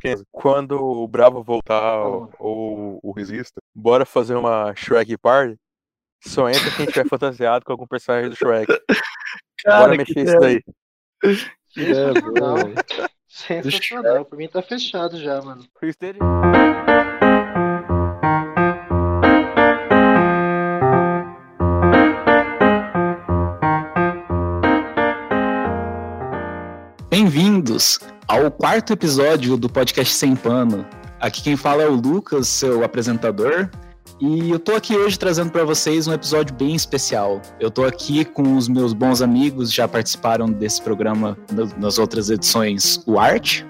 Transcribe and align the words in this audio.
Kenzo, 0.00 0.24
quando 0.30 0.72
o 0.82 1.06
Bravo 1.08 1.42
voltar 1.42 2.00
ou, 2.04 2.30
ou 2.38 3.00
o 3.02 3.12
Resista, 3.12 3.60
bora 3.74 4.04
fazer 4.04 4.34
uma 4.34 4.74
Shrek 4.74 5.16
Party? 5.18 5.56
Só 6.24 6.48
entra 6.48 6.70
quem 6.76 6.86
tiver 6.86 7.08
fantasiado 7.08 7.64
com 7.64 7.72
algum 7.72 7.86
personagem 7.86 8.30
do 8.30 8.36
Shrek. 8.36 8.72
bora 9.64 9.96
mexer 9.96 10.20
isso 10.20 10.38
daí. 10.38 10.60
É, 11.24 11.34
Sensacional. 11.74 12.56
velho. 12.56 12.74
Sensacional. 13.28 14.24
Por 14.24 14.36
mim 14.36 14.48
tá 14.48 14.62
fechado 14.62 15.18
já, 15.18 15.40
mano. 15.40 15.64
Bem-vindos 27.10 27.98
ao 28.32 28.50
quarto 28.50 28.94
episódio 28.94 29.58
do 29.58 29.68
podcast 29.68 30.14
Sem 30.14 30.34
Pano. 30.34 30.86
Aqui 31.20 31.42
quem 31.42 31.54
fala 31.54 31.82
é 31.82 31.86
o 31.86 31.94
Lucas, 31.94 32.48
seu 32.48 32.82
apresentador, 32.82 33.68
e 34.18 34.50
eu 34.50 34.58
tô 34.58 34.74
aqui 34.74 34.96
hoje 34.96 35.18
trazendo 35.18 35.50
para 35.50 35.64
vocês 35.64 36.08
um 36.08 36.14
episódio 36.14 36.54
bem 36.54 36.74
especial. 36.74 37.42
Eu 37.60 37.70
tô 37.70 37.84
aqui 37.84 38.24
com 38.24 38.56
os 38.56 38.68
meus 38.68 38.94
bons 38.94 39.20
amigos, 39.20 39.70
já 39.70 39.86
participaram 39.86 40.46
desse 40.46 40.80
programa 40.80 41.36
nas 41.76 41.98
outras 41.98 42.30
edições, 42.30 43.02
o 43.06 43.18
Art, 43.18 43.64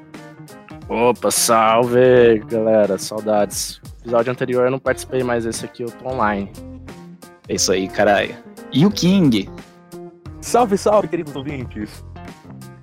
Opa, 0.89 1.31
salve, 1.33 2.39
galera. 2.47 2.98
Saudades. 2.98 3.81
Episódio 4.03 4.31
anterior 4.31 4.67
eu 4.67 4.70
não 4.70 4.79
participei, 4.79 5.25
mas 5.25 5.45
esse 5.45 5.65
aqui 5.65 5.83
eu 5.83 5.91
tô 5.91 6.09
online. 6.09 6.53
é 7.48 7.55
isso 7.56 7.73
aí, 7.73 7.89
caralho, 7.89 8.37
e 8.73 8.87
o 8.87 8.92
King. 8.92 9.51
Salve, 10.41 10.79
salve, 10.79 11.09
queridos 11.09 11.34
ouvintes. 11.34 12.05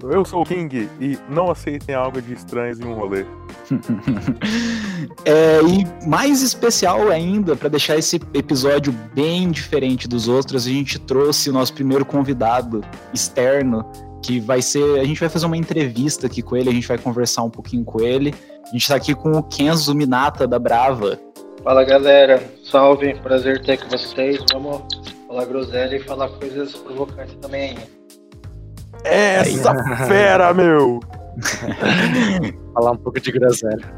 Eu 0.02 0.23
sou 0.23 0.41
o 0.41 0.45
King 0.45 0.89
e 0.99 1.17
não 1.30 1.52
aceitem 1.52 1.94
algo 1.94 2.21
de 2.21 2.34
estranhos 2.34 2.80
em 2.80 2.85
um 2.85 2.94
rolê. 2.94 3.26
É, 5.26 5.59
e 5.62 6.07
mais 6.07 6.41
especial 6.41 7.10
ainda, 7.10 7.55
para 7.55 7.70
deixar 7.70 7.98
esse 7.98 8.18
episódio 8.34 8.93
bem 9.13 9.49
diferente 9.49 10.07
dos 10.07 10.27
outros, 10.27 10.65
a 10.65 10.70
gente 10.70 10.99
trouxe 10.99 11.49
o 11.49 11.54
nosso 11.54 11.73
primeiro 11.73 12.05
convidado 12.05 12.84
externo, 13.13 13.85
que 14.23 14.40
vai 14.40 14.62
ser. 14.62 14.99
A 14.99 15.04
gente 15.04 15.20
vai 15.20 15.29
fazer 15.29 15.46
uma 15.46 15.57
entrevista 15.57 16.27
aqui 16.27 16.41
com 16.41 16.55
ele, 16.55 16.70
a 16.70 16.73
gente 16.73 16.88
vai 16.88 16.98
conversar 16.98 17.43
um 17.43 17.49
pouquinho 17.49 17.84
com 17.84 18.01
ele. 18.01 18.34
A 18.66 18.71
gente 18.71 18.88
tá 18.88 18.95
aqui 18.95 19.16
com 19.16 19.32
o 19.32 19.43
Kenzo 19.43 19.93
Minata 19.95 20.48
da 20.48 20.60
Brava. 20.60 21.20
Fala 21.63 21.84
galera, 21.84 22.41
salve, 22.63 23.13
prazer 23.16 23.62
ter 23.62 23.77
com 23.77 23.90
vocês. 23.90 24.43
Vamos 24.54 24.82
falar 25.27 25.45
groselha 25.45 25.95
e 25.95 25.99
falar 25.99 26.29
coisas 26.29 26.76
provocantes 26.76 27.35
também 27.41 27.71
aí. 27.71 27.98
Essa 29.03 29.75
fera, 30.07 30.53
meu! 30.53 30.99
Falar 32.73 32.91
um 32.91 32.97
pouco 32.97 33.19
de 33.19 33.31
groselha. 33.31 33.93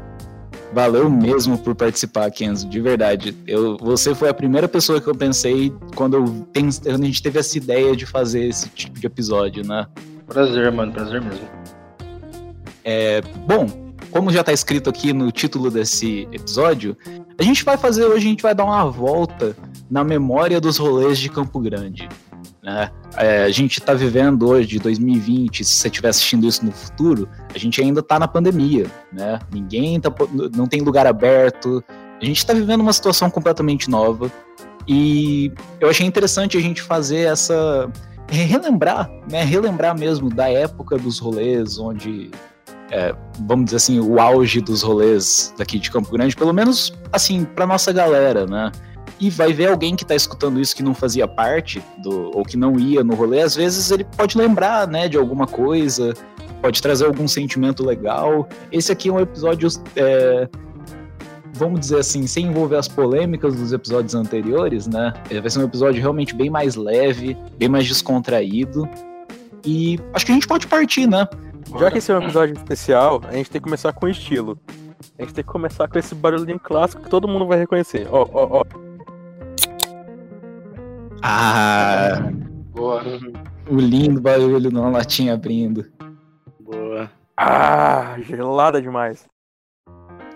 Valeu 0.72 1.10
mesmo 1.10 1.58
por 1.58 1.74
participar, 1.74 2.30
Kenzo, 2.30 2.66
de 2.68 2.80
verdade. 2.80 3.36
Eu, 3.46 3.76
você 3.76 4.14
foi 4.14 4.30
a 4.30 4.34
primeira 4.34 4.66
pessoa 4.66 5.00
que 5.00 5.06
eu 5.06 5.14
pensei 5.14 5.72
quando, 5.94 6.16
eu 6.16 6.24
quando 6.24 7.02
a 7.02 7.06
gente 7.06 7.22
teve 7.22 7.38
essa 7.38 7.58
ideia 7.58 7.94
de 7.94 8.06
fazer 8.06 8.48
esse 8.48 8.68
tipo 8.70 8.98
de 8.98 9.06
episódio, 9.06 9.66
né? 9.66 9.86
Prazer, 10.26 10.72
mano, 10.72 10.92
prazer 10.92 11.20
mesmo. 11.20 11.46
Bom, 13.46 13.66
como 14.10 14.30
já 14.30 14.40
está 14.40 14.52
escrito 14.52 14.88
aqui 14.88 15.12
no 15.12 15.30
título 15.30 15.70
desse 15.70 16.28
episódio, 16.32 16.96
a 17.38 17.42
gente 17.42 17.64
vai 17.64 17.76
fazer 17.76 18.04
hoje, 18.04 18.26
a 18.26 18.30
gente 18.30 18.42
vai 18.42 18.54
dar 18.54 18.64
uma 18.64 18.84
volta 18.90 19.56
na 19.90 20.02
memória 20.02 20.60
dos 20.60 20.78
rolês 20.78 21.18
de 21.18 21.28
Campo 21.28 21.60
Grande. 21.60 22.08
Né? 22.62 22.90
É, 23.16 23.42
a 23.42 23.50
gente 23.50 23.80
está 23.80 23.92
vivendo 23.92 24.48
hoje, 24.48 24.78
2020, 24.78 25.64
se 25.64 25.74
você 25.74 25.88
estiver 25.88 26.08
assistindo 26.08 26.46
isso 26.46 26.64
no 26.64 26.70
futuro, 26.70 27.28
a 27.52 27.58
gente 27.58 27.80
ainda 27.82 27.98
está 27.98 28.18
na 28.18 28.28
pandemia, 28.28 28.86
né? 29.12 29.40
Ninguém 29.52 30.00
tá, 30.00 30.10
não 30.54 30.68
tem 30.68 30.80
lugar 30.80 31.04
aberto, 31.06 31.82
a 32.20 32.24
gente 32.24 32.38
está 32.38 32.54
vivendo 32.54 32.80
uma 32.80 32.92
situação 32.92 33.28
completamente 33.28 33.90
nova 33.90 34.30
e 34.86 35.52
eu 35.80 35.90
achei 35.90 36.06
interessante 36.06 36.56
a 36.56 36.60
gente 36.60 36.80
fazer 36.80 37.26
essa 37.26 37.90
relembrar, 38.28 39.10
né? 39.28 39.42
Relembrar 39.42 39.98
mesmo 39.98 40.30
da 40.30 40.48
época 40.48 40.96
dos 40.96 41.18
rolês, 41.18 41.78
onde 41.80 42.30
vamos 43.46 43.66
dizer 43.66 43.76
assim, 43.76 44.00
o 44.00 44.20
auge 44.20 44.60
dos 44.60 44.82
rolês 44.82 45.54
daqui 45.56 45.78
de 45.78 45.90
Campo 45.90 46.10
Grande, 46.12 46.36
pelo 46.36 46.52
menos 46.52 46.92
assim, 47.10 47.44
pra 47.44 47.66
nossa 47.66 47.92
galera, 47.92 48.46
né? 48.46 48.70
E 49.22 49.30
vai 49.30 49.52
ver 49.52 49.68
alguém 49.68 49.94
que 49.94 50.04
tá 50.04 50.16
escutando 50.16 50.60
isso 50.60 50.74
que 50.74 50.82
não 50.82 50.96
fazia 50.96 51.28
parte 51.28 51.80
do 51.98 52.36
ou 52.36 52.42
que 52.42 52.56
não 52.56 52.76
ia 52.76 53.04
no 53.04 53.14
rolê, 53.14 53.40
às 53.40 53.54
vezes 53.54 53.88
ele 53.92 54.02
pode 54.02 54.36
lembrar, 54.36 54.88
né, 54.88 55.08
de 55.08 55.16
alguma 55.16 55.46
coisa, 55.46 56.12
pode 56.60 56.82
trazer 56.82 57.06
algum 57.06 57.28
sentimento 57.28 57.86
legal. 57.86 58.48
Esse 58.72 58.90
aqui 58.90 59.10
é 59.10 59.12
um 59.12 59.20
episódio 59.20 59.68
é, 59.94 60.48
vamos 61.52 61.78
dizer 61.78 62.00
assim, 62.00 62.26
sem 62.26 62.46
envolver 62.46 62.74
as 62.74 62.88
polêmicas 62.88 63.54
dos 63.54 63.72
episódios 63.72 64.16
anteriores, 64.16 64.88
né? 64.88 65.12
Vai 65.30 65.48
ser 65.48 65.60
um 65.60 65.64
episódio 65.66 66.00
realmente 66.00 66.34
bem 66.34 66.50
mais 66.50 66.74
leve, 66.74 67.36
bem 67.56 67.68
mais 67.68 67.86
descontraído. 67.86 68.88
E 69.64 70.00
acho 70.14 70.26
que 70.26 70.32
a 70.32 70.34
gente 70.34 70.48
pode 70.48 70.66
partir, 70.66 71.06
né? 71.06 71.28
Já 71.78 71.92
que 71.92 71.98
esse 71.98 72.10
é 72.10 72.18
um 72.18 72.22
episódio 72.24 72.56
especial, 72.56 73.20
a 73.28 73.34
gente 73.34 73.48
tem 73.48 73.60
que 73.60 73.66
começar 73.66 73.92
com 73.92 74.08
estilo. 74.08 74.58
A 75.16 75.22
gente 75.22 75.34
tem 75.34 75.44
que 75.44 75.50
começar 75.50 75.86
com 75.86 75.96
esse 75.96 76.12
barulhinho 76.12 76.58
clássico 76.58 77.04
que 77.04 77.08
todo 77.08 77.28
mundo 77.28 77.46
vai 77.46 77.60
reconhecer. 77.60 78.08
Ó, 78.10 78.26
ó, 78.32 78.62
ó. 78.62 78.81
Ah, 81.22 82.30
Boa. 82.72 83.02
o 83.70 83.76
lindo 83.76 84.20
barulho 84.20 84.70
na 84.72 84.88
latinha 84.88 85.34
abrindo. 85.34 85.86
Boa. 86.60 87.10
Ah, 87.36 88.16
gelada 88.20 88.82
demais. 88.82 89.26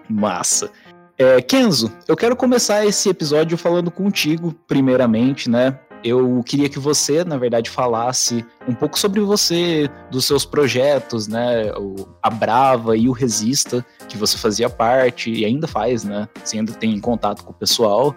Massa. 0.08 0.70
É, 1.18 1.40
Kenzo, 1.40 1.90
eu 2.06 2.16
quero 2.16 2.36
começar 2.36 2.84
esse 2.84 3.08
episódio 3.08 3.58
falando 3.58 3.90
contigo, 3.90 4.54
primeiramente, 4.68 5.50
né? 5.50 5.78
Eu 6.04 6.42
queria 6.44 6.68
que 6.68 6.78
você, 6.78 7.24
na 7.24 7.36
verdade, 7.36 7.68
falasse 7.68 8.44
um 8.68 8.74
pouco 8.74 8.98
sobre 8.98 9.20
você, 9.20 9.88
dos 10.10 10.24
seus 10.24 10.44
projetos, 10.44 11.26
né? 11.26 11.72
O, 11.72 12.06
a 12.22 12.30
Brava 12.30 12.96
e 12.96 13.08
o 13.08 13.12
Resista, 13.12 13.84
que 14.08 14.16
você 14.16 14.36
fazia 14.36 14.70
parte 14.70 15.32
e 15.32 15.44
ainda 15.44 15.66
faz, 15.66 16.04
né? 16.04 16.28
Você 16.44 16.58
ainda 16.58 16.72
tem 16.74 17.00
contato 17.00 17.42
com 17.42 17.50
o 17.50 17.54
pessoal. 17.54 18.14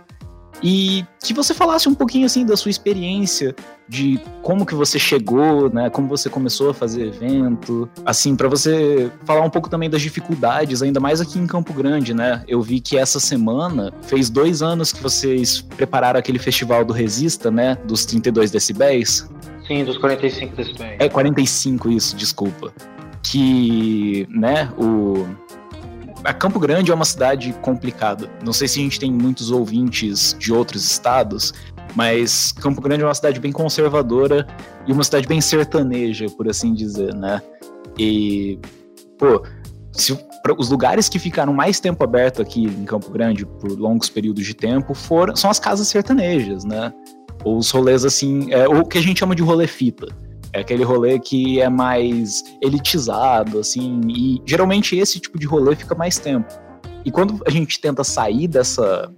E 0.62 1.06
que 1.24 1.34
você 1.34 1.54
falasse 1.54 1.88
um 1.88 1.96
pouquinho 1.96 2.26
assim 2.26 2.46
da 2.46 2.58
sua 2.58 2.70
experiência, 2.70 3.56
de 3.88 4.20
como 4.44 4.66
que 4.66 4.76
você 4.76 5.00
chegou, 5.00 5.70
né? 5.74 5.90
Como 5.90 6.08
você 6.08 6.30
começou 6.30 6.70
a 6.70 6.74
fazer 6.74 7.08
evento, 7.08 7.90
assim, 8.06 8.36
para 8.36 8.48
você 8.48 9.12
falar 9.26 9.42
um 9.42 9.50
pouco 9.50 9.70
também 9.70 9.90
das 9.90 10.02
dificuldades, 10.02 10.82
ainda 10.82 11.00
mais 11.00 11.20
aqui 11.22 11.40
em 11.40 11.48
Campo 11.48 11.74
Grande, 11.74 12.14
né? 12.14 12.44
Eu 12.48 12.62
vi 12.62 12.80
que 12.80 12.98
essa 12.98 13.20
semana 13.20 13.92
fez 14.04 14.30
dois 14.30 14.62
anos 14.62 14.94
que 14.94 15.02
vocês 15.02 15.62
prepararam 15.62 16.20
aquele 16.20 16.40
festival 16.40 16.86
do 16.86 16.94
Resista, 16.94 17.50
né? 17.50 17.78
Dos 17.86 18.06
32 18.06 18.52
decibéis. 18.52 19.28
Sim, 19.68 19.84
dos 19.84 19.98
45 19.98 20.56
decibéis. 20.56 20.98
É 21.00 21.10
45 21.10 21.90
isso, 21.90 22.16
desculpa. 22.16 22.74
Que, 23.22 24.28
né, 24.30 24.72
o 24.78 25.28
a 26.24 26.34
Campo 26.34 26.60
Grande 26.60 26.92
é 26.92 26.94
uma 26.94 27.06
cidade 27.06 27.54
complicada. 27.62 28.30
Não 28.44 28.54
sei 28.54 28.68
se 28.68 28.80
a 28.80 28.84
gente 28.84 29.00
tem 29.00 29.12
muitos 29.12 29.52
ouvintes 29.52 30.36
de 30.38 30.52
outros 30.52 30.84
estados, 30.86 31.54
mas 31.96 32.52
Campo 32.52 32.82
Grande 32.82 33.04
é 33.04 33.06
uma 33.06 33.16
cidade 33.16 33.40
bem 33.40 33.52
conservadora 33.52 34.46
e 34.86 34.92
uma 34.92 35.04
cidade 35.04 35.28
bem 35.28 35.42
sertaneja, 35.42 36.28
por 36.30 36.48
assim 36.50 36.74
dizer, 36.74 37.14
né? 37.14 37.42
E, 37.98 38.60
pô, 39.18 39.44
se, 39.92 40.18
os 40.58 40.70
lugares 40.70 41.10
que 41.10 41.20
ficaram 41.20 41.54
mais 41.54 41.80
tempo 41.80 42.04
aberto 42.04 42.42
aqui 42.42 42.66
em 42.66 42.86
Campo 42.86 43.10
Grande 43.12 43.46
por 43.46 43.72
longos 43.72 44.10
períodos 44.10 44.46
de 44.46 44.54
tempo 44.54 44.94
foram 44.94 45.36
são 45.36 45.50
as 45.50 45.60
casas 45.60 45.88
sertanejas, 45.88 46.64
né? 46.64 46.94
Ou 47.44 47.58
os 47.58 47.72
rolês 47.72 48.04
assim, 48.04 48.52
é, 48.52 48.68
ou 48.68 48.80
o 48.80 48.86
que 48.86 48.98
a 48.98 49.02
gente 49.02 49.20
chama 49.20 49.36
de 49.36 49.42
rolê 49.42 49.68
fita. 49.68 50.08
É 50.52 50.62
aquele 50.62 50.84
rolê 50.84 51.20
que 51.20 51.62
é 51.62 51.70
mais 51.70 52.44
elitizado, 52.62 53.60
assim, 53.60 54.02
e 54.08 54.42
geralmente 54.46 54.98
esse 54.98 55.20
tipo 55.20 55.38
de 55.38 55.46
rolê 55.46 55.76
fica 55.76 55.94
mais 55.94 56.18
tempo. 56.18 56.52
E 57.06 57.12
quando 57.12 57.42
a 57.46 57.50
gente 57.50 57.80
tenta 57.80 58.04
sair 58.04 58.48
dessa, 58.48 59.12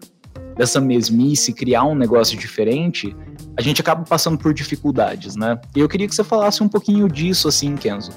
dessa 0.55 0.79
mesmice, 0.79 1.53
criar 1.53 1.83
um 1.85 1.95
negócio 1.95 2.37
diferente, 2.37 3.15
a 3.57 3.61
gente 3.61 3.81
acaba 3.81 4.03
passando 4.03 4.37
por 4.37 4.53
dificuldades, 4.53 5.35
né? 5.35 5.59
E 5.75 5.79
eu 5.79 5.89
queria 5.89 6.07
que 6.07 6.15
você 6.15 6.23
falasse 6.23 6.61
um 6.61 6.67
pouquinho 6.67 7.07
disso, 7.07 7.47
assim, 7.47 7.75
Kenzo. 7.75 8.11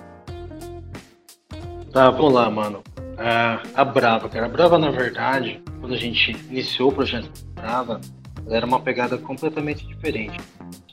Tá, 1.93 2.11
vamos 2.11 2.33
lá, 2.33 2.51
mano. 2.51 2.83
Ah, 3.17 3.63
a 3.75 3.85
Brava, 3.85 4.29
cara. 4.29 4.47
A 4.47 4.49
Brava, 4.49 4.79
na 4.79 4.91
verdade, 4.91 5.63
quando 5.81 5.95
a 5.95 5.99
gente 5.99 6.37
iniciou 6.51 6.91
o 6.91 6.93
projeto 6.93 7.31
Brava, 7.55 8.01
ela 8.47 8.57
era 8.57 8.67
uma 8.67 8.81
pegada 8.81 9.17
completamente 9.17 9.87
diferente. 9.87 10.39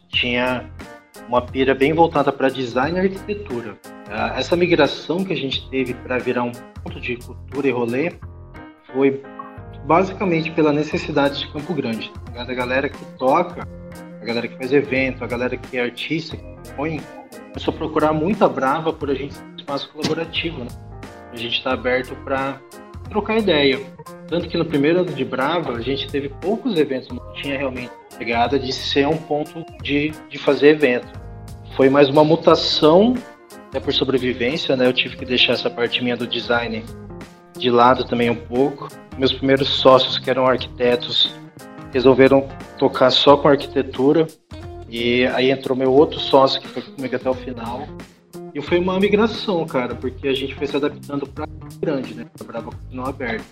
Tinha 0.10 0.70
uma 1.28 1.42
pira 1.42 1.74
bem 1.74 1.94
voltada 1.94 2.32
para 2.32 2.50
design 2.50 2.98
e 2.98 3.02
arquitetura. 3.02 3.78
Ah, 4.10 4.34
essa 4.38 4.56
migração 4.56 5.24
que 5.24 5.34
a 5.34 5.36
gente 5.36 5.70
teve 5.70 5.94
para 5.94 6.18
virar 6.18 6.44
um 6.44 6.52
ponto 6.84 7.00
de 7.00 7.18
cultura 7.18 7.68
e 7.68 7.72
rolê 7.72 8.14
foi 8.94 9.22
basicamente 9.86 10.52
pela 10.52 10.72
necessidade 10.72 11.40
de 11.40 11.52
Campo 11.52 11.74
Grande. 11.74 12.12
tá? 12.34 12.42
A 12.42 12.54
galera 12.54 12.90
que 12.90 13.06
toca, 13.18 13.68
a 14.22 14.26
galera 14.26 14.48
que 14.48 14.58
faz 14.58 14.72
evento, 14.72 15.24
a 15.24 15.28
galera 15.28 15.58
que 15.58 15.78
é 15.78 15.84
artista, 15.84 16.38
que 16.38 16.72
põe, 16.76 17.02
começou 17.48 17.74
a 17.74 17.78
procurar 17.78 18.14
muito 18.14 18.44
a 18.44 18.50
Brava 18.50 18.94
por 18.94 19.10
a 19.10 19.14
gente 19.14 19.36
ter 19.36 19.44
um 19.44 19.56
espaço 19.56 19.90
colaborativo, 19.92 20.60
né? 20.60 20.70
a 21.32 21.36
gente 21.36 21.58
está 21.58 21.74
aberto 21.74 22.16
para 22.24 22.60
trocar 23.10 23.38
ideia. 23.38 23.80
Tanto 24.28 24.48
que 24.48 24.58
no 24.58 24.66
primeiro 24.66 25.00
ano 25.00 25.12
de 25.14 25.26
Brava, 25.26 25.74
a 25.74 25.82
gente 25.82 26.10
teve 26.10 26.30
poucos 26.30 26.78
eventos, 26.78 27.10
não 27.10 27.34
tinha 27.34 27.58
realmente 27.58 27.92
pegada 28.22 28.60
de 28.60 28.72
ser 28.72 29.08
um 29.08 29.18
ponto 29.18 29.66
de, 29.82 30.12
de 30.30 30.38
fazer 30.38 30.68
evento. 30.70 31.08
Foi 31.76 31.90
mais 31.90 32.08
uma 32.08 32.24
mutação, 32.24 33.16
até 33.68 33.80
por 33.80 33.92
sobrevivência, 33.92 34.76
né? 34.76 34.86
Eu 34.86 34.94
tive 34.94 35.18
que 35.18 35.26
deixar 35.26 35.54
essa 35.54 35.72
parte 35.72 36.04
minha 36.04 36.16
do 36.16 36.28
design 36.28 36.84
de 37.58 37.72
lado 37.72 38.04
também 38.04 38.30
um 38.30 38.36
pouco. 38.36 38.90
Meus 39.18 39.34
primeiros 39.34 39.70
sócios, 39.70 40.20
que 40.20 40.30
eram 40.30 40.46
arquitetos, 40.46 41.36
resolveram 41.92 42.48
tocar 42.78 43.10
só 43.10 43.36
com 43.38 43.48
arquitetura. 43.48 44.28
E 44.88 45.26
aí 45.34 45.50
entrou 45.50 45.76
meu 45.76 45.92
outro 45.92 46.20
sócio, 46.20 46.62
que 46.62 46.68
foi 46.68 46.84
comigo 46.84 47.16
até 47.16 47.28
o 47.28 47.34
final. 47.34 47.88
E 48.54 48.62
foi 48.62 48.78
uma 48.78 49.00
migração, 49.00 49.66
cara, 49.66 49.96
porque 49.96 50.28
a 50.28 50.34
gente 50.36 50.54
foi 50.54 50.68
se 50.68 50.76
adaptando 50.78 51.26
para 51.26 51.48
grande, 51.80 52.14
né? 52.14 52.28
A 52.40 52.44
Brava 52.44 52.70
continuou 52.70 53.10
aberta. 53.10 53.46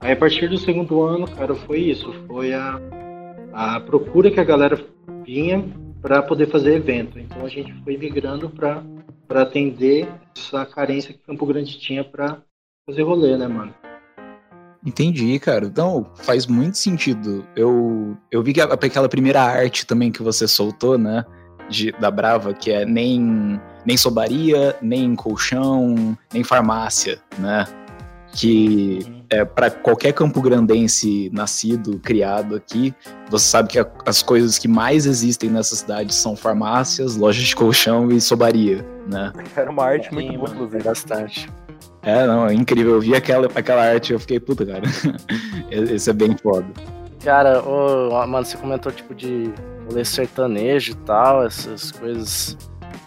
Aí 0.00 0.12
a 0.12 0.16
partir 0.16 0.48
do 0.48 0.56
segundo 0.56 1.02
ano, 1.02 1.28
cara, 1.28 1.54
foi 1.54 1.80
isso. 1.80 2.14
Foi 2.26 2.54
a, 2.54 2.80
a 3.56 3.80
procura 3.80 4.30
que 4.30 4.38
a 4.38 4.44
galera 4.44 4.78
vinha 5.24 5.64
para 6.02 6.22
poder 6.22 6.50
fazer 6.50 6.74
evento. 6.74 7.18
Então 7.18 7.42
a 7.42 7.48
gente 7.48 7.72
foi 7.82 7.96
migrando 7.96 8.50
para 8.50 8.84
atender 9.30 10.06
essa 10.36 10.66
carência 10.66 11.14
que 11.14 11.20
Campo 11.20 11.46
Grande 11.46 11.78
tinha 11.78 12.04
para 12.04 12.36
fazer 12.86 13.02
rolê, 13.02 13.34
né, 13.38 13.48
mano? 13.48 13.74
Entendi, 14.84 15.38
cara. 15.38 15.64
Então, 15.64 16.06
faz 16.16 16.46
muito 16.46 16.76
sentido. 16.76 17.46
Eu, 17.56 18.16
eu 18.30 18.42
vi 18.42 18.52
que 18.52 18.60
aquela 18.60 19.08
primeira 19.08 19.42
arte 19.42 19.86
também 19.86 20.12
que 20.12 20.22
você 20.22 20.46
soltou, 20.46 20.98
né? 20.98 21.24
De, 21.68 21.90
da 21.92 22.10
Brava, 22.10 22.52
que 22.52 22.70
é 22.70 22.84
nem, 22.84 23.60
nem 23.84 23.96
sobaria, 23.96 24.76
nem 24.82 25.16
colchão, 25.16 26.16
nem 26.32 26.44
farmácia, 26.44 27.18
né? 27.38 27.64
Que 28.36 28.98
uhum. 29.06 29.22
é, 29.30 29.44
para 29.44 29.70
qualquer 29.70 30.12
campo 30.12 30.42
grandense 30.42 31.30
nascido, 31.32 31.98
criado 31.98 32.54
aqui, 32.54 32.94
você 33.30 33.46
sabe 33.46 33.70
que 33.70 33.78
a, 33.78 33.86
as 34.04 34.22
coisas 34.22 34.58
que 34.58 34.68
mais 34.68 35.06
existem 35.06 35.48
nessa 35.48 35.74
cidade 35.74 36.14
são 36.14 36.36
farmácias, 36.36 37.16
lojas 37.16 37.44
de 37.44 37.56
colchão 37.56 38.10
e 38.10 38.20
sobaria, 38.20 38.84
né? 39.10 39.32
Era 39.56 39.70
uma 39.70 39.84
arte 39.84 40.12
muito 40.12 40.34
boa, 40.34 40.50
inclusive. 40.50 40.82
Bastante. 40.82 41.48
É, 42.02 42.26
não, 42.26 42.46
é 42.46 42.54
incrível. 42.54 42.94
Eu 42.94 43.00
vi 43.00 43.14
aquela, 43.14 43.48
aquela 43.54 43.82
arte 43.82 44.10
e 44.10 44.12
eu 44.12 44.20
fiquei, 44.20 44.38
puta, 44.38 44.64
cara. 44.64 44.82
Esse 45.70 46.10
é 46.10 46.12
bem 46.12 46.36
foda. 46.36 46.66
Cara, 47.24 47.60
ô, 47.60 48.10
mano, 48.26 48.44
você 48.44 48.56
comentou 48.56 48.92
tipo 48.92 49.12
de 49.12 49.50
rolê 49.88 50.04
sertanejo 50.04 50.92
e 50.92 50.94
tal, 50.94 51.44
essas 51.44 51.90
coisas. 51.90 52.56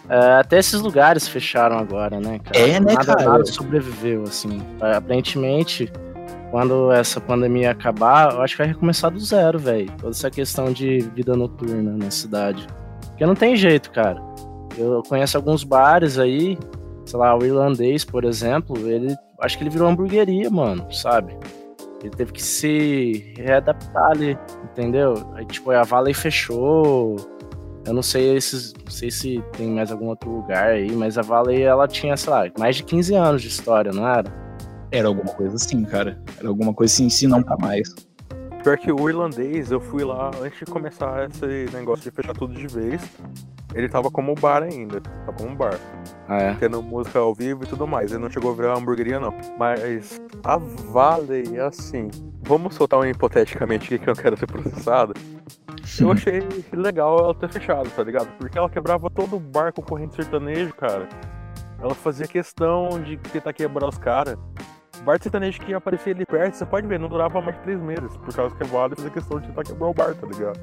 É, 0.08 0.40
até 0.40 0.58
esses 0.58 0.80
lugares 0.80 1.28
fecharam 1.28 1.78
agora, 1.78 2.18
né, 2.18 2.40
cara? 2.40 2.58
É, 2.58 2.80
né, 2.80 2.94
nada, 2.94 3.14
cara? 3.14 3.30
Nada 3.30 3.46
sobreviveu, 3.46 4.24
assim. 4.24 4.60
Aparentemente, 4.80 5.90
quando 6.50 6.90
essa 6.92 7.20
pandemia 7.20 7.70
acabar, 7.70 8.34
eu 8.34 8.42
acho 8.42 8.54
que 8.54 8.58
vai 8.58 8.68
recomeçar 8.68 9.10
do 9.10 9.20
zero, 9.20 9.58
velho. 9.58 9.90
Toda 9.98 10.10
essa 10.10 10.30
questão 10.30 10.72
de 10.72 10.98
vida 11.14 11.36
noturna 11.36 11.96
na 11.96 12.10
cidade. 12.10 12.66
Porque 13.08 13.24
não 13.24 13.34
tem 13.34 13.54
jeito, 13.54 13.90
cara. 13.92 14.20
Eu 14.76 15.02
conheço 15.08 15.36
alguns 15.36 15.62
bares 15.62 16.18
aí, 16.18 16.58
sei 17.04 17.18
lá, 17.18 17.36
o 17.36 17.44
irlandês, 17.44 18.04
por 18.04 18.24
exemplo, 18.24 18.76
ele 18.88 19.14
acho 19.40 19.56
que 19.56 19.62
ele 19.64 19.70
virou 19.70 19.88
hamburgueria, 19.88 20.50
mano, 20.50 20.92
sabe? 20.92 21.36
Ele 22.00 22.10
teve 22.10 22.32
que 22.32 22.42
se 22.42 23.32
readaptar 23.36 24.12
ali, 24.12 24.38
entendeu? 24.64 25.14
Aí, 25.34 25.44
tipo, 25.44 25.70
a 25.70 25.82
Valley 25.82 26.14
fechou. 26.14 27.16
Eu 27.86 27.94
não 27.94 28.02
sei, 28.02 28.34
não 28.34 28.90
sei 28.90 29.10
se 29.10 29.42
tem 29.56 29.68
mais 29.68 29.90
algum 29.90 30.06
outro 30.06 30.30
lugar 30.30 30.70
aí, 30.70 30.92
mas 30.92 31.16
a 31.16 31.22
Valley, 31.22 31.62
ela 31.62 31.88
tinha, 31.88 32.16
sei 32.16 32.30
lá, 32.30 32.44
mais 32.58 32.76
de 32.76 32.82
15 32.84 33.14
anos 33.14 33.42
de 33.42 33.48
história, 33.48 33.90
não 33.92 34.06
era? 34.06 34.32
Era 34.92 35.08
alguma 35.08 35.32
coisa 35.32 35.56
assim, 35.56 35.82
cara. 35.84 36.20
Era 36.38 36.48
alguma 36.48 36.74
coisa 36.74 36.92
assim, 36.92 37.08
se 37.08 37.26
não 37.26 37.42
pra 37.42 37.56
mais. 37.56 37.88
Pior 38.62 38.76
que 38.76 38.92
o 38.92 39.08
irlandês, 39.08 39.70
eu 39.70 39.80
fui 39.80 40.04
lá 40.04 40.30
antes 40.42 40.58
de 40.58 40.66
começar 40.66 41.28
esse 41.30 41.74
negócio 41.74 42.04
de 42.04 42.10
fechar 42.10 42.34
tudo 42.34 42.52
de 42.52 42.66
vez. 42.66 43.02
Ele 43.74 43.88
tava 43.88 44.10
como 44.10 44.34
bar 44.34 44.62
ainda. 44.62 45.00
Tava 45.00 45.32
como 45.32 45.56
bar. 45.56 45.78
Ah, 46.28 46.36
é? 46.36 46.54
Tendo 46.54 46.82
música 46.82 47.18
ao 47.18 47.34
vivo 47.34 47.64
e 47.64 47.66
tudo 47.66 47.86
mais. 47.86 48.12
Ele 48.12 48.22
não 48.22 48.30
chegou 48.30 48.52
a 48.52 48.54
virar 48.54 48.76
hamburgueria, 48.76 49.18
não. 49.18 49.32
Mas 49.58 50.20
a 50.44 50.58
Valley, 50.58 51.58
assim. 51.58 52.10
Vamos 52.42 52.74
soltar 52.74 53.00
um 53.00 53.06
hipoteticamente 53.06 53.86
aqui 53.86 54.04
que 54.04 54.10
eu 54.10 54.14
não 54.14 54.22
quero 54.22 54.36
ser 54.36 54.46
processado. 54.46 55.14
Eu 55.98 56.12
achei 56.12 56.42
legal 56.72 57.18
ela 57.18 57.34
ter 57.34 57.50
fechado, 57.50 57.88
tá 57.90 58.02
ligado? 58.02 58.28
Porque 58.38 58.58
ela 58.58 58.68
quebrava 58.68 59.08
todo 59.08 59.36
o 59.36 59.40
bar 59.40 59.72
concorrente 59.72 60.16
sertanejo, 60.16 60.74
cara. 60.74 61.08
Ela 61.80 61.94
fazia 61.94 62.26
questão 62.26 63.00
de 63.02 63.16
tentar 63.16 63.52
quebrar 63.54 63.88
os 63.88 63.96
caras. 63.96 64.36
Bar 65.04 65.18
sertanejo 65.20 65.60
que 65.60 65.72
aparecia 65.72 66.12
ali 66.12 66.26
perto, 66.26 66.54
você 66.54 66.66
pode 66.66 66.86
ver, 66.86 66.98
não 66.98 67.08
durava 67.08 67.40
mais 67.40 67.56
de 67.56 67.62
três 67.62 67.80
meses. 67.80 68.16
Por 68.18 68.34
causa 68.34 68.54
que 68.54 68.62
a 68.62 68.66
Vale 68.66 68.94
fazia 68.94 69.10
questão 69.10 69.40
de 69.40 69.46
tentar 69.46 69.64
quebrar 69.64 69.88
o 69.88 69.94
bar, 69.94 70.14
tá 70.14 70.26
ligado? 70.26 70.60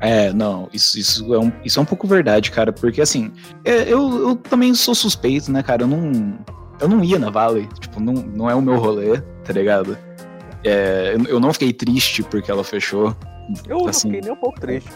É, 0.00 0.32
não, 0.32 0.68
isso, 0.72 0.98
isso, 0.98 1.32
é 1.32 1.38
um, 1.38 1.52
isso 1.64 1.78
é 1.78 1.82
um 1.82 1.84
pouco 1.84 2.08
verdade, 2.08 2.50
cara, 2.50 2.72
porque 2.72 3.00
assim, 3.00 3.32
é, 3.64 3.82
eu, 3.82 4.28
eu 4.28 4.36
também 4.36 4.74
sou 4.74 4.96
suspeito, 4.96 5.52
né, 5.52 5.62
cara? 5.62 5.84
Eu 5.84 5.86
não, 5.86 6.38
eu 6.80 6.88
não 6.88 7.04
ia 7.04 7.20
na 7.20 7.30
Valley, 7.30 7.68
tipo, 7.78 8.00
não, 8.00 8.14
não 8.14 8.50
é 8.50 8.54
o 8.54 8.60
meu 8.60 8.78
rolê, 8.78 9.20
tá 9.44 9.52
ligado? 9.52 9.96
É, 10.64 11.14
eu, 11.14 11.34
eu 11.34 11.40
não 11.40 11.52
fiquei 11.52 11.72
triste 11.72 12.22
porque 12.24 12.50
ela 12.50 12.64
fechou. 12.64 13.16
Eu 13.68 13.86
assim, 13.86 14.08
não 14.08 14.14
fiquei 14.14 14.20
nem 14.22 14.32
um 14.32 14.40
pouco 14.40 14.60
triste. 14.60 14.90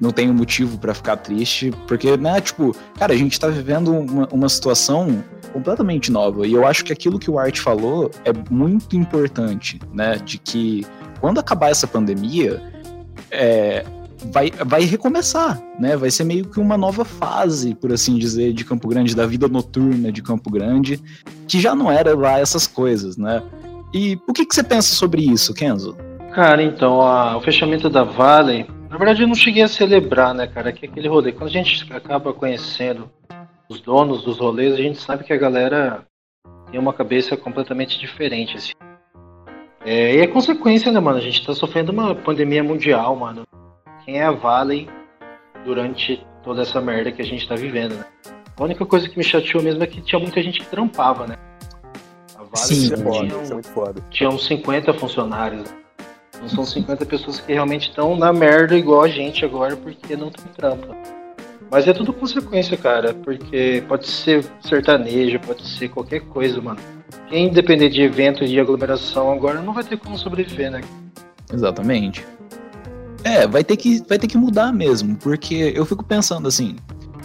Não 0.00 0.12
tenho 0.12 0.32
motivo 0.32 0.78
para 0.78 0.94
ficar 0.94 1.16
triste, 1.16 1.70
porque, 1.86 2.16
né, 2.16 2.40
tipo, 2.40 2.74
cara, 2.98 3.12
a 3.12 3.16
gente 3.16 3.38
tá 3.38 3.48
vivendo 3.48 3.92
uma, 3.92 4.28
uma 4.32 4.48
situação 4.48 5.22
completamente 5.48 6.10
nova. 6.10 6.46
E 6.46 6.52
eu 6.52 6.66
acho 6.66 6.84
que 6.84 6.92
aquilo 6.92 7.18
que 7.18 7.30
o 7.30 7.38
Art 7.38 7.58
falou 7.58 8.10
é 8.24 8.32
muito 8.50 8.96
importante, 8.96 9.78
né? 9.92 10.16
De 10.16 10.38
que 10.38 10.86
quando 11.20 11.38
acabar 11.38 11.70
essa 11.70 11.86
pandemia, 11.86 12.62
é, 13.30 13.84
vai, 14.32 14.50
vai 14.50 14.82
recomeçar, 14.82 15.60
né? 15.78 15.96
Vai 15.96 16.10
ser 16.10 16.24
meio 16.24 16.44
que 16.46 16.60
uma 16.60 16.76
nova 16.76 17.04
fase, 17.04 17.74
por 17.74 17.92
assim 17.92 18.16
dizer, 18.16 18.52
de 18.52 18.64
Campo 18.64 18.88
Grande, 18.88 19.14
da 19.14 19.26
vida 19.26 19.48
noturna 19.48 20.10
de 20.10 20.22
Campo 20.22 20.50
Grande, 20.50 21.00
que 21.46 21.60
já 21.60 21.74
não 21.74 21.90
era 21.90 22.16
lá 22.16 22.38
essas 22.38 22.66
coisas, 22.66 23.16
né? 23.16 23.42
E 23.92 24.18
o 24.28 24.32
que, 24.32 24.44
que 24.44 24.54
você 24.54 24.62
pensa 24.62 24.94
sobre 24.94 25.22
isso, 25.22 25.54
Kenzo? 25.54 25.96
Cara, 26.34 26.62
então, 26.62 27.00
a, 27.00 27.36
o 27.36 27.40
fechamento 27.40 27.88
da 27.88 28.04
Vale, 28.04 28.66
na 28.90 28.96
verdade 28.96 29.22
eu 29.22 29.28
não 29.28 29.34
cheguei 29.34 29.62
a 29.62 29.68
celebrar, 29.68 30.34
né, 30.34 30.46
cara, 30.46 30.72
que 30.72 30.86
é 30.86 30.88
aquele 30.88 31.08
rolê, 31.08 31.32
quando 31.32 31.48
a 31.48 31.52
gente 31.52 31.90
acaba 31.92 32.32
conhecendo 32.32 33.10
os 33.68 33.80
donos 33.80 34.24
dos 34.24 34.38
rolês, 34.38 34.74
a 34.74 34.78
gente 34.78 34.98
sabe 34.98 35.24
que 35.24 35.32
a 35.32 35.36
galera 35.36 36.06
tem 36.70 36.80
uma 36.80 36.92
cabeça 36.92 37.36
completamente 37.36 37.98
diferente, 37.98 38.56
assim. 38.56 38.72
É, 39.84 40.16
e 40.16 40.20
é 40.20 40.26
consequência, 40.26 40.90
né, 40.90 41.00
mano? 41.00 41.18
A 41.18 41.20
gente 41.22 41.44
tá 41.44 41.54
sofrendo 41.54 41.92
uma 41.92 42.14
pandemia 42.14 42.64
mundial, 42.64 43.14
mano. 43.14 43.46
Quem 44.04 44.18
é 44.18 44.24
a 44.24 44.32
Valley 44.32 44.88
durante 45.64 46.26
toda 46.42 46.62
essa 46.62 46.80
merda 46.80 47.12
que 47.12 47.22
a 47.22 47.24
gente 47.24 47.46
tá 47.46 47.54
vivendo, 47.54 47.94
né? 47.94 48.04
A 48.56 48.64
única 48.64 48.84
coisa 48.84 49.08
que 49.08 49.16
me 49.16 49.24
chateou 49.24 49.62
mesmo 49.62 49.82
é 49.82 49.86
que 49.86 50.00
tinha 50.00 50.18
muita 50.18 50.42
gente 50.42 50.60
que 50.60 50.66
trampava, 50.66 51.26
né? 51.26 51.36
A 52.34 52.42
Valley 52.42 52.56
Sim, 52.56 52.94
tinha, 52.94 53.54
muito 53.54 53.68
foda. 53.68 54.04
tinha 54.10 54.28
uns 54.28 54.46
50 54.46 54.94
funcionários. 54.94 55.62
Né? 55.62 55.78
Não 56.40 56.48
são 56.48 56.64
50 56.64 57.04
pessoas 57.06 57.40
que 57.40 57.52
realmente 57.52 57.88
estão 57.88 58.16
na 58.16 58.32
merda 58.32 58.76
igual 58.76 59.02
a 59.02 59.08
gente 59.08 59.44
agora 59.44 59.76
porque 59.76 60.16
não 60.16 60.30
tem 60.30 60.44
trampa. 60.56 61.17
Mas 61.70 61.86
é 61.86 61.92
tudo 61.92 62.12
consequência, 62.12 62.76
cara, 62.76 63.12
porque 63.12 63.82
pode 63.86 64.06
ser 64.06 64.44
sertanejo, 64.60 65.38
pode 65.40 65.66
ser 65.68 65.88
qualquer 65.88 66.20
coisa, 66.20 66.60
mano. 66.60 66.80
Quem 67.28 67.50
depender 67.50 67.90
de 67.90 68.02
evento 68.02 68.46
de 68.46 68.58
aglomeração 68.58 69.30
agora 69.30 69.60
não 69.60 69.74
vai 69.74 69.84
ter 69.84 69.98
como 69.98 70.16
sobreviver, 70.16 70.70
né? 70.70 70.80
Exatamente. 71.52 72.24
É, 73.22 73.46
vai 73.46 73.62
ter 73.62 73.76
que, 73.76 74.02
vai 74.08 74.18
ter 74.18 74.26
que 74.26 74.38
mudar 74.38 74.72
mesmo, 74.72 75.16
porque 75.16 75.72
eu 75.74 75.84
fico 75.84 76.04
pensando 76.04 76.48
assim, 76.48 76.76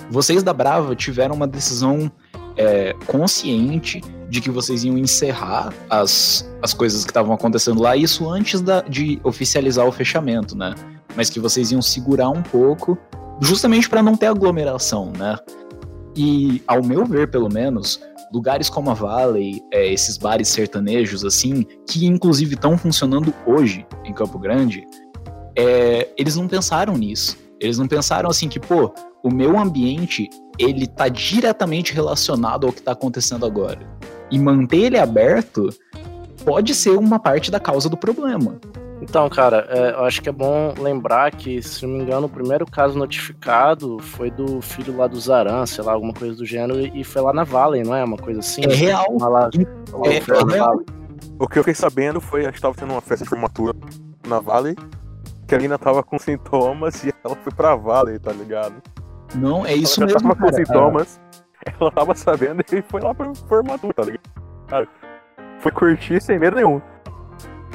vocês 0.10 0.44
da 0.44 0.52
Brava 0.52 0.96
tiveram 0.96 1.36
uma 1.36 1.48
decisão 1.48 2.12
é, 2.58 2.94
consciente 3.06 4.02
de 4.30 4.42
que 4.42 4.50
vocês 4.50 4.84
iam 4.84 4.98
encerrar 4.98 5.74
as, 5.90 6.50
as 6.62 6.74
coisas 6.74 7.06
que 7.06 7.12
estavam 7.12 7.34
acontecendo 7.34 7.82
lá, 7.82 7.96
isso 7.96 8.30
antes 8.30 8.60
da, 8.62 8.82
de 8.82 9.20
oficializar 9.24 9.86
o 9.86 9.92
fechamento, 9.92 10.58
né? 10.58 10.74
Mas 11.16 11.30
que 11.30 11.40
vocês 11.40 11.72
iam 11.72 11.82
segurar 11.82 12.30
um 12.30 12.42
pouco 12.42 12.98
justamente 13.44 13.90
para 13.90 14.02
não 14.02 14.16
ter 14.16 14.28
aglomeração, 14.28 15.12
né? 15.12 15.38
E, 16.16 16.62
ao 16.68 16.84
meu 16.84 17.06
ver, 17.06 17.30
pelo 17.30 17.52
menos, 17.52 18.00
lugares 18.32 18.70
como 18.70 18.90
a 18.92 18.94
Valley, 18.94 19.62
é, 19.72 19.92
esses 19.92 20.18
bares 20.18 20.48
sertanejos, 20.48 21.26
assim, 21.26 21.66
que 21.88 22.06
inclusive 22.06 22.56
estão 22.56 22.78
funcionando 22.78 23.34
hoje 23.46 23.86
em 24.06 24.14
Campo 24.14 24.38
Grande, 24.38 24.86
é, 25.56 26.10
eles 26.18 26.36
não 26.36 26.48
pensaram 26.48 26.96
nisso. 26.98 27.38
Eles 27.60 27.78
não 27.78 27.88
pensaram 27.88 28.30
assim 28.30 28.50
que, 28.50 28.60
pô, 28.60 28.94
o 29.24 29.32
meu 29.32 29.58
ambiente, 29.58 30.30
ele 30.60 30.86
tá 30.86 31.08
diretamente 31.08 31.94
relacionado 31.94 32.68
ao 32.68 32.74
que 32.74 32.82
tá 32.82 32.92
acontecendo 32.92 33.46
agora. 33.46 33.80
E 34.30 34.38
manter 34.38 34.86
ele 34.86 35.00
aberto 35.00 35.70
pode 36.44 36.76
ser 36.76 36.98
uma 36.98 37.20
parte 37.20 37.50
da 37.50 37.60
causa 37.60 37.88
do 37.88 37.96
problema. 37.96 38.60
Então, 39.04 39.30
cara, 39.30 39.68
é, 39.70 39.92
eu 39.92 40.06
acho 40.06 40.22
que 40.22 40.30
é 40.30 40.32
bom 40.32 40.74
lembrar 40.80 41.30
que, 41.32 41.62
se 41.62 41.86
não 41.86 41.94
me 41.94 42.04
engano, 42.04 42.28
o 42.28 42.30
primeiro 42.30 42.66
caso 42.66 42.98
notificado 42.98 44.00
foi 44.00 44.32
do 44.32 44.62
filho 44.62 44.96
lá 44.96 45.08
do 45.08 45.20
Zaran, 45.20 45.66
sei 45.66 45.84
lá, 45.84 45.92
alguma 45.92 46.14
coisa 46.14 46.38
do 46.38 46.46
gênero, 46.46 46.80
e 46.80 47.04
foi 47.04 47.22
lá 47.22 47.34
na 47.34 47.44
Valley, 47.44 47.84
não 47.84 47.94
é? 47.94 48.02
Uma 48.02 48.16
coisa 48.16 48.40
assim? 48.40 48.62
É 48.64 48.74
real. 48.74 49.06
Lá, 49.20 49.50
É, 50.06 50.22
foi 50.22 50.36
lá 50.36 50.42
é 50.42 50.46
na 50.46 50.54
real. 50.54 50.68
Valley. 50.68 50.86
O 51.38 51.48
que 51.50 51.60
eu 51.60 51.64
fiquei 51.64 51.74
sabendo 51.74 52.22
foi, 52.22 52.46
acho 52.46 52.54
que 52.54 52.62
tava 52.62 52.76
tendo 52.76 52.94
uma 52.94 53.02
festa 53.02 53.26
de 53.26 53.30
formatura 53.30 53.76
na 54.26 54.40
Valley, 54.40 54.74
que 55.50 55.54
a 55.54 55.58
menina 55.58 55.78
tava 55.78 56.02
com 56.02 56.18
sintomas 56.18 57.04
e 57.04 57.14
ela 57.26 57.36
foi 57.36 57.52
pra 57.52 57.76
Valley, 57.76 58.20
tá 58.20 58.32
ligado? 58.32 58.76
Não, 59.36 59.66
é 59.66 59.76
isso 59.76 60.02
ela 60.02 60.12
já 60.12 60.16
mesmo, 60.16 60.34
tava 60.34 60.50
com 60.50 60.56
sintomas, 60.56 61.20
ela 61.78 61.92
tava 61.92 62.16
sabendo 62.16 62.64
e 62.72 62.82
foi 62.84 63.02
lá 63.02 63.14
pra 63.14 63.36
formatura, 63.50 63.94
tá 63.94 64.04
ligado? 64.04 64.30
Cara, 64.70 64.88
foi 65.60 65.72
curtir 65.74 66.22
sem 66.22 66.40
medo 66.40 66.56
nenhum. 66.56 66.82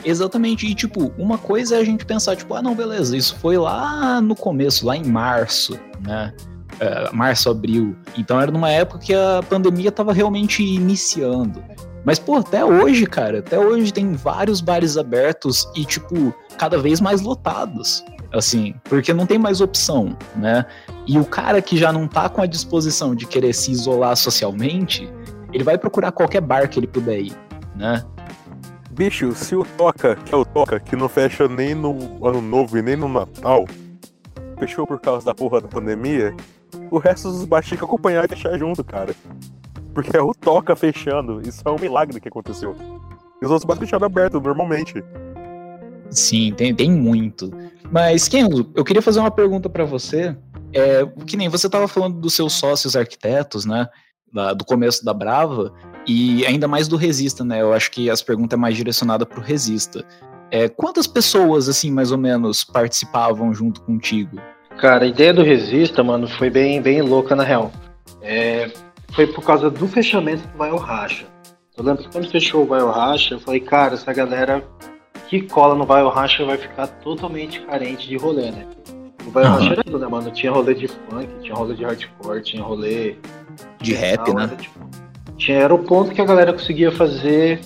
Exatamente, 0.05 0.67
e 0.67 0.75
tipo, 0.75 1.13
uma 1.19 1.39
coisa 1.39 1.77
é 1.77 1.81
a 1.81 1.85
gente 1.85 2.05
pensar, 2.05 2.37
tipo, 2.37 2.55
ah, 2.55 2.63
não, 2.63 2.75
beleza, 2.75 3.17
isso 3.17 3.37
foi 3.37 3.57
lá 3.57 4.21
no 4.21 4.35
começo, 4.35 4.87
lá 4.87 4.97
em 4.97 5.05
março, 5.05 5.79
né? 6.01 6.33
É, 6.81 7.11
março, 7.13 7.51
abril. 7.51 7.97
Então 8.17 8.41
era 8.41 8.51
numa 8.53 8.71
época 8.71 9.01
que 9.01 9.15
a 9.15 9.43
pandemia 9.49 9.91
tava 9.91 10.13
realmente 10.13 10.63
iniciando. 10.63 11.63
Mas, 12.05 12.19
pô, 12.19 12.37
até 12.37 12.65
hoje, 12.65 13.05
cara, 13.07 13.41
até 13.41 13.59
hoje 13.59 13.93
tem 13.93 14.13
vários 14.13 14.61
bares 14.61 14.97
abertos 14.97 15.69
e, 15.75 15.85
tipo, 15.85 16.33
cada 16.57 16.79
vez 16.79 17.01
mais 17.01 17.21
lotados. 17.21 18.05
Assim, 18.33 18.75
porque 18.85 19.13
não 19.13 19.27
tem 19.27 19.39
mais 19.39 19.61
opção, 19.61 20.17
né? 20.37 20.65
E 21.07 21.19
o 21.19 21.25
cara 21.25 21.61
que 21.63 21.77
já 21.77 21.93
não 21.93 22.07
tá 22.07 22.29
com 22.29 22.43
a 22.43 22.47
disposição 22.47 23.15
de 23.15 23.27
querer 23.27 23.55
se 23.55 23.73
isolar 23.73 24.17
socialmente, 24.17 25.11
ele 25.53 25.65
vai 25.65 25.79
procurar 25.79 26.13
qualquer 26.13 26.43
bar 26.43 26.69
que 26.69 26.79
ele 26.79 26.87
puder 26.87 27.21
ir, 27.21 27.33
né? 27.75 28.05
Bicho, 28.99 29.33
se 29.33 29.55
o 29.55 29.65
Toca, 29.65 30.17
que 30.17 30.35
é 30.35 30.37
o 30.37 30.45
Toca, 30.45 30.81
que 30.81 30.97
não 30.97 31.09
fecha 31.09 31.47
nem 31.47 31.73
no 31.73 32.27
Ano 32.27 32.43
Novo 32.43 32.77
e 32.77 32.83
nem 32.83 32.97
no 32.97 33.09
Natal, 33.09 33.65
fechou 34.59 34.85
por 34.89 34.99
causa 35.01 35.25
da 35.25 35.33
porra 35.33 35.61
da 35.61 35.69
pandemia, 35.69 36.35
o 36.91 36.99
resto 36.99 37.31
dos 37.31 37.45
baixos 37.45 37.69
tinha 37.69 37.79
que 37.79 37.85
acompanhar 37.85 38.25
e 38.25 38.29
fechar 38.29 38.59
junto, 38.59 38.83
cara. 38.83 39.15
Porque 39.95 40.17
é 40.17 40.21
o 40.21 40.35
Toca 40.35 40.75
fechando, 40.75 41.41
isso 41.47 41.63
é 41.65 41.71
um 41.71 41.79
milagre 41.79 42.21
que 42.21 42.27
aconteceu. 42.29 42.75
E 43.41 43.45
os 43.45 43.51
outros 43.53 43.65
bares 43.65 43.81
fecharam 43.81 44.07
aberto, 44.07 44.41
normalmente. 44.41 45.03
Sim, 46.11 46.53
tem, 46.57 46.75
tem 46.75 46.91
muito. 46.91 47.53
Mas, 47.93 48.27
Kenzo, 48.27 48.69
eu 48.75 48.85
queria 48.85 49.01
fazer 49.03 49.21
uma 49.21 49.31
pergunta 49.31 49.69
pra 49.71 49.85
você. 49.85 50.37
É, 50.73 51.07
que 51.25 51.37
nem 51.37 51.49
você 51.49 51.67
estava 51.67 51.87
falando 51.87 52.19
dos 52.21 52.35
seus 52.35 52.53
sócios 52.55 52.97
arquitetos, 52.97 53.65
né? 53.65 53.89
da- 54.31 54.53
do 54.53 54.63
começo 54.63 55.03
da 55.05 55.15
Brava, 55.15 55.73
e 56.09 56.47
ainda 56.47 56.67
mais 56.67 56.89
do 56.89 56.97
Resista, 56.97 57.45
né? 57.45 57.61
Eu 57.61 57.75
acho 57.75 57.91
que 57.91 58.09
as 58.09 58.23
perguntas 58.23 58.57
é 58.57 58.61
mais 58.61 58.75
direcionada 58.75 59.27
pro 59.27 59.43
Resista. 59.43 60.03
É, 60.51 60.67
quantas 60.67 61.07
pessoas, 61.07 61.69
assim, 61.69 61.91
mais 61.91 62.11
ou 62.11 62.17
menos, 62.17 62.65
participavam 62.65 63.53
junto 63.53 63.83
contigo? 63.83 64.41
Cara, 64.79 65.05
a 65.05 65.09
ideia 65.09 65.35
do 65.35 65.43
Resista, 65.43 66.03
mano, 66.03 66.27
foi 66.27 66.49
bem, 66.49 66.81
bem 66.81 67.03
louca 67.03 67.37
na 67.37 67.43
real. 67.43 67.71
É, 68.23 68.71
foi 69.13 69.27
por 69.27 69.45
causa 69.45 69.69
do 69.69 69.87
fechamento 69.87 70.49
do 70.49 70.57
Vai 70.57 70.75
Racha. 70.75 71.27
Eu 71.77 71.85
lembro 71.85 72.03
que 72.03 72.11
quando 72.11 72.31
fechou 72.31 72.63
o 72.63 72.67
Vai 72.67 72.81
Racha, 72.81 73.35
eu 73.35 73.41
falei, 73.41 73.61
cara, 73.61 73.95
essa 73.95 74.11
galera 74.13 74.65
que 75.29 75.43
cola 75.43 75.75
no 75.75 75.85
Vai 75.85 76.03
Racha 76.09 76.43
vai 76.45 76.57
ficar 76.57 76.87
totalmente 76.87 77.61
carente 77.61 78.09
de 78.09 78.17
rolê, 78.17 78.51
né? 78.51 78.67
O 79.27 79.31
Vai. 79.31 79.45
Racha 79.45 79.73
era 79.73 79.85
tudo, 79.85 79.99
né, 79.99 80.07
mano? 80.07 80.31
Tinha 80.31 80.51
rolê 80.53 80.73
de 80.73 80.89
funk, 80.89 81.29
tinha 81.43 81.55
rolê 81.55 81.75
de 81.75 81.85
hardcore, 81.85 82.43
tinha 82.43 82.63
rolê 82.63 83.17
De 83.79 83.93
rap, 83.93 84.21
metal, 84.21 84.35
né? 84.35 84.45
era, 84.45 84.57
tipo, 84.57 84.81
tinha, 85.39 85.59
era 85.59 85.75
o 85.75 85.79
ponto 85.79 86.11
que 86.13 86.21
a 86.21 86.25
galera 86.25 86.53
conseguia 86.53 86.91
fazer 86.93 87.61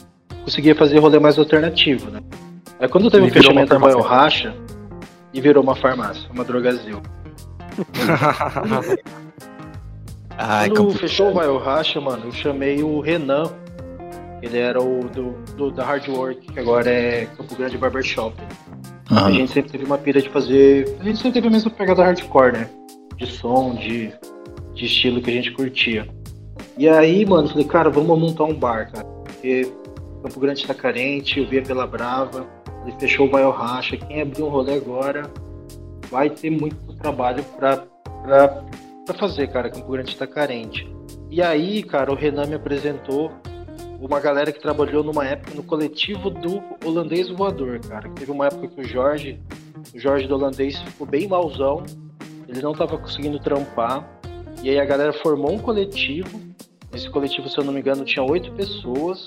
conseguia 0.45 0.75
fazer 0.75 0.99
rolê 0.99 1.19
mais 1.19 1.38
alternativo, 1.38 2.11
né? 2.11 2.21
Aí 2.79 2.88
quando 2.88 3.11
teve 3.11 3.23
o 3.25 3.26
uma 3.26 3.33
fechamento 3.33 3.75
ao 3.75 3.81
farmácia. 3.81 4.09
Racha, 4.09 4.55
e 5.33 5.41
virou 5.41 5.62
uma 5.62 5.75
farmácia, 5.76 6.29
uma 6.33 6.45
drogazil. 6.45 7.00
Ai, 10.37 10.71
Quando 10.71 10.93
fechou 10.95 11.31
o 11.31 11.35
Vai 11.35 11.47
ao 11.47 11.59
Racha, 11.59 12.00
mano, 12.00 12.26
eu 12.26 12.33
chamei 12.33 12.83
o 12.83 13.00
Renan. 13.00 13.50
Ele 14.43 14.59
era 14.59 14.83
o 14.83 15.09
do, 15.09 15.33
do- 15.57 15.71
da 15.71 15.85
Hard 15.85 16.09
Work, 16.09 16.52
que 16.52 16.59
agora 16.59 16.91
é 16.91 17.26
Campo 17.37 17.55
Grande 17.55 17.79
Barbershop. 17.79 18.35
A 19.11 19.21
Aham. 19.21 19.33
gente 19.35 19.52
sempre 19.52 19.71
teve 19.71 19.85
uma 19.85 19.99
pira 19.99 20.21
de 20.21 20.29
fazer. 20.31 20.97
A 21.00 21.05
gente 21.05 21.19
sempre 21.19 21.33
teve 21.35 21.47
a 21.47 21.50
mesma 21.50 21.71
pegada 21.71 22.02
hardcore, 22.02 22.52
né? 22.52 22.69
De 23.17 23.26
som, 23.26 23.75
de, 23.75 24.12
de 24.75 24.87
estilo 24.87 25.21
que 25.21 25.31
a 25.31 25.35
gente 25.35 25.52
curtia. 25.52 26.09
E 26.76 26.88
aí, 26.88 27.25
mano, 27.25 27.49
falei, 27.49 27.64
cara, 27.64 27.90
vamos 27.90 28.18
montar 28.18 28.44
um 28.44 28.54
bar, 28.54 28.90
cara. 28.90 29.04
Porque 29.04 29.71
Campo 30.23 30.40
Grande 30.40 30.66
tá 30.66 30.75
carente, 30.75 31.40
eu 31.40 31.47
via 31.47 31.62
pela 31.62 31.87
Brava, 31.87 32.47
ele 32.85 32.94
fechou 32.99 33.26
o 33.26 33.30
Vai 33.30 33.42
ao 33.42 33.52
Racha. 33.52 33.97
Quem 33.97 34.23
abrir 34.23 34.42
um 34.42 34.49
rolê 34.49 34.75
agora 34.75 35.30
vai 36.11 36.30
ter 36.30 36.50
muito 36.50 36.76
trabalho 36.94 37.44
pra, 37.56 37.78
pra, 38.23 38.64
pra 39.04 39.14
fazer, 39.14 39.49
cara. 39.49 39.71
Campo 39.71 39.90
Grande 39.90 40.16
tá 40.16 40.26
carente. 40.26 40.90
E 41.30 41.42
aí, 41.42 41.82
cara, 41.82 42.12
o 42.12 42.14
Renan 42.14 42.47
me 42.47 42.54
apresentou 42.54 43.32
uma 44.00 44.18
galera 44.18 44.50
que 44.50 44.61
trabalhou 44.61 45.04
numa 45.04 45.25
época 45.25 45.54
no 45.54 45.62
coletivo 45.62 46.28
do 46.28 46.62
holandês 46.85 47.28
voador, 47.28 47.80
cara. 47.80 48.09
Teve 48.11 48.32
uma 48.32 48.47
época 48.47 48.68
que 48.68 48.80
o 48.80 48.85
Jorge, 48.85 49.40
o 49.94 49.99
Jorge 49.99 50.26
do 50.26 50.35
holandês 50.35 50.78
ficou 50.80 51.06
bem 51.06 51.28
mauzão, 51.28 51.85
ele 52.49 52.61
não 52.61 52.73
tava 52.73 52.99
conseguindo 52.99 53.38
trampar, 53.38 54.06
e 54.62 54.71
aí 54.71 54.78
a 54.78 54.85
galera 54.85 55.12
formou 55.12 55.52
um 55.52 55.59
coletivo. 55.59 56.40
Esse 56.95 57.09
coletivo, 57.11 57.49
se 57.49 57.59
eu 57.59 57.64
não 57.64 57.73
me 57.73 57.81
engano, 57.81 58.04
tinha 58.04 58.25
oito 58.25 58.52
pessoas, 58.52 59.26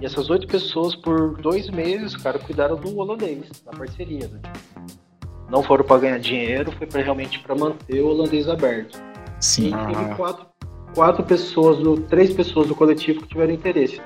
e 0.00 0.06
essas 0.06 0.30
oito 0.30 0.46
pessoas, 0.46 0.96
por 0.96 1.36
dois 1.40 1.68
meses, 1.70 2.16
cara, 2.16 2.38
cuidaram 2.38 2.74
do 2.76 2.98
holandês, 2.98 3.48
na 3.64 3.72
parceria, 3.72 4.28
né? 4.28 4.40
Não 5.48 5.62
foram 5.62 5.84
para 5.84 6.00
ganhar 6.00 6.18
dinheiro, 6.18 6.72
foi 6.72 6.86
pra, 6.86 7.02
realmente 7.02 7.38
para 7.40 7.54
manter 7.54 8.00
o 8.00 8.08
holandês 8.08 8.48
aberto. 8.48 9.00
Sim. 9.40 9.68
E 9.68 9.86
teve 9.86 10.10
Ah. 10.10 10.14
quatro, 10.16 10.46
quatro 10.94 11.22
pessoas, 11.24 11.78
do, 11.78 12.00
três 12.00 12.32
pessoas 12.32 12.66
do 12.66 12.74
coletivo 12.74 13.20
que 13.20 13.28
tiveram 13.28 13.52
interesse. 13.52 14.00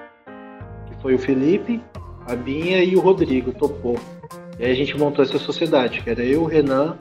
Que 0.88 1.00
foi 1.00 1.14
o 1.14 1.18
Felipe, 1.18 1.80
a 2.28 2.34
Binha 2.34 2.82
e 2.82 2.96
o 2.96 3.00
Rodrigo, 3.00 3.52
topou. 3.52 3.96
E 4.58 4.64
aí 4.64 4.72
a 4.72 4.74
gente 4.74 4.98
montou 4.98 5.24
essa 5.24 5.38
sociedade, 5.38 6.02
que 6.02 6.10
era 6.10 6.24
eu, 6.24 6.42
o 6.42 6.46
Renan, 6.46 6.96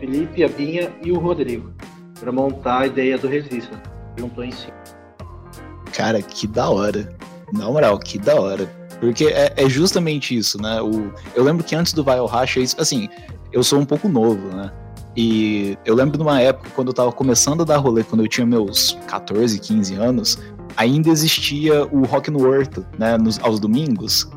Felipe, 0.00 0.42
a 0.42 0.48
Binha 0.48 0.90
e 1.04 1.12
o 1.12 1.18
Rodrigo. 1.18 1.70
Pra 2.22 2.30
montar 2.30 2.80
a 2.82 2.86
ideia 2.86 3.18
do 3.18 3.26
Resista. 3.26 3.82
Juntou 4.16 4.44
em 4.44 4.52
si. 4.52 4.68
Cara, 5.92 6.22
que 6.22 6.46
da 6.46 6.68
hora. 6.70 7.12
Na 7.52 7.66
moral, 7.66 7.98
que 7.98 8.16
da 8.18 8.40
hora. 8.40 8.66
Porque 9.00 9.24
é, 9.26 9.52
é 9.56 9.68
justamente 9.68 10.36
isso, 10.36 10.60
né? 10.62 10.80
O, 10.80 11.12
eu 11.34 11.42
lembro 11.42 11.64
que 11.64 11.74
antes 11.74 11.92
do 11.92 12.04
Vai 12.04 12.18
ao 12.18 12.26
Racha, 12.26 12.60
isso- 12.60 12.80
assim, 12.80 13.08
eu 13.52 13.64
sou 13.64 13.80
um 13.80 13.84
pouco 13.84 14.08
novo, 14.08 14.46
né? 14.56 14.70
E 15.16 15.76
eu 15.84 15.94
lembro 15.96 16.16
de 16.16 16.22
uma 16.22 16.40
época, 16.40 16.70
quando 16.76 16.88
eu 16.88 16.94
tava 16.94 17.10
começando 17.12 17.62
a 17.62 17.64
dar 17.64 17.78
rolê, 17.78 18.04
quando 18.04 18.22
eu 18.22 18.28
tinha 18.28 18.46
meus 18.46 18.96
14, 19.08 19.58
15 19.58 19.94
anos, 19.96 20.38
ainda 20.76 21.10
existia 21.10 21.84
o 21.86 22.04
Rock 22.04 22.30
no 22.30 22.46
Horto, 22.48 22.86
né? 22.96 23.18
Nos, 23.18 23.40
aos 23.40 23.58
domingos. 23.58 24.30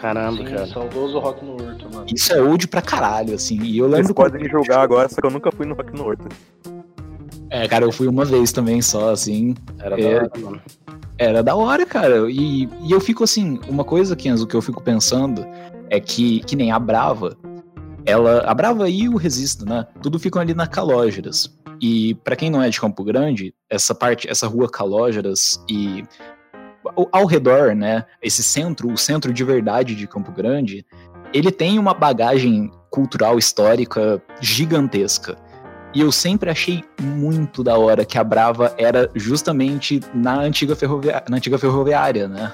Caramba, 0.00 0.38
Sim, 0.38 0.44
cara. 0.44 0.66
saudoso 0.66 1.18
Rock 1.18 1.44
no 1.44 1.52
Horto, 1.52 1.86
mano. 1.92 2.06
Isso 2.12 2.32
é 2.32 2.40
old 2.42 2.66
pra 2.66 2.80
caralho, 2.82 3.34
assim. 3.34 3.60
E 3.62 3.78
eu 3.78 3.84
Vocês 3.84 3.98
lembro. 3.98 4.14
podem 4.14 4.42
me 4.42 4.48
julgar 4.48 4.80
agora, 4.80 5.08
só 5.08 5.20
que 5.20 5.26
eu 5.26 5.30
nunca 5.30 5.52
fui 5.52 5.66
no 5.66 5.74
Rock 5.74 5.94
no 5.94 6.04
Horto. 6.04 6.26
É, 7.54 7.68
cara, 7.68 7.84
eu 7.84 7.92
fui 7.92 8.08
uma 8.08 8.24
vez 8.24 8.50
também 8.50 8.82
só, 8.82 9.10
assim. 9.10 9.54
Era 9.78 10.00
É. 10.00 10.02
da 10.02 10.16
hora, 10.16 10.30
mano. 10.40 10.62
Era 11.16 11.42
da 11.42 11.54
hora, 11.54 11.86
cara. 11.86 12.28
E, 12.28 12.68
e 12.82 12.90
eu 12.90 13.00
fico 13.00 13.22
assim, 13.22 13.60
uma 13.68 13.84
coisa, 13.84 14.16
Kenzo, 14.16 14.44
que 14.44 14.56
eu 14.56 14.60
fico 14.60 14.82
pensando 14.82 15.46
é 15.88 16.00
que, 16.00 16.40
que 16.40 16.56
nem 16.56 16.72
a 16.72 16.80
Brava, 16.80 17.36
ela. 18.04 18.40
A 18.40 18.52
Brava 18.52 18.88
e 18.88 19.08
o 19.08 19.16
Resista, 19.16 19.64
né? 19.64 19.86
Tudo 20.02 20.18
ficam 20.18 20.42
ali 20.42 20.52
na 20.52 20.66
Calógeras. 20.66 21.48
E 21.80 22.16
pra 22.24 22.34
quem 22.34 22.50
não 22.50 22.60
é 22.60 22.68
de 22.68 22.80
Campo 22.80 23.04
Grande, 23.04 23.54
essa 23.70 23.94
parte, 23.94 24.28
essa 24.28 24.48
rua 24.48 24.68
Calógeras 24.68 25.62
e 25.70 26.02
ao, 26.96 27.08
ao 27.12 27.24
redor, 27.24 27.72
né? 27.76 28.04
Esse 28.20 28.42
centro, 28.42 28.92
o 28.92 28.98
centro 28.98 29.32
de 29.32 29.44
verdade 29.44 29.94
de 29.94 30.08
Campo 30.08 30.32
Grande, 30.32 30.84
ele 31.32 31.52
tem 31.52 31.78
uma 31.78 31.94
bagagem 31.94 32.68
cultural 32.90 33.38
histórica 33.38 34.20
gigantesca. 34.40 35.36
E 35.94 36.00
eu 36.00 36.10
sempre 36.10 36.50
achei 36.50 36.82
muito 37.00 37.62
da 37.62 37.78
hora 37.78 38.04
que 38.04 38.18
a 38.18 38.24
Brava 38.24 38.74
era 38.76 39.08
justamente 39.14 40.00
na 40.12 40.40
antiga, 40.40 40.74
ferrovia 40.74 41.22
na 41.28 41.36
antiga 41.36 41.56
ferroviária, 41.56 42.26
né? 42.26 42.52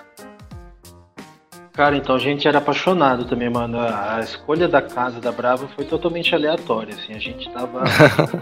Cara, 1.73 1.97
então 1.97 2.15
a 2.15 2.19
gente 2.19 2.47
era 2.47 2.59
apaixonado 2.59 3.25
também, 3.25 3.49
mano. 3.49 3.79
A 3.81 4.21
escolha 4.21 4.69
da 4.69 4.83
casa 4.83 5.19
da 5.21 5.33
Brava 5.33 5.67
foi 5.69 5.87
totalmente 5.87 6.35
aleatória, 6.35 6.95
assim. 6.95 7.15
A 7.15 7.19
gente 7.19 7.51
tava 7.51 7.85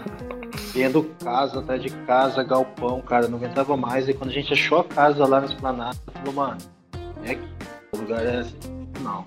vendo 0.73 1.03
casa 1.23 1.59
atrás 1.59 1.81
de 1.81 1.89
casa, 1.89 2.43
galpão, 2.43 2.99
cara, 2.99 3.29
não 3.29 3.37
aguentava 3.37 3.77
mais. 3.77 4.09
E 4.09 4.13
quando 4.13 4.31
a 4.31 4.33
gente 4.33 4.51
achou 4.51 4.79
a 4.79 4.83
casa 4.83 5.25
lá 5.25 5.39
na 5.39 5.45
esplanada, 5.45 5.97
falou, 6.13 6.33
mano, 6.33 6.57
é 7.23 7.31
aqui. 7.31 7.47
O 7.93 7.97
lugar 7.99 8.25
é 8.25 8.39
assim. 8.39 8.57
Não. 9.01 9.23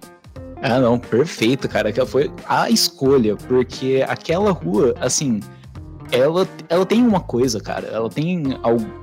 Ah, 0.61 0.79
não, 0.79 0.99
perfeito, 0.99 1.67
cara. 1.67 1.89
Aquela 1.89 2.07
foi 2.07 2.31
a 2.47 2.69
escolha, 2.69 3.37
porque 3.37 4.05
aquela 4.07 4.51
rua, 4.51 4.95
assim, 5.01 5.41
ela, 6.13 6.47
ela 6.69 6.85
tem 6.85 7.05
uma 7.05 7.21
coisa, 7.21 7.59
cara. 7.59 7.89
Ela 7.89 8.09
tem, 8.09 8.43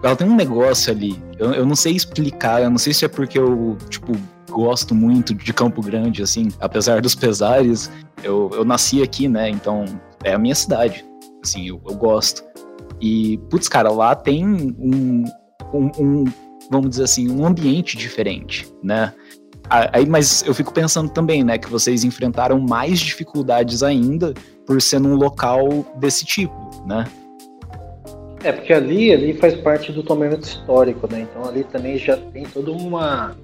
ela 0.03 0.15
tem 0.15 0.29
um 0.29 0.35
negócio 0.35 0.91
ali. 0.91 1.21
Eu, 1.37 1.53
eu 1.53 1.65
não 1.65 1.75
sei 1.75 1.93
explicar, 1.93 2.61
eu 2.61 2.69
não 2.69 2.77
sei 2.77 2.93
se 2.93 3.03
é 3.03 3.07
porque 3.07 3.39
eu, 3.39 3.77
tipo, 3.89 4.13
gosto 4.49 4.93
muito 4.93 5.33
de 5.33 5.51
Campo 5.51 5.81
Grande, 5.81 6.21
assim, 6.21 6.49
apesar 6.59 7.01
dos 7.01 7.15
pesares. 7.15 7.91
Eu, 8.23 8.51
eu 8.53 8.63
nasci 8.63 9.01
aqui, 9.01 9.27
né? 9.27 9.49
Então 9.49 9.85
é 10.23 10.33
a 10.33 10.37
minha 10.37 10.55
cidade. 10.55 11.03
Assim, 11.43 11.67
eu, 11.67 11.81
eu 11.87 11.95
gosto. 11.95 12.43
E, 13.01 13.37
putz, 13.49 13.67
cara, 13.67 13.91
lá 13.91 14.13
tem 14.13 14.45
um, 14.45 15.25
um, 15.73 15.91
um, 15.97 16.23
vamos 16.69 16.91
dizer 16.91 17.03
assim, 17.03 17.29
um 17.31 17.45
ambiente 17.45 17.97
diferente, 17.97 18.71
né? 18.83 19.13
Aí, 19.69 20.05
mas 20.07 20.43
eu 20.47 20.53
fico 20.53 20.73
pensando 20.73 21.11
também, 21.11 21.43
né, 21.43 21.59
que 21.59 21.69
vocês 21.69 22.03
enfrentaram 22.03 22.59
mais 22.59 22.99
dificuldades 22.99 23.83
ainda 23.83 24.33
por 24.65 24.81
ser 24.81 24.99
num 24.99 25.15
local 25.15 25.85
desse 25.99 26.25
tipo, 26.25 26.68
né? 26.85 27.05
É, 28.43 28.51
porque 28.51 28.73
ali, 28.73 29.11
ali 29.11 29.33
faz 29.33 29.55
parte 29.55 29.91
do 29.91 30.01
tombamento 30.01 30.47
histórico, 30.47 31.11
né? 31.11 31.21
Então 31.21 31.47
ali 31.47 31.63
também 31.63 31.97
já 31.97 32.15
tem 32.15 32.43
todo 32.43 32.71
uma 32.71 33.35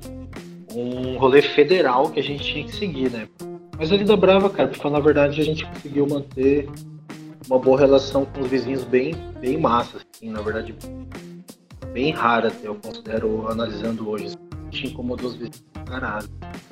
um 0.73 1.17
rolê 1.17 1.41
federal 1.41 2.09
que 2.09 2.19
a 2.19 2.23
gente 2.23 2.43
tinha 2.43 2.65
que 2.65 2.75
seguir, 2.75 3.11
né? 3.11 3.27
Mas 3.77 3.91
ali 3.91 4.03
da 4.03 4.15
Brava, 4.15 4.49
cara, 4.49 4.69
pra 4.69 4.79
falar 4.79 4.97
a 4.97 5.01
verdade, 5.01 5.39
a 5.39 5.43
gente 5.43 5.65
conseguiu 5.65 6.07
manter 6.07 6.69
uma 7.47 7.59
boa 7.59 7.79
relação 7.79 8.25
com 8.25 8.41
os 8.41 8.47
vizinhos 8.47 8.83
bem, 8.83 9.13
bem 9.39 9.57
massa, 9.57 9.97
assim, 9.97 10.29
na 10.29 10.41
verdade, 10.41 10.75
bem 11.93 12.11
rara 12.11 12.47
até, 12.47 12.67
eu 12.67 12.75
considero, 12.75 13.47
analisando 13.47 14.09
hoje. 14.09 14.35
A 14.51 14.71
gente 14.71 14.87
incomodou 14.87 15.27
os 15.27 15.35
vizinhos 15.35 15.63
caralho. 15.85 16.27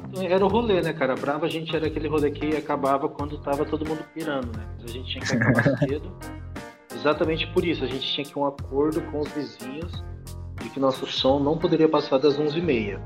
Então, 0.09 0.23
era 0.23 0.43
o 0.43 0.47
rolê, 0.47 0.81
né, 0.81 0.91
cara? 0.93 1.15
Brava 1.15 1.45
a 1.45 1.49
gente 1.49 1.73
era 1.75 1.87
aquele 1.87 2.07
rolê 2.07 2.31
que 2.31 2.55
acabava 2.55 3.07
quando 3.07 3.37
tava 3.37 3.63
todo 3.65 3.87
mundo 3.87 4.03
pirando, 4.13 4.47
né? 4.57 4.65
Mas 4.75 4.89
a 4.89 4.93
gente 4.93 5.09
tinha 5.09 5.25
que 5.25 5.35
acabar 5.35 5.77
cedo. 5.79 6.11
Exatamente 7.03 7.45
por 7.47 7.65
isso, 7.65 7.83
a 7.83 7.87
gente 7.87 8.13
tinha 8.13 8.25
que 8.25 8.39
um 8.39 8.45
acordo 8.45 9.01
com 9.11 9.19
os 9.19 9.27
vizinhos 9.33 9.91
de 10.61 10.69
que 10.69 10.79
nosso 10.79 11.05
som 11.05 11.37
não 11.37 11.57
poderia 11.57 11.89
passar 11.89 12.17
das 12.17 12.39
11h30. 12.39 12.97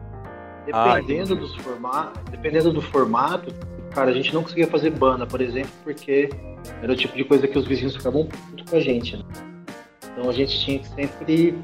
Dependendo, 0.68 1.34
ah, 1.34 1.38
dos 1.38 1.56
formatos, 1.56 2.22
dependendo 2.30 2.72
do 2.72 2.80
formato, 2.80 3.52
cara, 3.90 4.12
a 4.12 4.14
gente 4.14 4.32
não 4.36 4.44
conseguia 4.44 4.68
fazer 4.68 4.92
banda, 4.92 5.26
por 5.26 5.42
exemplo, 5.42 5.72
porque 5.84 6.30
era 6.80 6.94
o 6.94 6.96
tipo 6.96 7.18
de 7.18 7.24
coisa 7.24 7.48
que 7.48 7.58
os 7.58 7.66
vizinhos 7.66 7.96
ficavam 7.96 8.28
puto 8.28 8.70
com 8.70 8.76
a 8.76 8.80
gente. 8.80 9.18
Né? 9.18 9.24
Então 10.12 10.30
a 10.30 10.34
gente 10.34 10.60
tinha 10.60 10.78
que 10.78 10.88
sempre 10.90 11.58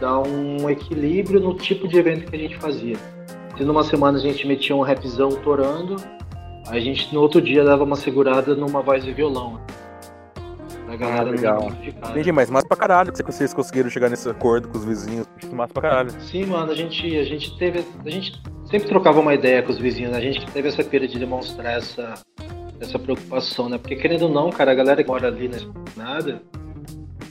dar 0.00 0.20
um 0.20 0.70
equilíbrio 0.70 1.38
no 1.38 1.52
tipo 1.52 1.86
de 1.86 1.98
evento 1.98 2.30
que 2.30 2.34
a 2.34 2.38
gente 2.38 2.56
fazia. 2.56 2.96
Se 3.58 3.62
numa 3.62 3.84
semana 3.84 4.16
a 4.16 4.20
gente 4.22 4.46
metia 4.46 4.74
um 4.74 4.80
rapzão 4.80 5.28
torando, 5.42 5.96
a 6.66 6.80
gente 6.80 7.12
no 7.12 7.20
outro 7.20 7.42
dia 7.42 7.62
dava 7.62 7.84
uma 7.84 7.96
segurada 7.96 8.54
numa 8.54 8.80
voz 8.80 9.04
de 9.04 9.12
violão. 9.12 9.60
A 10.94 10.96
galera 10.96 11.22
ah, 11.22 11.32
legal. 11.32 11.72
Entendi, 12.10 12.30
mas 12.30 12.48
mais 12.48 12.64
pra 12.64 12.76
caralho 12.76 13.12
que 13.12 13.22
vocês 13.22 13.52
conseguiram 13.52 13.90
chegar 13.90 14.08
nesse 14.08 14.28
acordo 14.28 14.68
com 14.68 14.78
os 14.78 14.84
vizinhos. 14.84 15.26
Mais 15.52 15.70
pra 15.72 15.82
caralho. 15.82 16.10
Sim, 16.20 16.46
mano, 16.46 16.70
a 16.70 16.74
gente, 16.74 17.18
a 17.18 17.24
gente 17.24 17.56
teve. 17.58 17.84
A 18.04 18.10
gente 18.10 18.40
sempre 18.70 18.88
trocava 18.88 19.18
uma 19.18 19.34
ideia 19.34 19.60
com 19.62 19.72
os 19.72 19.78
vizinhos, 19.78 20.12
né? 20.12 20.18
a 20.18 20.20
gente 20.20 20.46
teve 20.52 20.68
essa 20.68 20.84
pira 20.84 21.08
de 21.08 21.18
demonstrar 21.18 21.78
essa, 21.78 22.14
essa 22.80 22.96
preocupação, 22.98 23.68
né? 23.68 23.76
Porque 23.76 23.96
querendo 23.96 24.22
ou 24.22 24.28
não, 24.28 24.50
cara, 24.50 24.70
a 24.70 24.74
galera 24.74 25.02
que 25.02 25.08
mora 25.08 25.26
ali 25.26 25.48
na 25.48 25.58
nada, 25.96 26.40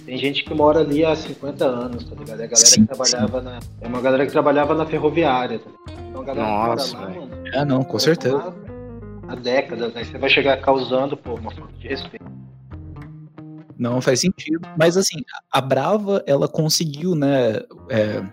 tem 0.05 0.17
gente 0.17 0.43
que 0.43 0.53
mora 0.53 0.81
ali 0.81 1.05
há 1.05 1.15
50 1.15 1.65
anos, 1.65 2.03
tá 2.03 2.15
ligado? 2.15 2.41
É 2.41 2.43
a 2.43 2.47
galera 2.47 2.55
sim, 2.57 2.81
que 2.81 2.87
trabalhava 2.87 3.39
sim. 3.39 3.45
na. 3.45 3.59
É 3.79 3.87
uma 3.87 4.01
galera 4.01 4.25
que 4.25 4.31
trabalhava 4.33 4.75
na 4.75 4.85
ferroviária, 4.85 5.59
tá 5.59 5.69
Então 6.09 6.21
a 6.21 6.25
galera 6.25 6.47
Nossa, 6.47 6.89
que 6.89 7.01
mora 7.01 7.13
lá, 7.13 7.19
mano. 7.21 7.47
É, 7.53 7.65
não, 7.65 7.81
com 7.81 7.97
certeza. 7.97 8.53
Há 9.25 9.35
décadas, 9.35 9.93
né? 9.93 10.03
Você 10.03 10.17
vai 10.17 10.29
chegar 10.29 10.57
causando, 10.57 11.15
pô, 11.15 11.35
uma 11.35 11.51
falta 11.51 11.71
de 11.79 11.87
respeito. 11.87 12.42
Não 13.83 13.99
faz 13.99 14.21
sentido. 14.21 14.65
Mas 14.79 14.95
assim, 14.95 15.17
a 15.51 15.59
Brava, 15.59 16.23
ela 16.25 16.47
conseguiu, 16.47 17.15
né? 17.15 17.61
É, 17.89 18.23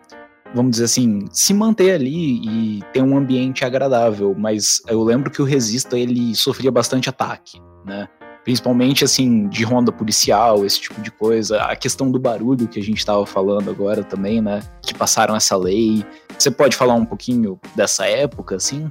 vamos 0.54 0.70
dizer 0.70 0.84
assim, 0.84 1.26
se 1.32 1.52
manter 1.52 1.90
ali 1.90 2.40
e 2.46 2.82
ter 2.92 3.02
um 3.02 3.18
ambiente 3.18 3.64
agradável. 3.64 4.32
Mas 4.38 4.80
eu 4.86 5.02
lembro 5.02 5.28
que 5.28 5.42
o 5.42 5.44
Resista 5.44 5.98
ele 5.98 6.36
sofria 6.36 6.70
bastante 6.70 7.08
ataque, 7.08 7.60
né? 7.84 8.08
Principalmente 8.44 9.02
assim, 9.02 9.48
de 9.48 9.64
ronda 9.64 9.90
policial, 9.90 10.64
esse 10.64 10.82
tipo 10.82 11.00
de 11.00 11.10
coisa. 11.10 11.60
A 11.62 11.74
questão 11.74 12.12
do 12.12 12.18
barulho 12.20 12.68
que 12.68 12.78
a 12.78 12.82
gente 12.82 12.98
estava 12.98 13.26
falando 13.26 13.68
agora 13.68 14.04
também, 14.04 14.40
né? 14.40 14.60
Que 14.80 14.94
passaram 14.94 15.34
essa 15.34 15.56
lei. 15.56 16.06
Você 16.38 16.52
pode 16.52 16.76
falar 16.76 16.94
um 16.94 17.04
pouquinho 17.04 17.58
dessa 17.74 18.06
época, 18.06 18.54
assim? 18.54 18.88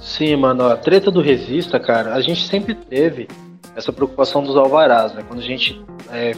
Sim, 0.00 0.36
mano, 0.36 0.64
a 0.64 0.76
treta 0.76 1.10
do 1.10 1.20
Resista, 1.20 1.78
cara, 1.78 2.14
a 2.14 2.20
gente 2.22 2.48
sempre 2.48 2.74
teve 2.74 3.28
essa 3.76 3.92
preocupação 3.92 4.42
dos 4.42 4.56
alvarás, 4.56 5.12
né? 5.12 5.22
Quando 5.28 5.40
a 5.40 5.44
gente 5.44 5.84
é, 6.10 6.32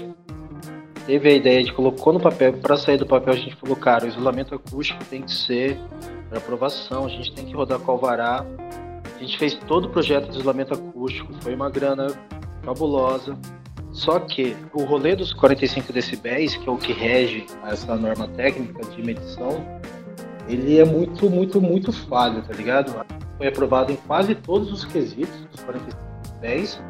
teve 1.07 1.29
a 1.29 1.33
ideia 1.33 1.62
de 1.62 1.72
colocou 1.72 2.12
no 2.12 2.20
papel, 2.20 2.53
para 2.55 2.77
sair 2.77 2.98
do 2.98 3.07
papel 3.07 3.33
a 3.33 3.37
gente 3.37 3.55
falou, 3.55 3.77
cara, 3.77 4.05
o 4.05 4.09
isolamento 4.09 4.55
acústico 4.55 5.03
tem 5.05 5.22
que 5.22 5.33
ser 5.33 5.79
para 6.29 6.38
aprovação, 6.38 7.07
a 7.07 7.09
gente 7.09 7.33
tem 7.33 7.46
que 7.46 7.55
rodar 7.55 7.79
com 7.79 7.92
alvará. 7.92 8.44
A 9.16 9.18
gente 9.20 9.38
fez 9.38 9.55
todo 9.55 9.87
o 9.87 9.88
projeto 9.88 10.29
de 10.29 10.37
isolamento 10.37 10.74
acústico, 10.74 11.33
foi 11.40 11.55
uma 11.55 11.70
grana 11.70 12.09
fabulosa. 12.62 13.38
Só 13.90 14.20
que 14.20 14.57
o 14.74 14.85
rolê 14.85 15.16
dos 15.16 15.33
45 15.33 15.92
decibéis, 15.92 16.57
que 16.57 16.68
é 16.68 16.72
o 16.72 16.77
que 16.77 16.92
rege 16.92 17.46
essa 17.64 17.96
norma 17.96 18.29
técnica 18.29 18.85
de 18.85 19.03
medição, 19.03 19.64
ele 20.48 20.79
é 20.79 20.85
muito, 20.85 21.31
muito, 21.31 21.61
muito 21.61 21.92
falho, 21.92 22.42
tá 22.42 22.53
ligado? 22.53 22.94
Foi 23.37 23.48
aprovado 23.48 23.92
em 23.92 23.96
quase 23.96 24.35
todos 24.35 24.70
os 24.72 24.85
quesitos 24.85 25.40
dos 25.51 25.61
45 25.62 25.98
decibéis, 26.22 26.81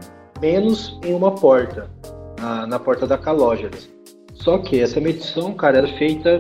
menos 0.41 0.99
em 1.05 1.15
uma 1.15 1.35
porta, 1.35 1.91
na, 2.39 2.67
na 2.67 2.79
porta 2.79 3.07
da 3.07 3.19
Calógeras. 3.19 3.89
Só 4.35 4.59
que 4.59 4.81
essa 4.81 5.01
medição, 5.01 5.53
cara, 5.53 5.79
era 5.79 5.89
feita 5.99 6.39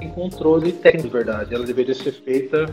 em 0.00 0.08
controle 0.10 0.72
técnico, 0.72 1.08
de 1.08 1.12
verdade. 1.12 1.54
Ela 1.54 1.64
deveria 1.64 1.94
ser 1.94 2.12
feita 2.12 2.66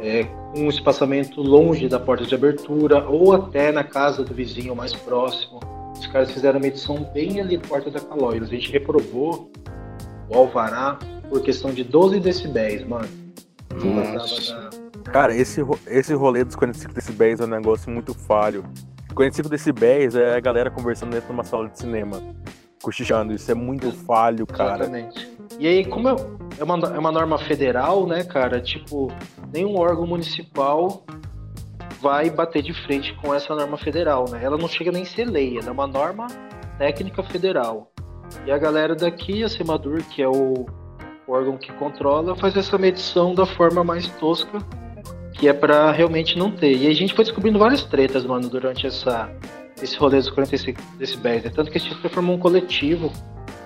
é, 0.00 0.24
com 0.24 0.60
um 0.60 0.68
espaçamento 0.68 1.40
longe 1.40 1.88
da 1.88 1.98
porta 1.98 2.24
de 2.24 2.34
abertura 2.34 3.08
ou 3.08 3.32
até 3.32 3.70
na 3.70 3.84
casa 3.84 4.24
do 4.24 4.34
vizinho 4.34 4.74
mais 4.74 4.94
próximo. 4.94 5.60
Os 5.98 6.06
caras 6.08 6.30
fizeram 6.30 6.58
a 6.58 6.62
medição 6.62 7.08
bem 7.12 7.40
ali 7.40 7.56
na 7.56 7.62
porta 7.62 7.90
da 7.90 8.00
Calógeras. 8.00 8.48
A 8.48 8.52
gente 8.52 8.70
reprovou 8.70 9.50
o 10.28 10.36
alvará 10.36 10.98
por 11.28 11.40
questão 11.40 11.72
de 11.72 11.84
12 11.84 12.20
decibéis, 12.20 12.86
mano. 12.86 13.08
Nossa. 13.82 14.70
Cara, 15.04 15.34
esse, 15.34 15.60
esse 15.86 16.14
rolê 16.14 16.44
dos 16.44 16.56
45 16.56 16.92
decibéis 16.92 17.40
é 17.40 17.44
um 17.44 17.48
negócio 17.48 17.90
muito 17.90 18.12
falho. 18.12 18.64
45 19.16 19.48
decibéis 19.48 20.14
é 20.14 20.36
a 20.36 20.40
galera 20.40 20.70
conversando 20.70 21.12
dentro 21.12 21.28
de 21.28 21.32
uma 21.32 21.42
sala 21.42 21.70
de 21.70 21.78
cinema, 21.78 22.20
cochichando. 22.82 23.32
Isso 23.32 23.50
é 23.50 23.54
muito 23.54 23.90
falho, 23.90 24.46
cara. 24.46 24.84
Exatamente. 24.84 25.36
E 25.58 25.66
aí, 25.66 25.86
como 25.86 26.10
é, 26.10 26.14
uma, 26.62 26.88
é 26.94 26.98
uma 26.98 27.10
norma 27.10 27.38
federal, 27.38 28.06
né, 28.06 28.22
cara? 28.24 28.60
Tipo, 28.60 29.10
nenhum 29.50 29.78
órgão 29.78 30.06
municipal 30.06 31.02
vai 32.02 32.28
bater 32.28 32.62
de 32.62 32.74
frente 32.84 33.14
com 33.22 33.34
essa 33.34 33.54
norma 33.54 33.78
federal, 33.78 34.26
né? 34.30 34.44
Ela 34.44 34.58
não 34.58 34.68
chega 34.68 34.92
nem 34.92 35.02
a 35.02 35.06
ser 35.06 35.24
lei, 35.24 35.56
ela 35.58 35.68
é 35.68 35.72
uma 35.72 35.86
norma 35.86 36.26
técnica 36.76 37.22
federal. 37.22 37.90
E 38.44 38.52
a 38.52 38.58
galera 38.58 38.94
daqui, 38.94 39.42
a 39.42 39.48
Semadur, 39.48 40.02
que 40.10 40.20
é 40.20 40.28
o 40.28 40.66
órgão 41.26 41.56
que 41.56 41.72
controla, 41.72 42.36
faz 42.36 42.54
essa 42.54 42.76
medição 42.76 43.34
da 43.34 43.46
forma 43.46 43.82
mais 43.82 44.08
tosca 44.18 44.58
que 45.38 45.48
é 45.48 45.52
para 45.52 45.90
realmente 45.92 46.38
não 46.38 46.50
ter. 46.50 46.74
E 46.76 46.86
a 46.86 46.94
gente 46.94 47.14
foi 47.14 47.24
descobrindo 47.24 47.58
várias 47.58 47.82
tretas, 47.84 48.24
mano, 48.24 48.48
durante 48.48 48.86
essa, 48.86 49.30
esse 49.82 49.96
rolê 49.96 50.18
dos 50.18 50.30
45 50.30 50.80
decibéis. 50.98 51.44
Né? 51.44 51.52
Tanto 51.54 51.70
que 51.70 51.78
a 51.78 51.80
gente 51.80 51.94
formou 52.08 52.36
um 52.36 52.38
coletivo 52.38 53.12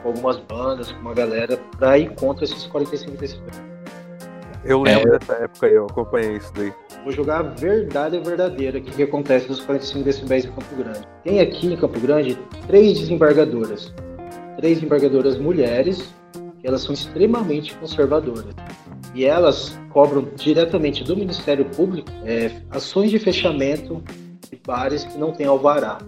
com 0.02 0.08
algumas 0.08 0.38
bandas, 0.38 0.90
com 0.90 1.00
uma 1.00 1.14
galera, 1.14 1.56
pra 1.78 1.98
ir 1.98 2.14
contra 2.14 2.44
esses 2.44 2.66
45 2.66 3.16
decibéis. 3.16 3.62
Eu 4.64 4.82
lembro 4.82 5.14
é, 5.14 5.18
dessa 5.18 5.32
época 5.34 5.66
aí, 5.66 5.74
eu 5.74 5.86
acompanhei 5.86 6.36
isso 6.36 6.52
daí. 6.54 6.72
Vou 7.02 7.12
jogar 7.12 7.38
a 7.38 7.42
verdade 7.42 8.18
verdadeira, 8.18 8.78
o 8.78 8.82
que, 8.82 8.90
que 8.90 9.02
acontece 9.02 9.48
nos 9.48 9.60
45 9.60 10.04
decibéis 10.04 10.44
em 10.44 10.48
Campo 10.48 10.76
Grande. 10.76 11.08
Tem 11.24 11.40
aqui 11.40 11.72
em 11.72 11.76
Campo 11.76 11.98
Grande 11.98 12.38
três 12.66 12.98
desembargadoras. 12.98 13.94
Três 14.58 14.74
desembargadoras 14.74 15.38
mulheres, 15.38 16.14
que 16.60 16.66
elas 16.66 16.82
são 16.82 16.92
extremamente 16.92 17.74
conservadoras 17.76 18.54
e 19.14 19.24
elas 19.24 19.78
cobram 19.90 20.28
diretamente 20.36 21.02
do 21.02 21.16
Ministério 21.16 21.64
Público 21.64 22.08
é, 22.24 22.62
ações 22.70 23.10
de 23.10 23.18
fechamento 23.18 24.02
de 24.50 24.60
bares 24.64 25.04
que 25.04 25.18
não 25.18 25.32
têm 25.32 25.46
alvará. 25.46 25.98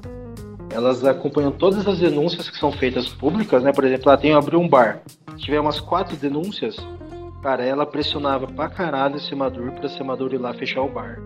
Elas 0.71 1.05
acompanham 1.05 1.53
todas 1.53 1.87
as 1.87 1.99
denúncias 1.99 2.49
que 2.49 2.57
são 2.57 2.73
feitas 2.73 3.09
públicas, 3.09 3.63
né? 3.63 3.73
Por 3.73 3.85
exemplo, 3.85 4.09
ela 4.09 4.19
tem 4.19 4.33
abrir 4.33 4.57
um 4.57 4.69
bar. 4.69 5.03
Se 5.37 5.45
tiver 5.45 5.61
umas 5.61 5.81
quatro 5.81 6.17
denúncias, 6.17 6.77
cara, 7.43 7.65
ela 7.65 7.85
pressionava 7.85 8.47
pra 8.47 8.71
caralho 8.71 9.17
o 9.17 9.21
Semador 9.21 9.73
pra 9.73 9.89
Semador 9.89 10.33
ir 10.33 10.39
lá 10.39 10.55
fechar 10.55 10.83
o 10.83 10.89
bar. 10.89 11.21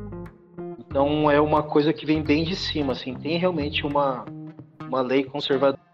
Então 0.80 1.30
é 1.30 1.40
uma 1.40 1.62
coisa 1.62 1.92
que 1.92 2.04
vem 2.04 2.22
bem 2.22 2.42
de 2.42 2.56
cima, 2.56 2.92
assim. 2.92 3.14
Tem 3.14 3.38
realmente 3.38 3.86
uma, 3.86 4.24
uma 4.88 5.00
lei 5.00 5.22
conservadora 5.22 5.85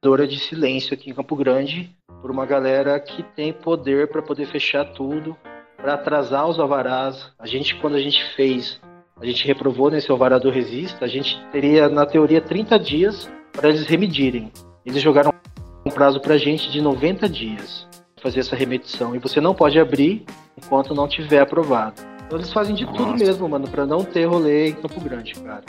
de 0.00 0.38
silêncio 0.38 0.94
aqui 0.94 1.10
em 1.10 1.14
Campo 1.14 1.34
Grande 1.34 1.90
por 2.22 2.30
uma 2.30 2.46
galera 2.46 2.98
que 3.00 3.20
tem 3.34 3.52
poder 3.52 4.08
para 4.08 4.22
poder 4.22 4.46
fechar 4.46 4.84
tudo, 4.92 5.36
para 5.76 5.94
atrasar 5.94 6.48
os 6.48 6.60
alvarás. 6.60 7.32
A 7.36 7.46
gente, 7.46 7.74
quando 7.74 7.96
a 7.96 8.00
gente 8.00 8.24
fez, 8.36 8.80
a 9.20 9.26
gente 9.26 9.44
reprovou 9.44 9.90
nesse 9.90 10.08
alvará 10.08 10.38
do 10.38 10.50
Resista, 10.50 11.04
a 11.04 11.08
gente 11.08 11.36
teria, 11.50 11.88
na 11.88 12.06
teoria, 12.06 12.40
30 12.40 12.78
dias 12.78 13.28
para 13.50 13.70
eles 13.70 13.86
remedirem. 13.86 14.52
Eles 14.86 15.02
jogaram 15.02 15.32
um 15.84 15.90
prazo 15.90 16.20
pra 16.20 16.36
gente 16.36 16.70
de 16.70 16.80
90 16.80 17.28
dias 17.28 17.88
fazer 18.22 18.38
essa 18.38 18.54
remedição. 18.54 19.16
E 19.16 19.18
você 19.18 19.40
não 19.40 19.52
pode 19.52 19.80
abrir 19.80 20.24
enquanto 20.56 20.94
não 20.94 21.08
tiver 21.08 21.40
aprovado. 21.40 22.00
Então 22.24 22.38
eles 22.38 22.52
fazem 22.52 22.74
de 22.74 22.84
Nossa. 22.84 22.98
tudo 22.98 23.14
mesmo, 23.14 23.48
mano, 23.48 23.68
pra 23.68 23.84
não 23.84 24.04
ter 24.04 24.26
rolê 24.26 24.68
em 24.68 24.74
Campo 24.74 25.00
Grande, 25.00 25.34
cara. 25.34 25.64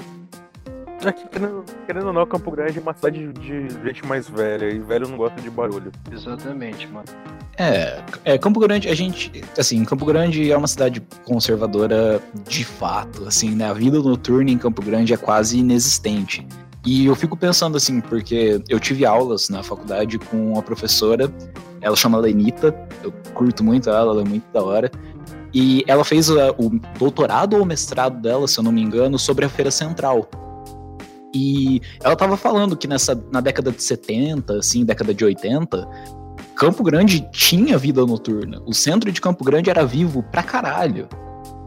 Aqui, 1.05 1.27
querendo, 1.29 1.63
querendo 1.85 2.07
ou 2.07 2.13
não, 2.13 2.25
Campo 2.25 2.51
Grande 2.51 2.77
é 2.77 2.81
uma 2.81 2.93
cidade 2.93 3.31
de 3.33 3.69
gente 3.85 4.05
mais 4.05 4.27
velha, 4.27 4.69
e 4.69 4.79
velho 4.79 5.07
não 5.07 5.17
gosta 5.17 5.39
de 5.41 5.49
barulho. 5.49 5.91
Exatamente, 6.11 6.87
mano. 6.87 7.05
É, 7.57 8.01
é, 8.23 8.37
Campo 8.37 8.59
Grande, 8.59 8.87
a 8.87 8.95
gente, 8.95 9.43
assim, 9.57 9.83
Campo 9.85 10.05
Grande 10.05 10.51
é 10.51 10.57
uma 10.57 10.67
cidade 10.67 11.01
conservadora 11.25 12.21
de 12.47 12.63
fato, 12.63 13.25
assim, 13.25 13.51
né? 13.51 13.69
A 13.69 13.73
vida 13.73 13.99
noturna 13.99 14.49
em 14.49 14.57
Campo 14.57 14.81
Grande 14.81 15.13
é 15.13 15.17
quase 15.17 15.59
inexistente. 15.59 16.45
E 16.85 17.05
eu 17.05 17.15
fico 17.15 17.35
pensando 17.35 17.75
assim, 17.75 17.99
porque 17.99 18.61
eu 18.69 18.79
tive 18.79 19.05
aulas 19.05 19.49
na 19.49 19.61
faculdade 19.61 20.17
com 20.17 20.53
uma 20.53 20.61
professora, 20.61 21.31
ela 21.81 21.95
chama 21.95 22.17
Lenita, 22.17 22.73
eu 23.03 23.13
curto 23.33 23.63
muito 23.63 23.89
ela, 23.89 24.11
ela 24.13 24.21
é 24.21 24.25
muito 24.25 24.45
da 24.53 24.63
hora. 24.63 24.91
E 25.53 25.83
ela 25.87 26.05
fez 26.05 26.29
o 26.29 26.35
doutorado 26.97 27.57
ou 27.57 27.65
mestrado 27.65 28.21
dela, 28.21 28.47
se 28.47 28.59
eu 28.59 28.63
não 28.63 28.71
me 28.71 28.81
engano, 28.81 29.17
sobre 29.17 29.45
a 29.45 29.49
Feira 29.49 29.71
Central. 29.71 30.29
E 31.33 31.81
ela 32.03 32.15
tava 32.15 32.35
falando 32.35 32.75
que 32.75 32.87
nessa, 32.87 33.15
na 33.31 33.41
década 33.41 33.71
de 33.71 33.81
70, 33.81 34.57
assim, 34.57 34.83
década 34.83 35.13
de 35.13 35.23
80, 35.23 35.87
Campo 36.55 36.83
Grande 36.83 37.21
tinha 37.31 37.77
vida 37.77 38.05
noturna. 38.05 38.61
O 38.65 38.73
centro 38.73 39.11
de 39.11 39.21
Campo 39.21 39.43
Grande 39.43 39.69
era 39.69 39.85
vivo 39.85 40.23
pra 40.23 40.43
caralho. 40.43 41.07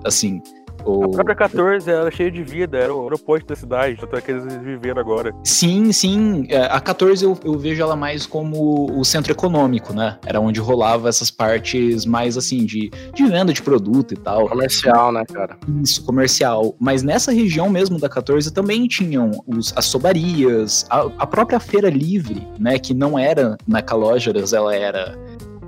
Assim, 0.05 0.42
o... 0.85 1.05
A 1.05 1.09
própria 1.11 1.35
14 1.35 1.90
era 1.90 2.11
cheia 2.11 2.31
de 2.31 2.42
vida, 2.42 2.79
era 2.79 2.95
o 2.95 3.03
aeroporto 3.05 3.47
da 3.47 3.57
cidade, 3.57 3.97
tanto 3.99 4.16
é 4.16 4.21
que 4.21 4.31
eles 4.31 4.45
viveram 4.62 5.01
agora. 5.01 5.35
Sim, 5.45 5.92
sim. 5.92 6.47
É, 6.49 6.64
a 6.64 6.81
14 6.81 7.25
eu, 7.25 7.38
eu, 7.45 7.59
vejo 7.59 7.83
ela 7.83 7.97
mais 7.97 8.27
como 8.27 8.99
o 8.99 9.05
centro 9.05 9.33
econômico, 9.33 9.92
né? 9.92 10.18
Era 10.25 10.40
onde 10.40 10.61
rolava 10.61 11.09
essas 11.09 11.31
partes 11.31 12.05
mais 12.07 12.37
assim 12.37 12.64
de, 12.64 12.90
de 13.14 13.27
venda 13.27 13.53
de 13.53 13.62
produto 13.62 14.14
e 14.14 14.16
tal. 14.16 14.49
Comercial, 14.49 15.12
né, 15.12 15.25
cara? 15.33 15.57
Isso, 15.83 16.05
comercial. 16.05 16.75
Mas 16.79 17.03
nessa 17.03 17.33
região 17.33 17.68
mesmo 17.68 17.99
da 17.99 18.09
14 18.09 18.53
também 18.53 18.87
tinham 18.87 19.31
os, 19.47 19.73
as 19.77 19.85
sobarias, 19.87 20.87
a, 20.90 21.09
a 21.18 21.27
própria 21.27 21.61
feira 21.61 21.88
livre, 21.88 22.47
né? 22.59 22.79
Que 22.79 22.95
não 22.95 23.18
era 23.18 23.57
na 23.66 23.83
Calógeras, 23.83 24.53
ela 24.53 24.75
era. 24.75 25.18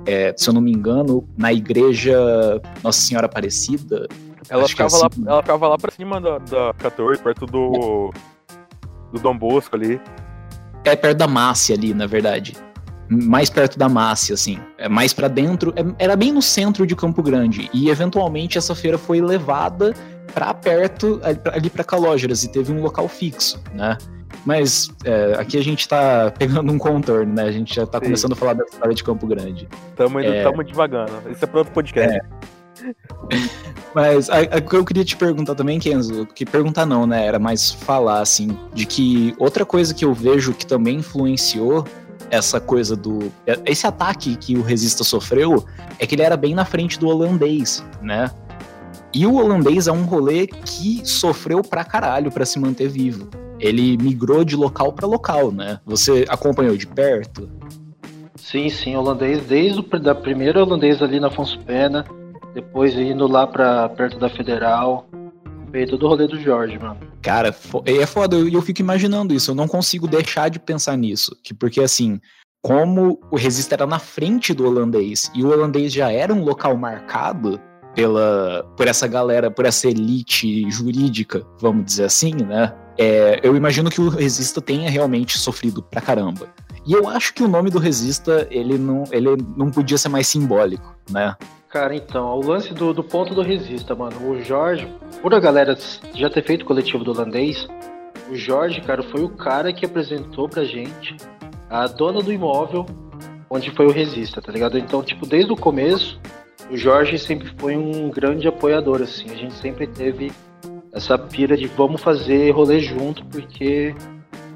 É, 0.07 0.33
se 0.37 0.47
eu 0.47 0.53
não 0.53 0.61
me 0.61 0.71
engano, 0.71 1.27
na 1.35 1.51
igreja 1.51 2.15
Nossa 2.83 3.01
Senhora 3.01 3.25
Aparecida, 3.25 4.07
ela 4.49 4.67
ficava, 4.67 4.95
é 4.95 4.99
lá, 4.99 5.09
ela 5.27 5.41
ficava 5.41 5.67
lá 5.67 5.77
pra 5.77 5.91
cima 5.91 6.21
da, 6.21 6.37
da 6.37 6.73
14, 6.77 7.21
perto 7.21 7.45
do. 7.45 8.11
do 9.11 9.19
Dom 9.19 9.37
Bosco 9.37 9.75
ali. 9.75 9.99
É 10.83 10.95
perto 10.95 11.17
da 11.17 11.27
Márcia 11.27 11.75
ali, 11.75 11.93
na 11.93 12.05
verdade. 12.05 12.55
Mais 13.09 13.49
perto 13.49 13.77
da 13.77 13.87
Márcia, 13.87 14.33
assim. 14.33 14.59
É 14.77 14.89
mais 14.89 15.13
para 15.13 15.27
dentro. 15.27 15.73
É, 15.75 16.03
era 16.05 16.15
bem 16.15 16.31
no 16.31 16.41
centro 16.41 16.85
de 16.85 16.95
Campo 16.95 17.21
Grande. 17.21 17.69
E 17.73 17.89
eventualmente 17.89 18.57
essa 18.57 18.75
feira 18.75 18.97
foi 18.97 19.21
levada 19.21 19.93
para 20.33 20.53
perto, 20.53 21.19
ali 21.51 21.69
para 21.69 21.83
Calógeras, 21.83 22.43
e 22.43 22.51
teve 22.51 22.71
um 22.73 22.81
local 22.81 23.07
fixo, 23.07 23.61
né? 23.73 23.97
Mas 24.45 24.89
é, 25.03 25.35
aqui 25.39 25.57
a 25.57 25.63
gente 25.63 25.87
tá 25.87 26.31
pegando 26.37 26.71
um 26.71 26.77
contorno, 26.77 27.33
né? 27.33 27.43
A 27.43 27.51
gente 27.51 27.73
já 27.75 27.85
tá 27.85 27.99
Sim. 27.99 28.05
começando 28.05 28.33
a 28.33 28.35
falar 28.35 28.53
da 28.53 28.63
história 28.65 28.93
de 28.93 29.03
Campo 29.03 29.25
Grande. 29.25 29.67
Tamo 29.95 30.19
indo, 30.19 30.33
é... 30.33 30.43
tamo 30.43 30.63
devagando. 30.63 31.11
Isso 31.31 31.43
é 31.43 31.47
para 31.47 31.59
outro 31.59 31.73
podcast. 31.73 32.17
É. 32.17 32.54
Mas 33.93 34.29
a, 34.29 34.37
a, 34.37 34.73
eu 34.73 34.85
queria 34.85 35.05
te 35.05 35.15
perguntar 35.15 35.55
também, 35.55 35.79
Kenzo, 35.79 36.25
que 36.25 36.45
perguntar 36.45 36.85
não, 36.85 37.07
né? 37.07 37.25
Era 37.25 37.39
mais 37.39 37.71
falar, 37.71 38.19
assim, 38.19 38.57
de 38.73 38.85
que 38.85 39.33
outra 39.37 39.65
coisa 39.65 39.93
que 39.93 40.03
eu 40.03 40.13
vejo 40.13 40.53
que 40.53 40.65
também 40.65 40.97
influenciou 40.97 41.85
essa 42.29 42.59
coisa 42.59 42.95
do. 42.95 43.31
Esse 43.65 43.87
ataque 43.87 44.35
que 44.35 44.55
o 44.55 44.61
Resista 44.61 45.03
sofreu 45.03 45.65
é 45.99 46.05
que 46.05 46.15
ele 46.15 46.23
era 46.23 46.35
bem 46.35 46.53
na 46.53 46.65
frente 46.65 46.99
do 46.99 47.07
holandês, 47.07 47.83
né? 48.01 48.29
E 49.13 49.25
o 49.25 49.35
holandês 49.35 49.87
é 49.87 49.91
um 49.91 50.03
rolê 50.03 50.45
que 50.45 51.01
sofreu 51.05 51.61
pra 51.61 51.85
caralho 51.85 52.29
pra 52.29 52.45
se 52.45 52.59
manter 52.59 52.89
vivo. 52.89 53.29
Ele 53.59 53.95
migrou 53.97 54.43
de 54.43 54.57
local 54.57 54.91
para 54.91 55.07
local, 55.07 55.51
né? 55.51 55.79
Você 55.85 56.25
acompanhou 56.27 56.75
de 56.75 56.85
perto? 56.85 57.49
Sim, 58.35 58.69
sim, 58.69 58.95
holandês, 58.95 59.45
desde 59.45 59.79
o 59.79 59.99
da 59.99 60.13
primeira 60.13 60.61
holandês 60.61 61.01
ali 61.01 61.19
na 61.19 61.27
Afonso 61.27 61.57
Pena, 61.61 62.05
depois 62.55 62.95
indo 62.95 63.27
lá 63.27 63.45
pra 63.45 63.89
perto 63.89 64.17
da 64.17 64.29
Federal. 64.29 65.07
Veio 65.71 65.89
todo 65.89 66.05
o 66.05 66.09
rolê 66.09 66.25
do 66.25 66.39
Jorge, 66.39 66.79
mano. 66.79 66.97
Cara, 67.21 67.49
é 67.85 68.05
foda, 68.05 68.37
eu, 68.37 68.47
eu 68.47 68.61
fico 68.61 68.81
imaginando 68.81 69.33
isso. 69.33 69.51
Eu 69.51 69.55
não 69.55 69.67
consigo 69.67 70.07
deixar 70.07 70.49
de 70.49 70.57
pensar 70.57 70.95
nisso. 70.95 71.35
Que, 71.43 71.53
porque 71.53 71.81
assim, 71.81 72.19
como 72.63 73.19
o 73.29 73.35
Resist 73.35 73.71
era 73.73 73.85
na 73.85 73.99
frente 73.99 74.53
do 74.53 74.65
holandês 74.65 75.29
e 75.35 75.43
o 75.43 75.51
holandês 75.51 75.91
já 75.91 76.11
era 76.11 76.33
um 76.33 76.43
local 76.45 76.77
marcado 76.77 77.59
pela 77.93 78.63
por 78.77 78.87
essa 78.87 79.05
galera, 79.05 79.51
por 79.51 79.65
essa 79.65 79.87
elite 79.87 80.69
jurídica, 80.69 81.45
vamos 81.59 81.85
dizer 81.85 82.05
assim, 82.05 82.33
né? 82.33 82.73
É, 82.97 83.41
eu 83.43 83.55
imagino 83.57 83.89
que 83.89 83.99
o 83.99 84.07
Resista 84.07 84.61
tenha 84.61 84.89
realmente 84.89 85.37
sofrido 85.37 85.83
pra 85.83 85.99
caramba. 85.99 86.47
E 86.85 86.93
eu 86.93 87.09
acho 87.09 87.33
que 87.33 87.43
o 87.43 87.47
nome 87.47 87.69
do 87.69 87.79
Resista, 87.79 88.47
ele 88.49 88.77
não, 88.77 89.03
ele 89.11 89.27
não 89.57 89.69
podia 89.69 89.97
ser 89.97 90.07
mais 90.07 90.27
simbólico, 90.27 90.95
né? 91.09 91.35
Cara, 91.75 91.93
então, 91.93 92.39
o 92.39 92.41
lance 92.41 92.73
do, 92.73 92.93
do 92.93 93.03
ponto 93.03 93.35
do 93.35 93.41
Resista, 93.41 93.93
mano. 93.93 94.31
O 94.31 94.41
Jorge, 94.41 94.87
por 95.21 95.33
a 95.33 95.41
galera 95.41 95.77
já 96.13 96.29
ter 96.29 96.41
feito 96.41 96.61
o 96.61 96.65
coletivo 96.65 97.03
do 97.03 97.11
holandês, 97.11 97.67
o 98.31 98.35
Jorge, 98.37 98.79
cara, 98.79 99.03
foi 99.03 99.25
o 99.25 99.27
cara 99.27 99.73
que 99.73 99.85
apresentou 99.85 100.47
pra 100.47 100.63
gente 100.63 101.17
a 101.69 101.85
dona 101.85 102.21
do 102.21 102.31
imóvel 102.31 102.85
onde 103.49 103.71
foi 103.71 103.87
o 103.87 103.91
Resista, 103.91 104.41
tá 104.41 104.53
ligado? 104.53 104.77
Então, 104.77 105.03
tipo, 105.03 105.25
desde 105.25 105.51
o 105.51 105.55
começo, 105.57 106.17
o 106.71 106.77
Jorge 106.77 107.19
sempre 107.19 107.53
foi 107.57 107.75
um 107.75 108.09
grande 108.09 108.47
apoiador, 108.47 109.01
assim. 109.01 109.29
A 109.29 109.35
gente 109.35 109.55
sempre 109.55 109.85
teve 109.85 110.31
essa 110.93 111.17
pira 111.17 111.57
de 111.57 111.67
vamos 111.67 112.01
fazer 112.01 112.51
rolê 112.51 112.79
junto, 112.79 113.25
porque 113.25 113.93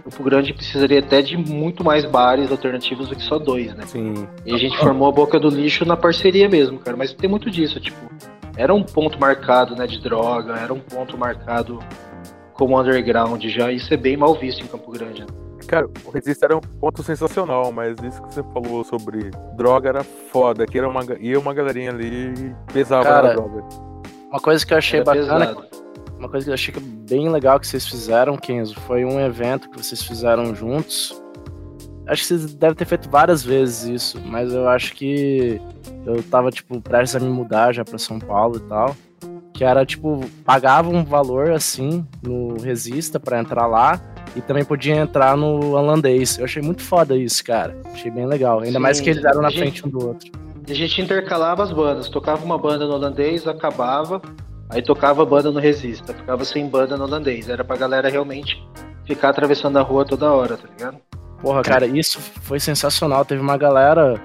Campo 0.10 0.24
Grande 0.24 0.54
precisaria 0.54 1.00
até 1.00 1.22
de 1.22 1.38
muito 1.38 1.84
mais 1.84 2.04
bares 2.04 2.52
alternativos 2.52 3.08
do 3.10 3.16
que 3.16 3.22
só 3.22 3.38
dois, 3.38 3.74
né? 3.76 3.86
Sim. 3.86 4.28
E 4.46 4.54
a 4.54 4.58
gente 4.58 4.78
formou 4.78 5.08
a 5.08 5.12
Boca 5.12 5.40
do 5.40 5.50
Lixo 5.50 5.86
na 5.86 5.96
parceria 5.96 6.50
mesmo, 6.50 6.80
cara. 6.80 6.98
Mas 6.98 7.14
tem 7.14 7.30
muito 7.30 7.50
disso, 7.50 7.80
tipo, 7.80 7.98
era 8.58 8.74
um 8.74 8.84
ponto 8.84 9.20
marcado, 9.20 9.76
né, 9.76 9.86
de 9.86 10.02
droga, 10.02 10.56
era 10.56 10.74
um 10.74 10.80
ponto 10.80 11.18
marcado 11.18 11.80
como 12.54 12.80
underground 12.80 13.42
já, 13.46 13.72
isso 13.72 13.94
é 13.94 13.98
bem 13.98 14.18
mal 14.18 14.36
visto 14.36 14.62
em 14.62 14.68
Campo 14.68 14.92
Grande. 14.92 15.22
Né? 15.22 15.28
Cara, 15.66 15.88
o 16.04 16.10
Resist 16.10 16.44
era 16.44 16.58
um 16.58 16.60
ponto 16.60 17.02
sensacional, 17.04 17.72
mas 17.72 17.96
isso 18.04 18.22
que 18.24 18.34
você 18.34 18.44
falou 18.52 18.84
sobre 18.84 19.32
droga 19.56 19.90
era 19.90 20.04
foda, 20.04 20.66
que 20.66 20.78
era 20.78 20.90
uma, 20.90 21.02
ia 21.20 21.40
uma 21.40 21.54
galerinha 21.54 21.92
ali 21.92 22.54
pesava 22.74 23.04
Cara, 23.04 23.28
na 23.30 23.34
droga. 23.36 23.64
Uma 24.30 24.40
coisa 24.40 24.66
que 24.66 24.74
eu 24.74 24.78
achei 24.78 25.00
era 25.00 25.06
bacana 25.06 25.48
pesado 25.48 25.89
uma 26.20 26.28
coisa 26.28 26.46
que 26.46 26.50
eu 26.50 26.54
achei 26.54 26.74
bem 27.10 27.30
legal 27.30 27.60
que 27.60 27.66
vocês 27.66 27.88
fizeram, 27.88 28.38
Kenzo, 28.38 28.76
foi 28.82 29.06
um 29.06 29.20
evento 29.20 29.70
que 29.70 29.78
vocês 29.78 30.04
fizeram 30.04 30.54
juntos. 30.54 31.20
Acho 32.06 32.22
que 32.22 32.28
vocês 32.28 32.54
devem 32.54 32.76
ter 32.76 32.86
feito 32.86 33.10
várias 33.10 33.44
vezes 33.44 33.84
isso, 33.84 34.22
mas 34.26 34.54
eu 34.54 34.68
acho 34.68 34.94
que 34.94 35.62
eu 36.06 36.22
tava, 36.24 36.52
tipo, 36.52 36.82
prestes 36.82 37.16
a 37.16 37.20
me 37.20 37.30
mudar 37.32 37.74
já 37.74 37.86
pra 37.86 37.98
São 37.98 38.20
Paulo 38.20 38.58
e 38.58 38.60
tal. 38.62 38.96
Que 39.54 39.64
era, 39.64 39.86
tipo, 39.86 40.22
pagava 40.44 40.90
um 40.90 41.04
valor, 41.04 41.52
assim, 41.52 42.06
no 42.22 42.58
Resista 42.62 43.20
para 43.20 43.40
entrar 43.40 43.68
lá 43.68 44.02
e 44.36 44.42
também 44.42 44.64
podia 44.64 44.96
entrar 44.96 45.38
no 45.38 45.76
holandês. 45.76 46.38
Eu 46.38 46.46
achei 46.46 46.62
muito 46.62 46.82
foda 46.82 47.16
isso, 47.16 47.44
cara. 47.44 47.78
Achei 47.94 48.10
bem 48.10 48.26
legal. 48.26 48.60
Ainda 48.60 48.74
Sim, 48.74 48.80
mais 48.80 49.00
que 49.00 49.10
eles 49.10 49.24
eram 49.24 49.42
na 49.42 49.50
gente, 49.50 49.60
frente 49.60 49.88
um 49.88 49.90
do 49.90 50.08
outro. 50.08 50.32
A 50.68 50.74
gente 50.74 51.02
intercalava 51.02 51.64
as 51.64 51.72
bandas. 51.72 52.10
Tocava 52.10 52.44
uma 52.44 52.58
banda 52.58 52.86
no 52.86 52.94
holandês, 52.94 53.48
acabava, 53.48 54.22
Aí 54.70 54.84
tocava 54.84 55.26
banda 55.26 55.52
no 55.52 55.60
Resista, 55.60 56.14
ficava 56.14 56.46
sem 56.46 56.68
banda 56.68 56.96
no 56.96 57.06
holandês. 57.06 57.50
Era 57.50 57.64
pra 57.64 57.76
galera 57.76 58.08
realmente 58.08 58.64
ficar 59.04 59.30
atravessando 59.30 59.78
a 59.78 59.82
rua 59.82 60.06
toda 60.06 60.32
hora, 60.32 60.56
tá 60.56 60.68
ligado? 60.70 60.98
Porra, 61.42 61.64
cara, 61.64 61.88
isso 61.88 62.20
foi 62.20 62.60
sensacional. 62.60 63.26
Teve 63.26 63.42
uma 63.42 63.58
galera, 63.58 64.22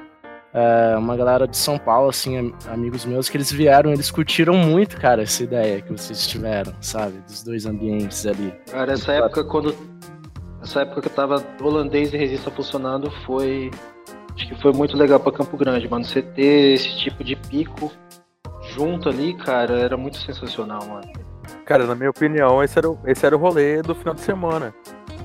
é, 0.53 0.97
uma 0.99 1.17
galera 1.17 1.49
de 1.49 1.57
São 1.57 1.79
Paulo, 1.79 2.11
assim, 2.11 2.53
amigos 2.69 3.07
meus, 3.07 3.31
que 3.31 3.39
eles 3.39 3.51
vieram, 3.51 3.93
eles 3.93 4.11
curtiram 4.11 4.55
muito, 4.55 5.01
cara, 5.01 5.23
essa 5.23 5.43
ideia 5.43 5.81
que 5.81 5.91
vocês 5.91 6.27
tiveram, 6.27 6.75
sabe? 6.81 7.19
Dos 7.27 7.43
dois 7.43 7.65
ambientes 7.65 8.27
ali. 8.27 8.53
Cara, 8.71 8.93
essa 8.93 9.13
época 9.13 9.45
quando. 9.45 9.75
Essa 10.63 10.81
época 10.81 11.03
que 11.03 11.09
eu 11.09 11.13
tava 11.13 11.45
holandês 11.61 12.13
e 12.13 12.17
resista 12.19 12.51
funcionando 12.51 13.11
foi. 13.25 13.71
Acho 14.35 14.49
que 14.49 14.61
foi 14.61 14.73
muito 14.73 14.97
legal 14.97 15.21
para 15.21 15.33
Campo 15.33 15.57
Grande, 15.57 15.89
mano. 15.89 16.05
Você 16.05 16.21
ter 16.21 16.75
esse 16.75 16.99
tipo 16.99 17.23
de 17.23 17.37
pico 17.37 17.93
junto 18.75 19.09
ali, 19.09 19.35
cara, 19.35 19.79
era 19.79 19.97
muito 19.97 20.19
sensacional, 20.19 20.85
mano. 20.87 21.11
Cara, 21.65 21.87
na 21.87 21.95
minha 21.95 22.11
opinião, 22.11 22.63
esse 22.63 22.79
era 22.79 22.91
o, 22.91 22.99
esse 23.07 23.25
era 23.25 23.37
o 23.37 23.39
rolê 23.39 23.81
do 23.83 23.95
final 23.95 24.15
de 24.15 24.21
semana. 24.21 24.75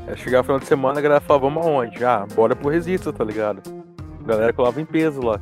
É 0.08 0.16
chegar 0.16 0.40
no 0.40 0.44
final 0.44 0.60
de 0.60 0.66
semana, 0.66 1.00
a 1.00 1.02
galera 1.02 1.22
falava, 1.22 1.50
vamos 1.50 1.66
aonde? 1.66 2.04
Ah, 2.04 2.26
bora 2.34 2.56
pro 2.56 2.70
Resista, 2.70 3.12
tá 3.14 3.24
ligado? 3.24 3.62
A 4.24 4.28
galera 4.28 4.54
colava 4.54 4.80
em 4.82 4.86
peso 4.86 5.22
lá. 5.22 5.40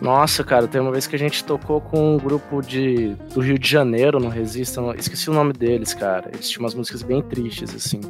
Nossa, 0.00 0.44
cara, 0.44 0.68
tem 0.68 0.80
uma 0.80 0.92
vez 0.92 1.06
que 1.08 1.16
a 1.16 1.18
gente 1.18 1.44
tocou 1.44 1.80
com 1.80 2.14
um 2.14 2.18
grupo 2.18 2.62
de, 2.62 3.14
do 3.34 3.40
Rio 3.40 3.58
de 3.58 3.68
Janeiro 3.68 4.20
no 4.20 4.28
Resista, 4.28 4.80
esqueci 4.96 5.28
o 5.28 5.32
nome 5.34 5.52
deles, 5.52 5.92
cara. 5.92 6.30
Eles 6.32 6.48
tinham 6.48 6.62
umas 6.64 6.74
músicas 6.74 7.02
bem 7.02 7.20
tristes, 7.22 7.74
assim. 7.74 8.00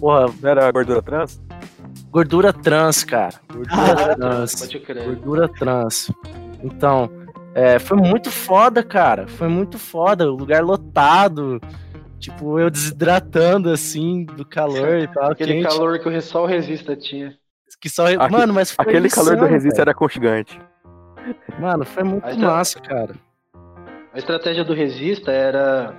Porra, 0.00 0.26
Não 0.42 0.50
era 0.50 0.70
gordura 0.72 1.00
trans? 1.00 1.40
gordura 2.10 2.52
trans, 2.52 3.04
cara. 3.04 3.34
Gordura 3.52 4.12
Ah, 4.12 4.16
trans. 4.16 4.54
Pode 4.56 4.80
crer. 4.80 5.04
Gordura 5.04 5.48
trans. 5.48 6.10
Então, 6.62 7.08
é, 7.54 7.78
foi 7.78 7.96
muito 7.98 8.30
foda, 8.30 8.82
cara. 8.82 9.26
Foi 9.28 9.48
muito 9.48 9.78
foda. 9.78 10.30
O 10.30 10.34
lugar 10.36 10.62
lotado. 10.62 11.60
Tipo, 12.18 12.58
eu 12.58 12.70
desidratando 12.70 13.68
assim 13.70 14.24
do 14.24 14.44
calor 14.44 14.98
e 14.98 15.08
tal. 15.08 15.32
Aquele 15.32 15.54
quente, 15.54 15.66
calor 15.68 15.98
que 15.98 16.08
o 16.08 16.22
só 16.22 16.44
o 16.44 16.46
Resista 16.46 16.94
tinha. 16.96 17.34
que 17.80 17.90
só. 17.90 18.06
Aque- 18.06 18.30
Mano, 18.32 18.54
mas 18.54 18.70
foi 18.70 18.84
Aquele 18.84 19.08
calor 19.08 19.30
do 19.30 19.36
insano, 19.38 19.50
resiste 19.50 19.70
velho. 19.76 19.80
era 19.82 19.90
aconchegante. 19.90 20.60
Mano, 21.58 21.84
foi 21.84 22.04
muito 22.04 22.22
tá- 22.24 22.36
massa, 22.36 22.80
cara. 22.80 23.14
A 24.14 24.18
estratégia 24.18 24.64
do 24.64 24.72
Resista 24.72 25.32
era 25.32 25.94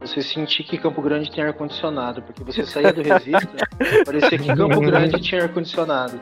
você 0.00 0.22
sentir 0.22 0.62
que 0.64 0.78
Campo 0.78 1.02
Grande 1.02 1.30
tem 1.32 1.42
ar-condicionado, 1.42 2.22
porque 2.22 2.44
você 2.44 2.64
saía 2.64 2.92
do 2.92 3.02
Resista, 3.02 3.48
parecia 4.06 4.38
que 4.38 4.46
Campo 4.54 4.80
Grande 4.80 5.20
tinha 5.20 5.42
ar-condicionado. 5.42 6.20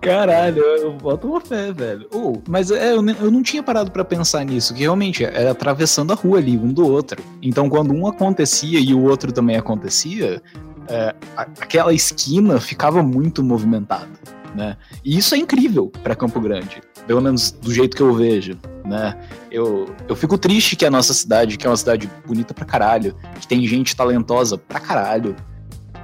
Caralho, 0.00 0.62
eu, 0.62 0.92
boto 0.92 1.28
uma 1.28 1.40
fé, 1.40 1.72
velho. 1.72 2.08
Oh, 2.12 2.38
mas 2.48 2.70
é, 2.70 2.92
eu, 2.92 3.06
eu 3.06 3.30
não 3.30 3.42
tinha 3.42 3.62
parado 3.62 3.90
pra 3.90 4.04
pensar 4.04 4.44
nisso, 4.44 4.74
que 4.74 4.80
realmente 4.80 5.24
era 5.24 5.50
atravessando 5.50 6.12
a 6.12 6.16
rua 6.16 6.38
ali, 6.38 6.56
um 6.56 6.72
do 6.72 6.86
outro. 6.86 7.22
Então, 7.42 7.68
quando 7.68 7.92
um 7.92 8.06
acontecia 8.06 8.80
e 8.80 8.94
o 8.94 9.02
outro 9.02 9.32
também 9.32 9.56
acontecia, 9.56 10.42
é, 10.88 11.14
aquela 11.36 11.92
esquina 11.92 12.58
ficava 12.60 13.02
muito 13.02 13.42
movimentada, 13.42 14.08
né? 14.54 14.76
E 15.04 15.18
isso 15.18 15.34
é 15.34 15.38
incrível 15.38 15.92
pra 16.02 16.16
Campo 16.16 16.40
Grande, 16.40 16.80
pelo 17.06 17.20
menos 17.20 17.50
do 17.50 17.72
jeito 17.72 17.96
que 17.96 18.02
eu 18.02 18.14
vejo, 18.14 18.56
né? 18.84 19.18
Eu, 19.50 19.94
eu 20.08 20.16
fico 20.16 20.38
triste 20.38 20.74
que 20.76 20.86
a 20.86 20.90
nossa 20.90 21.12
cidade, 21.12 21.56
que 21.58 21.66
é 21.66 21.70
uma 21.70 21.76
cidade 21.76 22.10
bonita 22.26 22.54
pra 22.54 22.64
caralho, 22.64 23.14
que 23.40 23.46
tem 23.46 23.66
gente 23.66 23.94
talentosa 23.94 24.56
pra 24.56 24.80
caralho, 24.80 25.36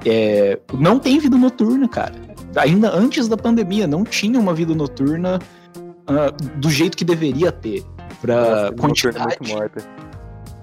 é, 0.05 0.59
não 0.75 0.99
tem 0.99 1.19
vida 1.19 1.37
noturna, 1.37 1.89
cara 1.89 2.32
ainda 2.57 2.95
antes 2.95 3.29
da 3.29 3.37
pandemia, 3.37 3.87
não 3.87 4.05
tinha 4.05 4.39
uma 4.39 4.55
vida 4.55 4.75
noturna 4.75 5.39
ah, 6.07 6.31
do 6.57 6.71
jeito 6.71 6.97
que 6.97 7.05
deveria 7.05 7.53
ter. 7.53 7.85
Pra 8.21 8.35
Nossa, 8.35 8.71
noturna 8.71 9.27
quantidade. 9.37 9.89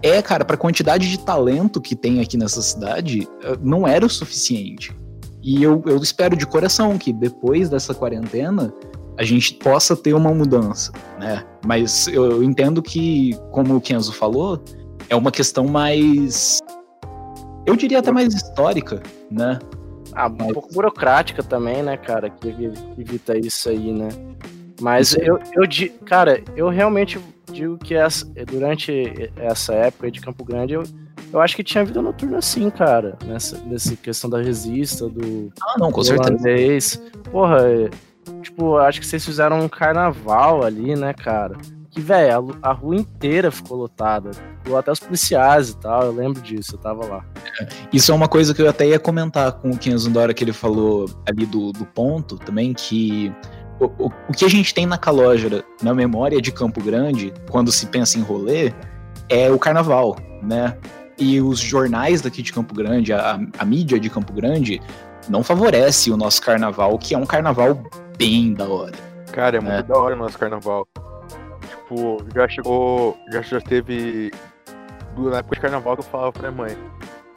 É, 0.01 0.21
cara, 0.21 0.45
pra 0.45 0.55
quantidade 0.55 1.09
de 1.09 1.19
talento 1.19 1.81
que 1.81 1.95
tem 1.95 2.21
aqui 2.21 2.37
nessa 2.37 2.61
cidade, 2.61 3.27
ah, 3.43 3.57
não 3.61 3.87
era 3.87 4.05
o 4.05 4.09
suficiente. 4.09 4.95
E 5.41 5.63
eu, 5.63 5.81
eu 5.85 5.97
espero 5.97 6.35
de 6.35 6.45
coração 6.45 6.97
que 6.97 7.13
depois 7.13 7.69
dessa 7.69 7.93
quarentena 7.93 8.73
a 9.17 9.23
gente 9.23 9.53
possa 9.55 9.95
ter 9.95 10.13
uma 10.13 10.33
mudança, 10.33 10.91
né? 11.19 11.43
Mas 11.65 12.07
eu, 12.07 12.31
eu 12.31 12.43
entendo 12.43 12.81
que, 12.81 13.37
como 13.51 13.75
o 13.75 13.81
Kenzo 13.81 14.13
falou, 14.13 14.63
é 15.09 15.15
uma 15.15 15.31
questão 15.31 15.67
mais. 15.67 16.59
Eu 17.65 17.75
diria 17.75 17.99
até 17.99 18.11
mais 18.11 18.33
histórica, 18.33 19.03
né? 19.29 19.59
Ah, 20.13 20.27
um 20.27 20.53
pouco 20.53 20.73
burocrática 20.73 21.43
também, 21.43 21.83
né, 21.83 21.97
cara, 21.97 22.29
que 22.29 22.47
evi- 22.47 22.73
evita 22.97 23.37
isso 23.37 23.69
aí, 23.69 23.91
né? 23.91 24.09
Mas 24.81 25.13
eu, 25.15 25.39
eu 25.53 25.63
cara, 26.05 26.41
eu 26.55 26.69
realmente 26.69 27.19
digo 27.51 27.77
que 27.77 27.93
essa, 27.95 28.25
durante 28.47 29.31
essa 29.35 29.73
época 29.73 30.09
de 30.09 30.21
Campo 30.21 30.43
Grande, 30.45 30.73
eu, 30.73 30.83
eu 31.33 31.41
acho 31.41 31.55
que 31.55 31.63
tinha 31.63 31.83
vida 31.83 32.01
noturna 32.01 32.41
sim, 32.41 32.69
cara, 32.69 33.17
nessa, 33.25 33.57
nessa 33.65 33.95
questão 33.95 34.29
da 34.29 34.41
resista, 34.41 35.07
do, 35.09 35.51
Ah, 35.61 35.75
não, 35.77 35.91
com 35.91 36.01
do 36.01 36.05
certeza. 36.07 36.29
holandês. 36.31 37.01
Porra, 37.31 37.57
é, 37.67 37.89
tipo, 38.41 38.77
acho 38.77 38.99
que 39.01 39.05
vocês 39.05 39.25
fizeram 39.25 39.59
um 39.59 39.67
carnaval 39.67 40.63
ali, 40.63 40.95
né, 40.95 41.13
cara? 41.13 41.57
Que, 41.91 42.01
velho, 42.01 42.55
a, 42.61 42.69
a 42.69 42.71
rua 42.71 42.95
inteira 42.95 43.49
ficou 43.51 43.77
lotada. 43.77 44.31
Ficou 44.63 44.77
até 44.77 44.91
os 44.91 44.99
policiais 44.99 45.69
e 45.69 45.77
tal, 45.77 46.03
eu 46.03 46.11
lembro 46.11 46.39
disso, 46.41 46.75
eu 46.75 46.79
tava 46.79 47.05
lá. 47.05 47.25
Isso 47.91 48.11
é 48.11 48.15
uma 48.15 48.27
coisa 48.27 48.53
que 48.53 48.61
eu 48.61 48.69
até 48.69 48.87
ia 48.87 48.99
comentar 48.99 49.51
com 49.53 49.71
o 49.71 49.77
Kenzo 49.77 50.09
na 50.09 50.21
hora 50.21 50.33
que 50.33 50.43
ele 50.43 50.53
falou 50.53 51.09
ali 51.27 51.45
do, 51.45 51.71
do 51.71 51.85
ponto 51.85 52.37
também, 52.37 52.73
que 52.73 53.33
o, 53.79 53.85
o, 53.85 54.11
o 54.29 54.33
que 54.33 54.45
a 54.45 54.49
gente 54.49 54.73
tem 54.73 54.85
na 54.85 54.97
Calógera, 54.97 55.63
na 55.81 55.93
memória 55.93 56.39
de 56.41 56.51
Campo 56.51 56.81
Grande, 56.83 57.33
quando 57.49 57.71
se 57.71 57.87
pensa 57.87 58.19
em 58.19 58.21
rolê, 58.21 58.71
é 59.27 59.49
o 59.49 59.57
carnaval, 59.57 60.15
né? 60.43 60.77
E 61.17 61.41
os 61.41 61.59
jornais 61.59 62.21
daqui 62.21 62.41
de 62.41 62.53
Campo 62.53 62.73
Grande, 62.75 63.11
a, 63.13 63.39
a 63.57 63.65
mídia 63.65 63.99
de 63.99 64.09
Campo 64.09 64.31
Grande, 64.31 64.79
não 65.27 65.43
favorece 65.43 66.11
o 66.11 66.17
nosso 66.17 66.41
carnaval, 66.41 66.97
que 66.97 67.13
é 67.13 67.17
um 67.17 67.25
carnaval 67.25 67.83
bem 68.17 68.53
da 68.53 68.67
hora. 68.67 68.93
Cara, 69.31 69.57
é 69.57 69.59
muito 69.59 69.73
É. 69.73 69.83
da 69.83 69.97
hora 69.97 70.15
o 70.15 70.17
nosso 70.17 70.37
carnaval. 70.37 70.87
Tipo, 71.89 72.23
já 72.35 72.47
chegou. 72.47 73.17
Já, 73.31 73.41
já 73.41 73.59
teve. 73.59 74.31
Na 75.17 75.39
época 75.39 75.55
de 75.55 75.61
carnaval 75.61 75.95
que 75.95 76.01
eu 76.01 76.05
falava 76.05 76.31
pra 76.31 76.51
minha 76.51 76.63
mãe. 76.65 76.77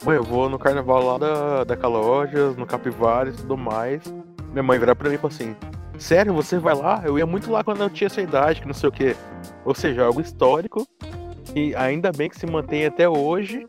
Mãe, 0.05 0.15
eu 0.15 0.23
vou 0.23 0.47
no 0.47 0.59
carnaval 0.59 1.03
lá 1.03 1.17
da, 1.17 1.63
da 1.63 1.75
Calojas, 1.75 2.55
no 2.55 2.65
Capivares 2.65 3.33
e 3.33 3.37
tudo 3.37 3.57
mais. 3.57 4.01
Minha 4.51 4.63
mãe 4.63 4.77
virava 4.77 4.95
pra 4.95 5.09
mim 5.09 5.15
e 5.15 5.17
falou 5.17 5.33
assim: 5.33 5.55
Sério, 5.97 6.33
você 6.33 6.59
vai 6.59 6.75
lá? 6.75 7.01
Eu 7.03 7.17
ia 7.17 7.25
muito 7.25 7.51
lá 7.51 7.63
quando 7.63 7.81
eu 7.81 7.89
tinha 7.89 8.05
essa 8.05 8.21
idade, 8.21 8.61
que 8.61 8.67
não 8.67 8.73
sei 8.75 8.89
o 8.89 8.91
quê. 8.91 9.15
Ou 9.65 9.73
seja, 9.73 10.05
algo 10.05 10.21
histórico. 10.21 10.87
E 11.55 11.75
ainda 11.75 12.11
bem 12.11 12.29
que 12.29 12.37
se 12.37 12.45
mantém 12.45 12.85
até 12.85 13.09
hoje. 13.09 13.65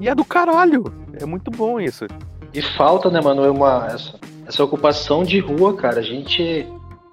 E 0.00 0.08
é 0.08 0.14
do 0.14 0.24
caralho. 0.24 0.84
É 1.20 1.26
muito 1.26 1.50
bom 1.50 1.80
isso. 1.80 2.06
E 2.54 2.62
falta, 2.62 3.10
né, 3.10 3.20
mano, 3.20 3.50
uma, 3.50 3.86
essa, 3.86 4.18
essa 4.46 4.62
ocupação 4.62 5.24
de 5.24 5.40
rua, 5.40 5.76
cara. 5.76 5.98
A 5.98 6.02
gente 6.02 6.42
é 6.42 6.66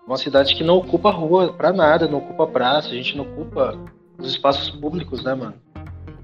uma 0.09 0.17
cidade 0.17 0.55
que 0.55 0.63
não 0.63 0.77
ocupa 0.77 1.11
rua 1.11 1.53
pra 1.53 1.71
nada, 1.71 2.07
não 2.07 2.17
ocupa 2.17 2.47
praça, 2.47 2.87
a 2.87 2.93
gente 2.93 3.15
não 3.15 3.25
ocupa 3.25 3.77
os 4.17 4.31
espaços 4.31 4.71
públicos, 4.71 5.23
né, 5.23 5.35
mano? 5.35 5.53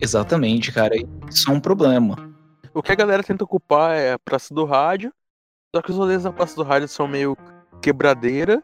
Exatamente, 0.01 0.71
cara. 0.71 0.95
Isso 1.29 1.51
é 1.51 1.53
um 1.53 1.59
problema. 1.59 2.15
O 2.73 2.81
que 2.81 2.91
a 2.91 2.95
galera 2.95 3.21
tenta 3.21 3.43
ocupar 3.43 3.95
é 3.95 4.13
a 4.13 4.19
Praça 4.19 4.55
do 4.55 4.65
Rádio, 4.65 5.13
só 5.73 5.83
que 5.83 5.91
os 5.91 5.97
rolês 5.97 6.23
da 6.23 6.33
Praça 6.33 6.55
do 6.55 6.63
Rádio 6.63 6.87
são 6.87 7.07
meio 7.07 7.37
quebradeira 7.79 8.63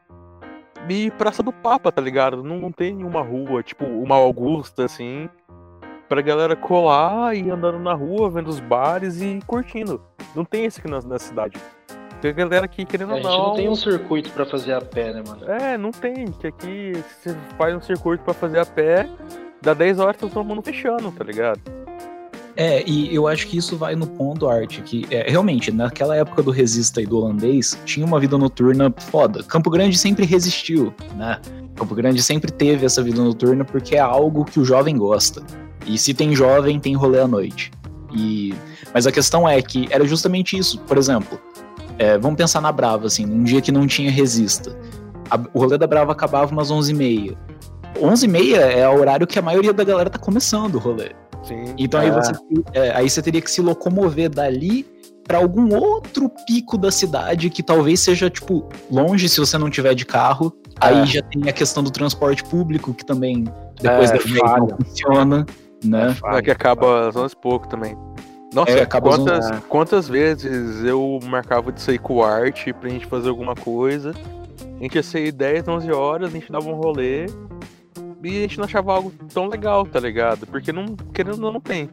e 0.90 1.12
Praça 1.12 1.44
do 1.44 1.54
Papa, 1.54 1.92
tá 1.92 2.02
ligado? 2.02 2.44
Não, 2.44 2.58
não 2.58 2.72
tem 2.72 2.96
nenhuma 2.96 3.22
rua, 3.22 3.62
tipo 3.62 3.86
uma 3.86 4.16
Augusta, 4.16 4.86
assim, 4.86 5.30
pra 6.10 6.24
galera 6.24 6.56
colar 6.56 7.36
e 7.36 7.42
ir 7.42 7.52
andando 7.52 7.78
na 7.78 7.94
rua, 7.94 8.32
vendo 8.32 8.50
os 8.50 8.60
bares 8.60 9.22
e 9.22 9.40
curtindo. 9.46 10.02
Não 10.36 10.44
tem 10.44 10.66
isso 10.66 10.80
aqui 10.80 10.90
na, 10.90 11.00
na 11.00 11.20
cidade. 11.20 11.62
Tem 12.22 12.30
a 12.32 12.34
galera 12.34 12.66
aqui 12.66 12.86
querendo 12.86 13.12
A 13.12 13.16
ou 13.16 13.22
gente 13.22 13.32
não 13.32 13.48
não. 13.48 13.56
tem 13.56 13.68
um 13.68 13.76
circuito 13.76 14.30
pra 14.30 14.46
fazer 14.46 14.74
a 14.74 14.82
pé, 14.82 15.12
né, 15.12 15.24
mano? 15.28 15.52
É, 15.52 15.78
não 15.78 15.92
tem. 15.92 16.28
Que 16.40 16.48
aqui 16.48 16.94
você 16.94 17.36
faz 17.58 17.76
um 17.76 17.82
circuito 17.82 18.24
pra 18.24 18.34
fazer 18.34 18.60
a 18.60 18.66
pé, 18.66 19.10
dá 19.62 19.74
10 19.74 20.00
horas 20.00 20.18
tá 20.18 20.28
todo 20.28 20.46
mundo 20.46 20.62
fechando, 20.62 21.12
tá 21.12 21.24
ligado? 21.24 21.60
É, 22.56 22.84
e 22.86 23.14
eu 23.16 23.28
acho 23.28 23.48
que 23.48 23.58
isso 23.58 23.76
vai 23.78 23.96
no 23.96 24.06
ponto, 24.06 24.48
Arte, 24.48 24.82
que 24.82 25.08
é, 25.10 25.30
realmente, 25.30 25.72
naquela 25.72 26.16
época 26.16 26.44
do 26.44 26.52
Resista 26.52 27.02
e 27.02 27.06
do 27.06 27.18
holandês, 27.18 27.80
tinha 27.86 28.06
uma 28.06 28.20
vida 28.20 28.38
noturna 28.38 28.94
foda. 29.10 29.42
Campo 29.44 29.70
Grande 29.70 29.98
sempre 29.98 30.26
resistiu, 30.26 30.94
né? 31.16 31.40
Campo 31.76 31.96
Grande 31.96 32.22
sempre 32.22 32.52
teve 32.52 32.86
essa 32.86 33.02
vida 33.02 33.22
noturna 33.22 33.66
porque 33.66 33.96
é 33.96 34.00
algo 34.00 34.46
que 34.46 34.60
o 34.60 34.66
jovem 34.66 34.98
gosta. 34.98 35.42
E 35.88 35.98
se 35.98 36.14
tem 36.14 36.36
jovem, 36.36 36.80
tem 36.80 36.94
rolê 36.94 37.20
à 37.20 37.28
noite. 37.28 37.72
E... 38.14 38.54
Mas 38.94 39.08
a 39.08 39.12
questão 39.12 39.48
é 39.48 39.60
que 39.62 39.88
era 39.90 40.06
justamente 40.06 40.58
isso. 40.58 40.78
Por 40.82 40.98
exemplo, 40.98 41.40
é, 42.02 42.18
vamos 42.18 42.38
pensar 42.38 42.62
na 42.62 42.72
Brava, 42.72 43.08
assim, 43.08 43.26
num 43.26 43.44
dia 43.44 43.62
que 43.62 43.72
não 43.72 43.86
tinha 43.88 44.10
Resista. 44.12 44.76
A- 45.30 45.40
o 45.54 45.60
rolê 45.60 45.78
da 45.78 45.88
Brava 45.88 46.12
acabava 46.12 46.52
umas 46.52 46.72
11h30. 46.72 47.38
11h30 48.00 48.56
é 48.58 48.88
o 48.90 49.00
horário 49.00 49.28
que 49.28 49.38
a 49.38 49.42
maioria 49.42 49.74
da 49.74 49.84
galera 49.84 50.10
tá 50.10 50.18
começando 50.20 50.76
o 50.76 50.80
rolê. 50.80 51.12
Sim. 51.44 51.64
Então 51.78 52.00
aí, 52.00 52.10
É. 52.10 52.12
você, 52.12 52.32
é, 52.74 52.92
aí 52.96 53.10
você 53.10 53.22
teria 53.22 53.42
que 53.42 53.50
se 53.52 53.62
locomover 53.62 54.30
dali 54.30 54.86
para 55.28 55.38
algum 55.38 55.74
outro 55.76 56.30
pico 56.48 56.78
da 56.78 56.92
cidade 56.92 57.50
que 57.50 57.64
talvez 57.64 58.00
seja, 58.00 58.30
tipo, 58.30 58.68
longe 58.90 59.28
se 59.30 59.40
você 59.40 59.58
não 59.58 59.70
tiver 59.70 59.94
de 59.94 60.06
carro. 60.06 60.54
Aí 60.80 61.00
É. 61.02 61.06
já 61.06 61.22
tem 61.22 61.48
a 61.50 61.54
questão 61.54 61.84
do 61.84 61.92
transporte 61.92 62.44
público, 62.44 62.94
que 62.94 63.06
também, 63.06 63.44
depois 63.82 64.10
É, 64.10 64.18
da 64.18 64.24
10 64.24 64.34
não 64.36 64.48
falha. 64.48 64.76
funciona, 64.84 65.46
né? 65.84 66.16
É 66.34 66.42
que 66.42 66.52
acaba 66.52 67.08
às 67.10 67.16
11 67.16 67.34
e 67.34 67.38
pouco 67.42 67.68
também. 67.68 67.96
Nossa, 68.54 68.72
É, 68.72 68.86
quantas, 68.86 69.46
11. 69.52 69.62
quantas 69.70 70.08
vezes 70.10 70.84
eu 70.84 71.20
marcava 71.24 71.72
de 71.72 71.82
sair 71.82 72.00
com 72.00 72.16
o 72.16 72.24
Art 72.24 72.68
pra 72.80 72.90
gente 72.90 73.06
fazer 73.06 73.30
alguma 73.30 73.56
coisa. 73.56 74.14
A 74.80 74.84
gente 74.84 74.96
ia 74.96 75.04
sair 75.04 75.32
10, 75.32 75.68
11 75.68 75.92
horas, 75.92 76.30
a 76.30 76.32
gente 76.32 76.52
dava 76.52 76.68
um 76.70 76.74
rolê 76.74 77.28
e 78.24 78.38
a 78.38 78.42
gente 78.42 78.58
não 78.58 78.66
achava 78.66 78.94
algo 78.94 79.12
tão 79.34 79.48
legal, 79.48 79.86
tá 79.86 80.00
ligado? 80.00 80.46
Porque 80.48 80.72
não, 80.74 80.86
querendo 81.14 81.36
ou 81.36 81.40
não, 81.40 81.54
não 81.54 81.62
tem. 81.62 81.90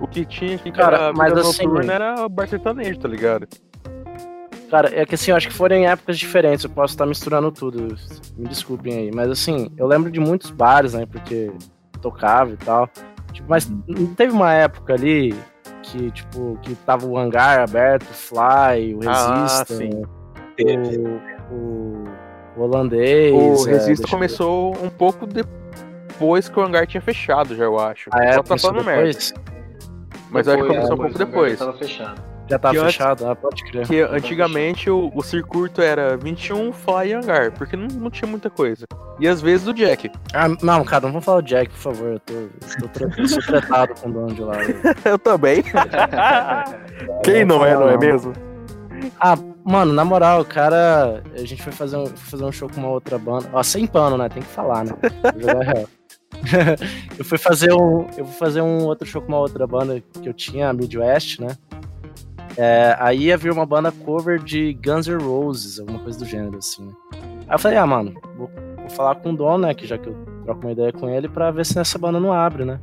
O 0.00 0.06
que 0.06 0.24
tinha 0.24 0.54
aqui 0.54 0.70
Cara, 0.70 0.98
cara, 0.98 1.12
mas 1.12 1.32
assim- 1.36 1.64
noturna 1.66 1.92
era 1.92 2.28
bar 2.28 2.46
sertanejo, 2.48 2.98
tá 3.00 3.08
ligado? 3.08 3.48
Cara, 4.70 4.90
é 4.94 5.04
que 5.04 5.14
assim, 5.14 5.30
eu 5.30 5.36
acho 5.36 5.48
que 5.48 5.54
foram 5.54 5.76
em 5.76 5.86
épocas 5.86 6.18
diferentes, 6.18 6.62
eu 6.62 6.70
posso 6.70 6.92
estar 6.94 7.06
misturando 7.06 7.50
tudo, 7.50 7.96
me 8.36 8.46
desculpem 8.46 8.92
aí. 8.94 9.10
Mas 9.12 9.30
assim, 9.30 9.72
eu 9.76 9.86
lembro 9.86 10.10
de 10.10 10.20
muitos 10.20 10.50
bares, 10.50 10.92
né, 10.92 11.06
porque 11.06 11.50
tocava 12.02 12.52
e 12.52 12.56
tal. 12.58 12.88
Tipo, 13.32 13.48
mas 13.48 13.68
não 13.88 14.14
teve 14.14 14.32
uma 14.32 14.52
época 14.52 14.92
ali 14.92 15.34
que, 15.90 16.10
tipo, 16.10 16.58
que 16.62 16.74
tava 16.76 17.06
o 17.06 17.16
hangar 17.18 17.60
aberto, 17.60 18.02
o 18.02 18.14
Fly, 18.14 18.94
o 18.94 19.00
Ah, 19.08 19.42
Resista, 19.42 19.74
sim. 19.74 20.02
o, 21.50 21.54
o, 21.54 22.04
o 22.56 22.62
holandês. 22.62 23.32
O 23.34 23.68
é, 23.68 23.72
Resista 23.72 24.06
ver. 24.06 24.10
começou 24.10 24.76
um 24.82 24.90
pouco 24.90 25.26
depois 25.26 26.48
que 26.48 26.58
o 26.58 26.62
hangar 26.62 26.86
tinha 26.86 27.00
fechado, 27.00 27.54
já 27.56 27.64
eu 27.64 27.78
acho. 27.78 28.10
Ah, 28.12 28.24
é, 28.24 28.32
Só 28.34 28.42
tá 28.42 28.58
falando 28.58 28.84
merda. 28.84 29.02
depois? 29.06 29.34
Mas 30.30 30.46
eu 30.46 30.54
acho 30.54 30.62
que 30.62 30.68
Depois, 30.68 30.88
começou 30.88 30.94
um 30.94 31.08
depois, 31.08 31.16
pouco 31.16 31.18
depois. 31.32 31.58
Tava 31.58 31.72
fechado. 31.78 32.22
Já 32.48 32.58
tá 32.58 32.70
Que 32.70 32.78
antes- 32.78 32.94
fechado? 32.94 33.26
Ah, 33.26 33.36
pode 33.36 33.62
crer. 33.64 33.86
Que 33.86 34.00
antigamente 34.00 34.88
o, 34.88 35.10
o 35.14 35.22
circuito 35.22 35.82
era 35.82 36.16
21, 36.16 36.72
fly 36.72 37.08
e 37.08 37.12
hangar, 37.12 37.52
porque 37.52 37.76
não, 37.76 37.86
não 37.88 38.10
tinha 38.10 38.28
muita 38.28 38.48
coisa. 38.48 38.86
E 39.20 39.26
às 39.26 39.40
vezes 39.40 39.66
o 39.66 39.74
Jack. 39.74 40.10
Ah, 40.32 40.48
não, 40.62 40.84
cara, 40.84 41.02
não 41.02 41.12
vamos 41.12 41.24
falar 41.24 41.38
o 41.38 41.42
Jack, 41.42 41.70
por 41.70 41.78
favor. 41.78 42.12
Eu 42.12 42.20
tô, 42.20 42.32
eu 42.34 42.50
tô, 43.28 43.42
tratado 43.46 43.94
com 44.00 44.08
o 44.08 44.12
dono 44.12 44.34
de 44.34 44.42
lá. 44.42 44.54
Eu 45.04 45.18
também. 45.18 45.62
Quem 47.24 47.44
não 47.44 47.64
é, 47.66 47.74
não 47.74 47.88
é 47.88 47.98
mesmo? 47.98 48.32
Ah, 49.20 49.36
mano, 49.64 49.92
na 49.92 50.04
moral, 50.04 50.40
o 50.42 50.44
cara. 50.44 51.22
A 51.34 51.44
gente 51.44 51.62
foi 51.62 51.72
fazer 51.72 51.96
um, 51.96 52.06
fazer 52.06 52.44
um 52.44 52.52
show 52.52 52.68
com 52.68 52.80
uma 52.80 52.90
outra 52.90 53.18
banda. 53.18 53.48
Ó, 53.52 53.62
sem 53.62 53.86
pano, 53.86 54.16
né? 54.16 54.28
Tem 54.28 54.42
que 54.42 54.48
falar, 54.48 54.84
né? 54.84 54.92
Vou 55.32 55.40
jogar 55.40 55.64
real. 55.64 55.88
eu 57.18 57.24
fui 57.24 57.38
fazer 57.38 57.72
um. 57.72 58.06
Eu 58.16 58.24
fui 58.24 58.34
fazer 58.38 58.60
um 58.60 58.84
outro 58.84 59.06
show 59.06 59.20
com 59.20 59.28
uma 59.28 59.38
outra 59.38 59.66
banda 59.66 60.02
que 60.22 60.28
eu 60.28 60.34
tinha, 60.34 60.68
a 60.68 60.72
Midwest, 60.72 61.40
né? 61.40 61.56
É, 62.60 62.96
aí 62.98 63.26
ia 63.26 63.36
vir 63.36 63.52
uma 63.52 63.64
banda 63.64 63.92
cover 63.92 64.42
de 64.42 64.74
Guns 64.84 65.06
N' 65.06 65.22
Roses, 65.22 65.78
alguma 65.78 66.00
coisa 66.00 66.18
do 66.18 66.24
gênero, 66.24 66.58
assim. 66.58 66.92
Aí 67.46 67.54
eu 67.54 67.58
falei, 67.58 67.78
ah, 67.78 67.86
mano, 67.86 68.20
vou, 68.36 68.50
vou 68.76 68.90
falar 68.90 69.14
com 69.14 69.30
o 69.30 69.36
dono, 69.36 69.58
né? 69.58 69.72
Que 69.74 69.86
já 69.86 69.96
que 69.96 70.08
eu 70.08 70.16
troco 70.42 70.62
uma 70.62 70.72
ideia 70.72 70.92
com 70.92 71.08
ele, 71.08 71.28
pra 71.28 71.52
ver 71.52 71.64
se 71.64 71.78
essa 71.78 71.96
banda 71.96 72.18
não 72.18 72.32
abre, 72.32 72.64
né? 72.64 72.80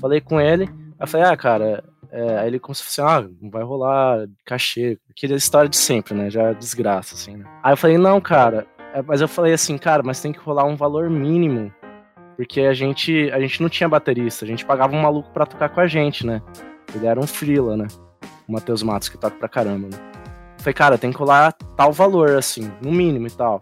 Falei 0.00 0.20
com 0.20 0.40
ele, 0.40 0.64
aí 0.64 0.70
eu 0.98 1.06
falei, 1.06 1.28
ah, 1.28 1.36
cara, 1.36 1.84
é, 2.10 2.38
aí 2.38 2.48
ele 2.48 2.58
começou 2.58 2.84
a 2.84 2.90
falar 2.90 3.18
assim, 3.18 3.28
ah, 3.28 3.36
não 3.40 3.50
vai 3.50 3.62
rolar 3.62 4.26
cachê, 4.44 4.98
aquela 5.08 5.36
história 5.36 5.68
de 5.68 5.76
sempre, 5.76 6.12
né? 6.12 6.28
Já 6.28 6.48
é 6.48 6.54
desgraça, 6.54 7.14
assim, 7.14 7.36
né? 7.36 7.44
Aí 7.62 7.72
eu 7.72 7.76
falei, 7.76 7.98
não, 7.98 8.20
cara, 8.20 8.66
é, 8.92 9.00
mas 9.00 9.20
eu 9.20 9.28
falei 9.28 9.52
assim, 9.52 9.78
cara, 9.78 10.02
mas 10.02 10.20
tem 10.20 10.32
que 10.32 10.40
rolar 10.40 10.64
um 10.64 10.74
valor 10.74 11.08
mínimo, 11.08 11.72
porque 12.36 12.62
a 12.62 12.74
gente, 12.74 13.30
a 13.30 13.38
gente 13.38 13.62
não 13.62 13.68
tinha 13.68 13.88
baterista, 13.88 14.44
a 14.44 14.48
gente 14.48 14.66
pagava 14.66 14.96
um 14.96 15.00
maluco 15.00 15.30
pra 15.30 15.46
tocar 15.46 15.68
com 15.68 15.80
a 15.80 15.86
gente, 15.86 16.26
né? 16.26 16.42
Ele 16.92 17.06
era 17.06 17.20
um 17.20 17.26
freela, 17.28 17.76
né? 17.76 17.86
O 18.48 18.52
Matheus 18.52 18.82
Matos, 18.82 19.08
que 19.08 19.18
toca 19.18 19.36
pra 19.36 19.48
caramba, 19.48 19.88
né? 19.88 19.98
Falei, 20.58 20.74
cara, 20.74 20.98
tem 20.98 21.12
que 21.12 21.18
rolar 21.18 21.52
tal 21.76 21.92
valor, 21.92 22.30
assim, 22.36 22.70
no 22.82 22.90
mínimo 22.90 23.26
e 23.26 23.30
tal. 23.30 23.60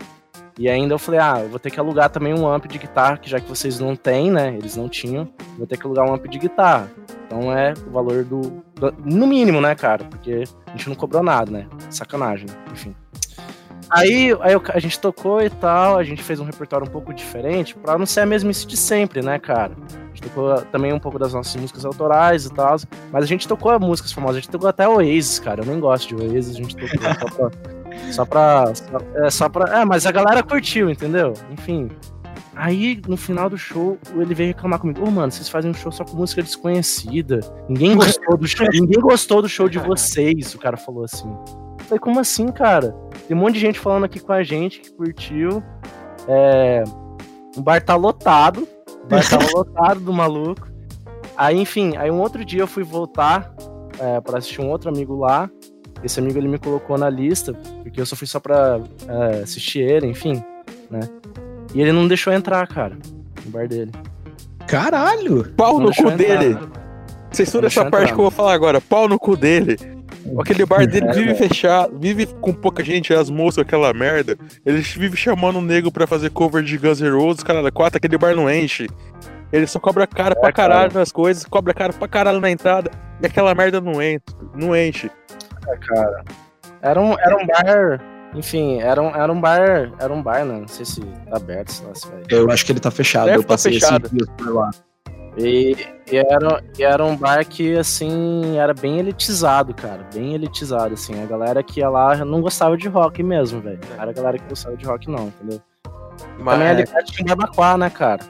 E 0.59 0.69
ainda 0.71 0.95
eu 0.95 0.99
falei, 0.99 1.21
ah, 1.21 1.41
eu 1.43 1.49
vou 1.51 1.59
ter 1.59 1.71
que 1.71 1.79
alugar 1.79 2.09
também 2.09 2.33
um 2.33 2.49
amp 2.49 2.65
de 2.67 2.79
guitarra, 2.79 3.19
que 3.19 3.29
já 3.29 3.39
que 3.39 3.47
vocês 3.49 3.79
não 3.79 3.95
têm, 3.95 4.31
né? 4.31 4.55
Eles 4.57 4.75
não 4.77 4.89
tinham, 4.89 5.29
vou 5.59 5.67
ter 5.67 5.77
que 5.77 5.85
alugar 5.85 6.09
um 6.09 6.15
amp 6.15 6.25
de 6.27 6.39
guitarra. 6.39 6.91
Então 7.27 7.53
é 7.53 7.75
o 7.87 7.91
valor 7.91 8.25
do, 8.25 8.41
do- 8.75 8.95
No 9.05 9.27
mínimo, 9.27 9.61
né, 9.61 9.75
cara? 9.75 10.05
Porque 10.05 10.45
a 10.67 10.71
gente 10.71 10.89
não 10.89 10.95
cobrou 10.97 11.23
nada, 11.23 11.51
né? 11.51 11.67
Sacanagem, 11.91 12.47
enfim. 12.73 12.95
Aí, 13.89 14.37
aí 14.41 14.53
eu- 14.53 14.63
a 14.75 14.79
gente 14.81 14.99
tocou 14.99 15.41
e 15.41 15.49
tal, 15.49 15.97
a 15.97 16.03
gente 16.03 16.23
fez 16.23 16.41
um 16.41 16.45
repertório 16.45 16.87
um 16.87 16.91
pouco 16.91 17.15
diferente, 17.15 17.75
pra 17.77 17.97
não 17.97 18.05
ser 18.07 18.21
a 18.21 18.27
mesmice 18.27 18.67
de 18.67 18.77
sempre, 18.77 19.23
né, 19.23 19.39
cara? 19.39 19.73
A 19.95 20.09
gente 20.09 20.23
tocou 20.23 20.61
também 20.73 20.93
um 20.93 20.99
pouco 20.99 21.19
das 21.19 21.33
nossas 21.33 21.55
músicas 21.57 21.85
autorais 21.85 22.47
e 22.47 22.53
tal, 22.53 22.77
mas 23.13 23.23
a 23.25 23.27
gente 23.27 23.47
tocou 23.47 23.79
músicas 23.79 24.13
famosas, 24.13 24.37
a 24.39 24.41
gente 24.41 24.51
tocou 24.51 24.69
até 24.69 24.89
Oasis, 24.89 25.39
cara. 25.39 25.63
Eu 25.63 25.67
nem 25.67 25.79
gosto 25.79 26.09
de 26.09 26.23
Oasis, 26.23 26.55
a 26.57 26.59
gente 26.59 26.77
tocou 26.77 26.99
só 26.99 27.29
pra. 27.31 27.51
Só 28.13 28.25
pra. 28.27 28.75
Só, 28.75 28.99
é, 29.25 29.31
só 29.31 29.49
pra. 29.49 29.81
É, 29.81 29.85
mas 29.85 30.05
a 30.05 30.13
galera 30.13 30.43
curtiu, 30.43 30.91
entendeu? 30.91 31.33
Enfim. 31.51 31.89
Aí, 32.55 33.01
no 33.09 33.17
final 33.17 33.49
do 33.49 33.57
show, 33.57 33.97
ele 34.15 34.35
veio 34.35 34.49
reclamar 34.49 34.79
comigo. 34.79 35.03
Ô, 35.07 35.11
mano, 35.11 35.33
vocês 35.33 35.49
fazem 35.49 35.71
um 35.71 35.75
show 35.75 35.91
só 35.91 36.05
com 36.05 36.15
música 36.17 36.43
desconhecida. 36.43 37.41
Ninguém 37.69 37.97
gostou 37.97 38.37
do 38.37 38.47
show. 38.47 38.67
Ninguém 38.71 39.01
gostou 39.01 39.41
do 39.41 39.49
show 39.49 39.67
de 39.69 39.79
vocês, 39.79 40.55
o 40.55 40.59
cara 40.59 40.77
falou 40.77 41.05
assim. 41.05 41.27
Eu 41.79 41.85
falei, 41.87 41.99
como 41.99 42.21
assim, 42.21 42.49
cara? 42.49 42.95
Tem 43.27 43.37
um 43.37 43.41
monte 43.41 43.55
de 43.55 43.61
gente 43.61 43.79
falando 43.79 44.05
aqui 44.05 44.21
com 44.21 44.33
a 44.33 44.43
gente 44.43 44.81
que 44.81 44.93
curtiu. 44.93 45.63
É, 46.29 46.85
o 47.57 47.61
bar 47.61 47.83
tá 47.83 47.97
lotado. 47.97 48.69
O 49.05 49.07
bar 49.07 49.29
tava 49.29 49.47
lotado 49.55 50.01
do 50.01 50.13
maluco. 50.13 50.69
Aí, 51.37 51.59
enfim, 51.59 51.97
aí 51.97 52.11
um 52.11 52.21
outro 52.21 52.45
dia 52.45 52.61
eu 52.63 52.67
fui 52.67 52.83
voltar 52.83 53.55
é, 53.99 54.21
para 54.21 54.39
assistir 54.39 54.61
um 54.61 54.71
outro 54.71 54.89
amigo 54.89 55.17
lá. 55.17 55.51
Esse 56.03 56.21
amigo 56.21 56.39
ele 56.39 56.49
me 56.49 56.59
colocou 56.59 56.97
na 56.97 57.09
lista, 57.11 57.55
porque 57.83 58.01
eu 58.01 58.07
só 58.07 58.15
fui 58.15 58.27
só 58.27 58.39
pra 58.39 58.81
é, 59.09 59.43
assistir 59.43 59.81
ele, 59.81 60.07
enfim, 60.07 60.43
né? 60.91 61.01
E 61.75 61.81
ele 61.81 61.91
não 61.93 62.07
deixou 62.07 62.33
entrar, 62.33 62.67
cara, 62.69 62.97
no 63.45 63.51
bar 63.51 63.67
dele. 63.67 63.93
Caralho! 64.67 65.53
Pau 65.57 65.79
Não 65.79 65.87
no 65.87 65.95
cu 65.95 66.03
entrar, 66.03 66.17
dele. 66.17 66.55
né? 66.55 66.61
Censura 67.31 67.67
essa 67.67 67.83
parte 67.83 67.95
entrar, 67.95 68.07
que 68.07 68.21
eu 68.21 68.25
vou 68.25 68.31
falar 68.31 68.53
agora. 68.53 68.81
Pau 68.81 69.09
no 69.09 69.19
cu 69.19 69.37
dele. 69.37 69.77
Aquele 70.41 70.65
bar 70.67 70.87
dele 70.87 71.07
É, 71.09 71.13
vive 71.13 71.35
fechado, 71.35 71.99
vive 71.99 72.27
com 72.27 72.53
pouca 72.53 72.83
gente, 72.85 73.13
as 73.15 73.31
moças, 73.31 73.59
aquela 73.59 73.93
merda. 73.93 74.37
Eles 74.65 74.89
vivem 74.93 75.17
chamando 75.17 75.59
o 75.59 75.63
nego 75.63 75.91
pra 75.91 76.07
fazer 76.07 76.31
cover 76.31 76.63
de 76.63 76.77
Guns 76.79 77.01
N' 77.01 77.11
Roses, 77.11 77.43
caralho, 77.43 77.73
quatro, 77.73 77.99
aquele 77.99 78.19
bar 78.19 78.35
não 78.35 78.51
enche. 78.51 78.87
Ele 79.53 79.67
só 79.67 79.79
cobra 79.79 80.07
cara 80.07 80.35
pra 80.35 80.49
É, 80.49 80.53
cara. 80.53 80.75
caralho 80.75 80.95
nas 80.95 81.13
coisas, 81.13 81.45
cobra 81.45 81.73
cara 81.73 81.93
pra 81.93 82.09
caralho 82.09 82.41
na 82.41 82.51
entrada, 82.51 82.91
e 83.23 83.27
aquela 83.27 83.55
merda 83.55 83.81
não 83.81 84.03
entra, 84.03 84.35
não 84.55 84.77
enche. 84.77 85.11
É, 85.69 85.77
cara. 85.77 86.25
Era 86.83 87.01
um, 87.01 87.19
era 87.19 87.37
um 87.37 87.47
bar. 87.47 88.01
Enfim, 88.35 88.81
era 88.81 89.01
um, 89.01 89.09
era 89.15 89.33
um 89.33 89.41
bar. 89.41 89.93
Era 89.99 90.13
um 90.13 90.23
bar, 90.23 90.45
né? 90.45 90.61
Não 90.61 90.69
sei 90.69 90.85
se 90.85 91.01
tá 91.01 91.37
aberto, 91.37 91.71
sei 91.71 91.87
lá 91.87 91.95
se 91.95 92.07
vai. 92.09 92.23
Eu 92.29 92.51
acho 92.51 92.67
que 92.67 92.73
ele 92.73 92.81
tá 92.81 92.91
fechado. 92.91 93.27
Deve 93.27 93.39
eu 93.39 93.43
tá 93.43 93.49
passei 93.49 93.73
fechado. 93.75 94.07
esses 94.07 94.17
dias 94.19 94.29
por 94.37 94.55
lá. 94.55 94.71
E, 95.37 95.77
e 96.11 96.17
era, 96.17 96.65
e 96.79 96.83
era 96.83 97.05
um 97.05 97.15
bar 97.15 97.45
que, 97.47 97.77
assim, 97.77 98.57
era 98.57 98.73
bem 98.73 98.99
elitizado, 98.99 99.75
cara. 99.75 100.07
Bem 100.15 100.35
elitizado, 100.35 100.95
assim. 100.95 101.23
A 101.23 101.27
galera 101.27 101.63
que 101.63 101.81
ia 101.81 101.91
lá 101.91 102.17
não 102.25 102.41
gostava 102.41 102.77
de 102.77 102.89
rock 102.89 103.23
mesmo, 103.23 103.61
velho. 103.61 103.81
Não 103.91 104.03
era 104.03 104.11
a 104.11 104.15
galera 104.15 104.39
que 104.39 104.49
gostava 104.49 104.77
de 104.77 104.87
rock, 104.87 105.11
não, 105.11 105.29
entendeu? 105.29 105.61
Também 106.39 106.69
ali 106.69 106.81
Mas, 106.81 106.91
perto 106.91 107.13
tinha 107.13 107.25
um 107.25 107.37
barbacoa, 107.37 107.77
né, 107.77 107.91
cara? 107.91 108.23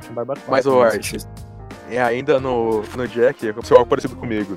Tinha 0.00 0.10
um 0.10 0.14
barbacoa. 0.14 0.44
Mas, 0.48 0.64
também, 0.64 0.82
Art, 0.82 1.14
é, 1.88 2.02
ainda 2.02 2.40
no, 2.40 2.82
no 2.82 3.08
Jack, 3.08 3.48
aconteceu 3.48 3.76
algo 3.76 3.88
parecido 3.88 4.16
comigo. 4.16 4.56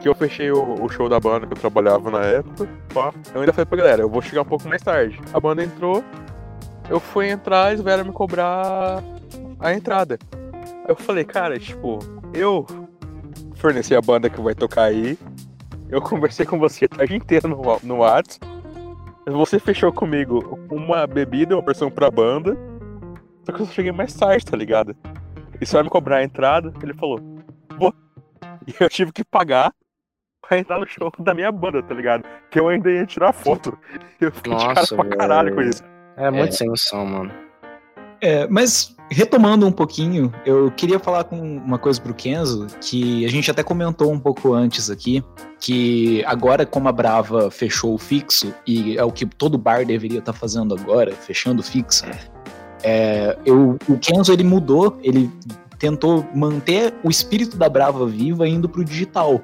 Que 0.00 0.08
eu 0.08 0.14
fechei 0.14 0.50
o, 0.50 0.82
o 0.82 0.88
show 0.88 1.08
da 1.08 1.20
banda 1.20 1.46
que 1.46 1.52
eu 1.52 1.58
trabalhava 1.58 2.10
na 2.10 2.22
época. 2.22 2.68
Pá. 2.94 3.12
Eu 3.34 3.40
ainda 3.40 3.52
falei 3.52 3.66
pra 3.66 3.78
galera, 3.78 4.02
eu 4.02 4.08
vou 4.08 4.22
chegar 4.22 4.42
um 4.42 4.46
pouco 4.46 4.66
mais 4.68 4.82
tarde. 4.82 5.20
A 5.32 5.40
banda 5.40 5.62
entrou, 5.62 6.02
eu 6.88 7.00
fui 7.00 7.28
entrar, 7.28 7.72
eles 7.72 7.82
vieram 7.82 8.04
me 8.04 8.12
cobrar 8.12 9.02
a 9.58 9.72
entrada. 9.74 10.18
Eu 10.88 10.94
falei, 10.96 11.24
cara, 11.24 11.58
tipo, 11.58 11.98
eu 12.32 12.66
forneci 13.56 13.94
a 13.94 14.00
banda 14.00 14.30
que 14.30 14.40
vai 14.40 14.54
tocar 14.54 14.84
aí. 14.84 15.18
Eu 15.88 16.00
conversei 16.00 16.46
com 16.46 16.58
você 16.58 16.84
a 16.84 16.88
tarde 16.88 17.16
inteira 17.16 17.48
no, 17.48 17.60
no 17.82 17.96
WhatsApp. 17.98 18.46
Você 19.26 19.58
fechou 19.58 19.92
comigo 19.92 20.58
uma 20.70 21.06
bebida, 21.06 21.56
uma 21.56 21.64
versão 21.64 21.90
pra 21.90 22.10
banda. 22.10 22.56
Só 23.44 23.52
que 23.52 23.62
eu 23.62 23.66
só 23.66 23.72
cheguei 23.72 23.92
mais 23.92 24.14
tarde, 24.14 24.44
tá 24.44 24.56
ligado? 24.56 24.96
E 25.60 25.66
você 25.66 25.74
vai 25.74 25.82
me 25.82 25.90
cobrar 25.90 26.18
a 26.18 26.24
entrada? 26.24 26.72
Ele 26.82 26.94
falou, 26.94 27.20
vou. 27.78 27.92
E 28.66 28.74
eu 28.78 28.88
tive 28.88 29.12
que 29.12 29.24
pagar 29.24 29.72
pra 30.40 30.58
entrar 30.58 30.78
no 30.78 30.86
show 30.86 31.12
da 31.18 31.34
minha 31.34 31.50
banda, 31.50 31.82
tá 31.82 31.94
ligado? 31.94 32.24
Que 32.50 32.60
eu 32.60 32.68
ainda 32.68 32.90
ia 32.90 33.06
tirar 33.06 33.32
foto. 33.32 33.76
Eu 34.20 34.32
fiquei 34.32 34.54
de 34.54 34.64
cara 34.64 34.74
Nossa, 34.74 34.96
pra 34.96 35.16
caralho 35.16 35.54
com 35.54 35.62
isso. 35.62 35.82
É 36.16 36.30
muito 36.30 36.54
sem 36.54 36.68
noção, 36.68 37.04
mano. 37.04 37.32
É, 38.20 38.46
mas 38.48 38.95
retomando 39.10 39.66
um 39.66 39.72
pouquinho, 39.72 40.32
eu 40.44 40.70
queria 40.70 40.98
falar 40.98 41.24
com 41.24 41.38
uma 41.38 41.78
coisa 41.78 42.00
pro 42.00 42.14
Kenzo, 42.14 42.66
que 42.80 43.24
a 43.24 43.28
gente 43.28 43.50
até 43.50 43.62
comentou 43.62 44.12
um 44.12 44.18
pouco 44.18 44.52
antes 44.52 44.90
aqui, 44.90 45.22
que 45.60 46.24
agora 46.24 46.66
como 46.66 46.88
a 46.88 46.92
Brava 46.92 47.50
fechou 47.50 47.94
o 47.94 47.98
fixo, 47.98 48.52
e 48.66 48.96
é 48.96 49.04
o 49.04 49.12
que 49.12 49.26
todo 49.26 49.56
bar 49.56 49.84
deveria 49.84 50.18
estar 50.18 50.32
fazendo 50.32 50.74
agora, 50.74 51.12
fechando 51.12 51.60
o 51.60 51.64
fixo, 51.64 52.04
é, 52.82 53.36
eu, 53.44 53.78
o 53.88 53.98
Kenzo 53.98 54.32
ele 54.32 54.44
mudou, 54.44 54.98
ele 55.02 55.30
tentou 55.78 56.24
manter 56.34 56.94
o 57.02 57.10
espírito 57.10 57.56
da 57.56 57.68
Brava 57.68 58.06
viva 58.06 58.46
indo 58.48 58.68
pro 58.68 58.84
digital. 58.84 59.40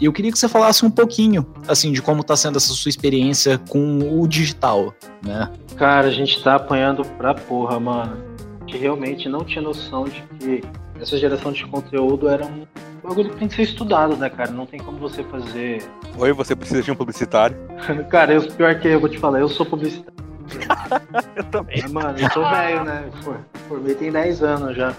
E 0.00 0.06
eu 0.06 0.12
queria 0.12 0.32
que 0.32 0.38
você 0.38 0.48
falasse 0.48 0.84
um 0.84 0.90
pouquinho, 0.90 1.46
assim, 1.68 1.92
de 1.92 2.02
como 2.02 2.24
tá 2.24 2.36
sendo 2.36 2.56
essa 2.56 2.72
sua 2.72 2.88
experiência 2.88 3.58
com 3.68 4.20
o 4.20 4.26
digital, 4.26 4.92
né? 5.22 5.50
Cara, 5.76 6.08
a 6.08 6.10
gente 6.10 6.42
tá 6.42 6.56
apanhando 6.56 7.04
pra 7.16 7.32
porra, 7.32 7.78
mano. 7.78 8.33
Gente 8.74 8.82
realmente 8.82 9.28
não 9.28 9.44
tinha 9.44 9.62
noção 9.62 10.02
de 10.04 10.20
que 10.40 10.60
essa 11.00 11.16
geração 11.16 11.52
de 11.52 11.64
conteúdo 11.64 12.28
era 12.28 12.44
um 12.44 12.66
bagulho 13.04 13.30
que 13.30 13.36
tem 13.36 13.46
que 13.46 13.54
ser 13.54 13.62
estudado, 13.62 14.16
né, 14.16 14.28
cara? 14.28 14.50
Não 14.50 14.66
tem 14.66 14.80
como 14.80 14.98
você 14.98 15.22
fazer. 15.22 15.80
Oi, 16.18 16.32
você 16.32 16.56
precisa 16.56 16.82
de 16.82 16.90
um 16.90 16.96
publicitário? 16.96 17.56
Cara, 18.10 18.34
eu, 18.34 18.42
pior 18.42 18.74
que 18.80 18.88
eu 18.88 18.98
vou 18.98 19.08
te 19.08 19.16
falar, 19.18 19.38
eu 19.38 19.48
sou 19.48 19.64
publicitário. 19.64 20.12
Eu 21.36 21.44
também. 21.44 21.80
Mas, 21.82 21.90
mano, 21.92 22.18
eu 22.18 22.30
sou 22.30 22.44
velho, 22.48 22.84
né? 22.84 23.08
For- 23.22 23.40
Formei 23.66 23.94
tem 23.94 24.12
10 24.12 24.42
anos 24.42 24.76
já. 24.76 24.92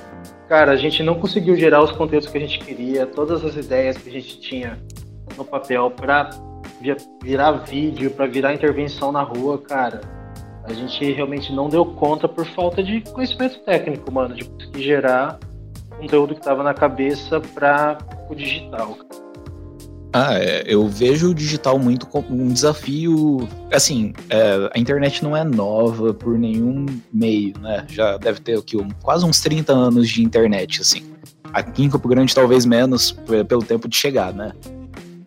Cara, 0.50 0.72
a 0.72 0.76
gente 0.76 1.04
não 1.04 1.16
conseguiu 1.20 1.56
gerar 1.56 1.84
os 1.84 1.92
conteúdos 1.92 2.28
que 2.28 2.38
a 2.38 2.42
gente 2.42 2.58
queria, 2.60 3.06
todas 3.06 3.46
as 3.46 3.56
ideias 3.56 3.96
que 3.98 4.10
a 4.10 4.12
gente 4.12 4.40
tinha 4.40 4.80
no 5.38 5.46
papel 5.46 5.92
pra 5.92 6.32
vi- 6.82 6.98
virar 7.22 7.52
vídeo, 7.52 8.10
pra 8.10 8.26
virar 8.26 8.54
intervenção 8.56 9.12
na 9.12 9.22
rua, 9.22 9.60
cara. 9.60 10.02
A 10.68 10.74
gente 10.74 11.12
realmente 11.12 11.54
não 11.54 11.70
deu 11.70 11.86
conta 11.86 12.28
por 12.28 12.46
falta 12.48 12.84
de 12.84 13.02
conhecimento 13.02 13.60
técnico, 13.60 14.12
mano, 14.12 14.34
de 14.36 14.46
conseguir 14.46 14.84
gerar 14.84 15.40
conteúdo 16.00 16.36
que 16.36 16.42
tava 16.42 16.64
na 16.64 16.74
cabeça 16.74 17.40
pra 17.40 17.98
o 18.30 18.36
digital. 18.36 18.98
Ah, 20.12 20.40
é, 20.40 20.64
eu 20.66 20.88
vejo 20.88 21.32
o 21.32 21.36
digital 21.36 21.78
muito 21.78 22.08
como 22.08 22.28
um 22.32 22.48
desafio. 22.48 23.48
Assim, 23.72 24.14
é, 24.30 24.70
a 24.74 24.80
internet 24.80 25.22
não 25.24 25.36
é 25.36 25.44
nova 25.44 26.14
por 26.14 26.40
nenhum 26.40 26.86
meio, 27.14 27.54
né? 27.60 27.86
Já 27.90 28.18
deve 28.18 28.40
ter 28.40 28.58
aqui 28.58 28.78
um- 28.78 28.88
quase 29.04 29.26
uns 29.26 29.42
30 29.42 29.74
anos 29.74 30.08
de 30.10 30.24
internet, 30.24 30.80
assim. 30.82 31.04
Aqui 31.52 31.84
em 31.84 31.90
Campo 31.90 32.08
Grande, 32.08 32.34
talvez 32.34 32.66
menos, 32.66 33.12
pelo 33.48 33.62
tempo 33.62 33.88
de 33.90 33.96
chegar, 33.98 34.34
né? 34.34 34.54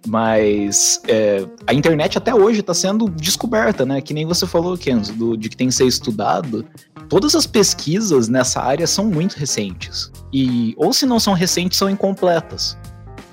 Mas 0.09 1.03
é, 1.07 1.47
a 1.67 1.75
internet 1.75 2.17
até 2.17 2.35
hoje 2.35 2.61
está 2.61 2.73
sendo 2.73 3.11
descoberta, 3.11 3.85
né? 3.85 4.01
Que 4.01 4.15
nem 4.15 4.25
você 4.25 4.47
falou, 4.47 4.77
Kenzo, 4.77 5.13
do, 5.13 5.37
de 5.37 5.51
que 5.51 5.57
tem 5.57 5.69
que 5.69 5.75
ser 5.75 5.87
estudado. 5.87 6.65
Todas 7.11 7.35
as 7.35 7.47
pesquisas 7.47 8.27
nessa 8.27 8.63
área 8.63 8.87
são 8.87 9.05
muito 9.05 9.35
recentes. 9.35 10.11
E, 10.33 10.75
ou 10.79 10.95
se 10.95 11.05
não 11.05 11.21
são 11.21 11.35
recentes, 11.35 11.77
são 11.77 11.91
incompletas, 11.91 12.79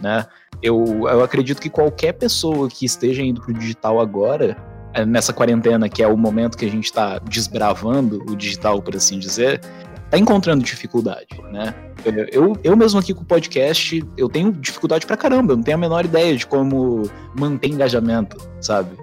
né? 0.01 0.25
Eu, 0.61 0.83
eu 1.07 1.23
acredito 1.23 1.61
que 1.61 1.69
qualquer 1.69 2.13
pessoa 2.13 2.67
que 2.67 2.85
esteja 2.85 3.21
indo 3.21 3.39
para 3.41 3.51
o 3.51 3.53
digital 3.53 4.01
agora, 4.01 4.57
é, 4.93 5.05
nessa 5.05 5.31
quarentena, 5.31 5.87
que 5.87 6.03
é 6.03 6.07
o 6.07 6.17
momento 6.17 6.57
que 6.57 6.65
a 6.65 6.71
gente 6.71 6.85
está 6.85 7.19
desbravando 7.19 8.21
o 8.29 8.35
digital, 8.35 8.81
por 8.81 8.97
assim 8.97 9.17
dizer, 9.17 9.61
tá 10.15 10.19
encontrando 10.19 10.63
dificuldade, 10.63 11.27
né? 11.51 11.75
Eu, 12.31 12.57
eu 12.63 12.77
mesmo 12.77 12.99
aqui 12.99 13.13
com 13.13 13.21
o 13.21 13.25
podcast, 13.25 14.03
eu 14.15 14.29
tenho 14.29 14.51
dificuldade 14.51 15.05
pra 15.05 15.17
caramba, 15.17 15.53
eu 15.53 15.57
não 15.57 15.63
tenho 15.63 15.75
a 15.75 15.79
menor 15.79 16.05
ideia 16.05 16.35
de 16.35 16.47
como 16.47 17.09
manter 17.37 17.69
engajamento, 17.69 18.37
sabe? 18.61 18.97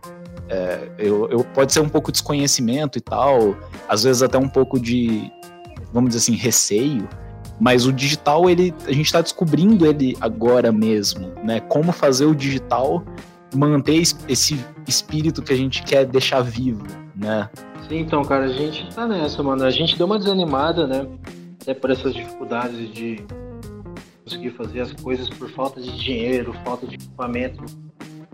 É, 0.49 0.89
eu, 0.99 1.29
eu, 1.31 1.45
pode 1.45 1.73
ser 1.73 1.81
um 1.81 1.89
pouco 1.89 2.11
desconhecimento 2.11 2.99
e 2.99 3.01
tal, 3.01 3.57
às 3.89 4.05
vezes 4.05 4.23
até 4.23 4.39
um 4.39 4.49
pouco 4.49 4.81
de, 4.81 5.31
vamos 5.93 6.11
dizer 6.11 6.21
assim, 6.21 6.37
receio, 6.37 7.09
mas 7.61 7.87
o 7.87 7.93
digital, 7.93 8.49
ele, 8.49 8.75
a 8.87 8.93
gente 8.93 9.07
está 9.07 9.21
descobrindo 9.21 9.87
ele 9.87 10.17
agora 10.21 10.73
mesmo, 10.73 11.33
né? 11.45 11.61
Como 11.61 11.93
fazer 11.93 12.25
o 12.25 12.35
digital 12.35 13.05
manter 13.55 14.03
esse 14.29 14.59
espírito 14.89 15.43
que 15.43 15.53
a 15.53 15.57
gente 15.57 15.83
quer 15.83 16.07
deixar 16.07 16.41
vivo, 16.41 16.85
né? 17.23 17.49
Sim, 17.89 18.01
então, 18.01 18.23
cara, 18.23 18.45
a 18.45 18.53
gente 18.53 18.93
tá 18.95 19.07
nessa, 19.07 19.43
mano. 19.43 19.65
A 19.65 19.71
gente 19.71 19.97
deu 19.97 20.07
uma 20.07 20.19
desanimada, 20.19 20.87
né? 20.87 21.07
Até 21.61 21.75
por 21.75 21.91
essas 21.91 22.13
dificuldades 22.13 22.93
de 22.93 23.25
conseguir 24.25 24.51
fazer 24.51 24.81
as 24.81 24.93
coisas 24.93 25.29
por 25.29 25.49
falta 25.51 25.81
de 25.81 25.97
dinheiro, 25.99 26.53
falta 26.65 26.87
de 26.87 26.97
equipamento, 26.97 27.65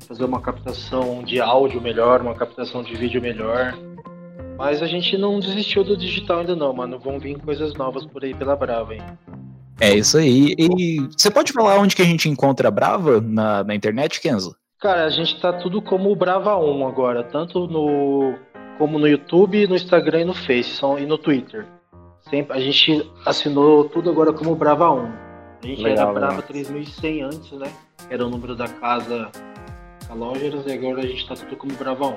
fazer 0.06 0.24
uma 0.24 0.40
captação 0.40 1.22
de 1.22 1.40
áudio 1.40 1.80
melhor, 1.80 2.20
uma 2.20 2.34
captação 2.34 2.82
de 2.82 2.94
vídeo 2.94 3.20
melhor. 3.20 3.76
Mas 4.56 4.82
a 4.82 4.86
gente 4.86 5.16
não 5.16 5.38
desistiu 5.38 5.84
do 5.84 5.96
digital 5.96 6.40
ainda 6.40 6.56
não, 6.56 6.72
mano. 6.72 6.98
Vão 6.98 7.20
vir 7.20 7.38
coisas 7.38 7.74
novas 7.74 8.04
por 8.06 8.24
aí 8.24 8.34
pela 8.34 8.56
Brava, 8.56 8.94
hein? 8.94 9.02
É 9.80 9.94
isso 9.94 10.18
aí. 10.18 10.54
E 10.58 10.98
você 11.16 11.30
pode 11.30 11.52
falar 11.52 11.78
onde 11.78 11.94
que 11.94 12.02
a 12.02 12.04
gente 12.04 12.28
encontra 12.28 12.66
a 12.66 12.70
Brava 12.70 13.20
na, 13.20 13.62
na 13.62 13.74
internet, 13.74 14.20
Kenzo? 14.20 14.56
Cara, 14.80 15.04
a 15.04 15.10
gente 15.10 15.40
tá 15.40 15.52
tudo 15.52 15.82
como 15.82 16.14
Brava 16.14 16.56
1 16.56 16.86
agora, 16.86 17.24
tanto 17.24 17.66
no 17.66 18.34
como 18.78 18.98
no 18.98 19.06
YouTube, 19.06 19.66
no 19.66 19.74
Instagram 19.74 20.20
e 20.20 20.24
no 20.24 20.34
Face 20.34 20.80
e 20.98 21.04
no 21.04 21.18
Twitter. 21.18 21.66
Sempre, 22.30 22.56
a 22.56 22.60
gente 22.60 23.10
assinou 23.26 23.84
tudo 23.84 24.10
agora 24.10 24.32
como 24.32 24.54
Brava 24.54 24.90
1. 24.90 24.98
A 24.98 25.66
gente 25.66 25.82
legal, 25.82 26.10
era 26.10 26.12
Brava 26.12 26.36
legal. 26.36 26.48
3100 26.48 27.22
antes, 27.22 27.52
né? 27.52 27.70
Era 28.08 28.24
o 28.24 28.30
número 28.30 28.54
da 28.54 28.68
casa 28.68 29.30
Calógeras 30.06 30.64
e 30.66 30.72
agora 30.72 31.00
a 31.00 31.06
gente 31.06 31.28
tá 31.28 31.34
tudo 31.34 31.56
como 31.56 31.74
Brava 31.74 32.06
1. 32.06 32.16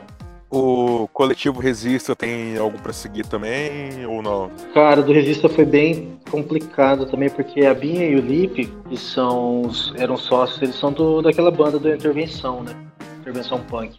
O 0.50 1.08
coletivo 1.14 1.62
Resista 1.62 2.14
tem 2.14 2.58
algo 2.58 2.78
para 2.82 2.92
seguir 2.92 3.26
também 3.26 4.06
ou 4.06 4.22
não? 4.22 4.52
Cara, 4.74 5.02
do 5.02 5.14
Resista 5.14 5.48
foi 5.48 5.64
bem 5.66 6.20
complicado 6.30 7.06
também, 7.06 7.30
porque 7.30 7.66
a 7.66 7.74
Binha 7.74 8.06
e 8.06 8.16
o 8.16 8.22
Lipe, 8.22 8.66
que 8.90 8.98
são 8.98 9.70
eram 9.98 10.18
sócios, 10.18 10.62
eles 10.62 10.76
são 10.76 10.92
do, 10.92 11.22
daquela 11.22 11.52
banda 11.52 11.80
do 11.80 11.94
Intervenção, 11.94 12.64
né? 12.64 12.76
Intervenção 13.22 13.62
Punk. 13.62 13.98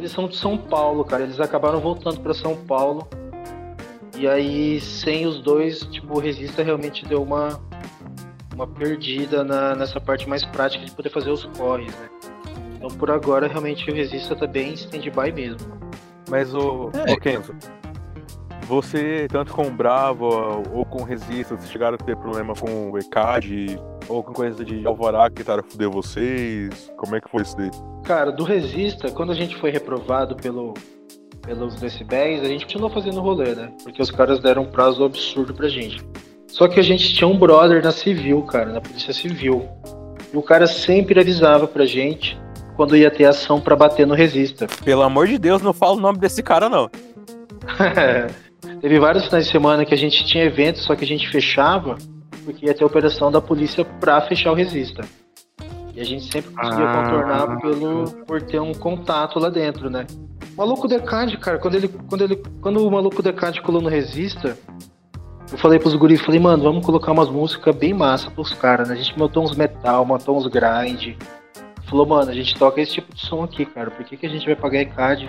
Eles 0.00 0.12
são 0.12 0.26
de 0.26 0.34
São 0.34 0.56
Paulo, 0.56 1.04
cara. 1.04 1.24
Eles 1.24 1.38
acabaram 1.38 1.78
voltando 1.78 2.20
para 2.20 2.32
São 2.32 2.56
Paulo. 2.56 3.06
E 4.16 4.26
aí, 4.26 4.80
sem 4.80 5.26
os 5.26 5.42
dois, 5.42 5.80
tipo, 5.80 6.16
o 6.16 6.18
Resista 6.18 6.62
realmente 6.62 7.04
deu 7.04 7.22
uma, 7.22 7.60
uma 8.54 8.66
perdida 8.66 9.44
na, 9.44 9.74
nessa 9.74 10.00
parte 10.00 10.26
mais 10.26 10.42
prática 10.42 10.86
de 10.86 10.90
poder 10.92 11.10
fazer 11.10 11.30
os 11.30 11.44
corres, 11.44 11.94
né? 11.98 12.08
Então, 12.76 12.88
por 12.96 13.10
agora, 13.10 13.46
realmente 13.46 13.90
o 13.90 13.94
Resista 13.94 14.34
tá 14.34 14.46
bem 14.46 14.72
stand-by 14.72 15.32
mesmo. 15.32 15.60
Mas, 16.30 16.54
o, 16.54 16.90
é. 17.06 17.16
Kenzo, 17.16 17.54
você, 18.62 19.28
tanto 19.30 19.52
com 19.52 19.66
o 19.66 19.70
Bravo 19.70 20.64
ou 20.72 20.86
com 20.86 21.02
o 21.02 21.04
Resista, 21.04 21.56
vocês 21.56 21.70
chegaram 21.70 21.96
a 21.96 21.98
ter 21.98 22.16
problema 22.16 22.54
com 22.54 22.90
o 22.90 22.98
ECAD 22.98 23.78
ou 24.08 24.22
com 24.22 24.32
coisa 24.32 24.64
de 24.64 24.86
Alvará 24.86 25.28
que 25.28 25.36
tentaram 25.36 25.62
foder 25.62 25.90
vocês? 25.90 26.92
Como 26.96 27.14
é 27.16 27.20
que 27.20 27.30
foi 27.30 27.42
isso 27.42 27.56
daí? 27.56 27.70
Cara, 28.04 28.32
do 28.32 28.44
Resista, 28.44 29.10
quando 29.10 29.32
a 29.32 29.34
gente 29.34 29.56
foi 29.56 29.70
reprovado 29.70 30.34
pelo, 30.36 30.74
pelos 31.42 31.76
decibéis, 31.76 32.42
a 32.42 32.46
gente 32.46 32.64
continuou 32.64 32.90
fazendo 32.90 33.20
rolê, 33.20 33.54
né? 33.54 33.72
Porque 33.82 34.02
os 34.02 34.10
caras 34.10 34.40
deram 34.40 34.62
um 34.62 34.70
prazo 34.70 35.04
absurdo 35.04 35.54
pra 35.54 35.68
gente. 35.68 36.04
Só 36.48 36.66
que 36.66 36.80
a 36.80 36.82
gente 36.82 37.14
tinha 37.14 37.28
um 37.28 37.38
brother 37.38 37.82
na 37.82 37.92
civil, 37.92 38.42
cara, 38.42 38.72
na 38.72 38.80
polícia 38.80 39.12
civil. 39.12 39.68
E 40.32 40.36
o 40.36 40.42
cara 40.42 40.66
sempre 40.66 41.20
avisava 41.20 41.66
pra 41.66 41.86
gente 41.86 42.38
quando 42.76 42.96
ia 42.96 43.10
ter 43.10 43.24
ação 43.24 43.60
para 43.60 43.76
bater 43.76 44.06
no 44.06 44.14
Resista. 44.14 44.66
Pelo 44.84 45.02
amor 45.02 45.26
de 45.28 45.38
Deus, 45.38 45.62
não 45.62 45.72
fala 45.72 45.96
o 45.96 46.00
nome 46.00 46.18
desse 46.18 46.42
cara, 46.42 46.68
não. 46.68 46.90
Teve 48.80 48.98
vários 48.98 49.26
finais 49.26 49.46
de 49.46 49.52
semana 49.52 49.84
que 49.84 49.94
a 49.94 49.96
gente 49.96 50.24
tinha 50.24 50.44
eventos, 50.44 50.84
só 50.84 50.96
que 50.96 51.04
a 51.04 51.06
gente 51.06 51.28
fechava 51.28 51.96
porque 52.40 52.66
ia 52.66 52.74
ter 52.74 52.84
operação 52.84 53.30
da 53.30 53.40
polícia 53.40 53.84
pra 53.84 54.20
fechar 54.22 54.52
o 54.52 54.54
Resista. 54.54 55.02
E 55.94 56.00
a 56.00 56.04
gente 56.04 56.30
sempre 56.30 56.50
conseguia 56.52 56.84
ah, 56.84 57.04
contornar 57.04 57.60
pelo, 57.60 58.24
por 58.24 58.42
ter 58.42 58.60
um 58.60 58.72
contato 58.72 59.38
lá 59.38 59.48
dentro, 59.48 59.90
né? 59.90 60.06
O 60.54 60.58
maluco 60.58 60.86
Decade, 60.86 61.36
cara, 61.38 61.58
quando 61.58 61.74
ele, 61.74 61.88
quando 61.88 62.22
ele, 62.22 62.36
quando 62.60 62.86
o 62.86 62.90
maluco 62.90 63.22
Decade 63.22 63.60
colou 63.60 63.82
no 63.82 63.88
Resista, 63.88 64.56
eu 65.50 65.58
falei 65.58 65.78
pros 65.78 65.94
guris, 65.94 66.20
falei, 66.20 66.40
mano, 66.40 66.62
vamos 66.62 66.86
colocar 66.86 67.12
umas 67.12 67.28
músicas 67.28 67.74
bem 67.74 67.92
massa 67.92 68.30
pros 68.30 68.54
caras, 68.54 68.88
né? 68.88 68.94
A 68.94 68.96
gente 68.96 69.18
matou 69.18 69.42
uns 69.42 69.56
metal, 69.56 70.04
matou 70.04 70.36
uns 70.36 70.46
grind. 70.46 71.16
Falou, 71.88 72.06
mano, 72.06 72.30
a 72.30 72.34
gente 72.34 72.56
toca 72.56 72.80
esse 72.80 72.92
tipo 72.92 73.12
de 73.12 73.20
som 73.20 73.42
aqui, 73.42 73.64
cara. 73.66 73.90
Por 73.90 74.04
que, 74.04 74.16
que 74.16 74.26
a 74.26 74.28
gente 74.28 74.46
vai 74.46 74.54
pagar 74.54 74.80
ECAD? 74.80 75.28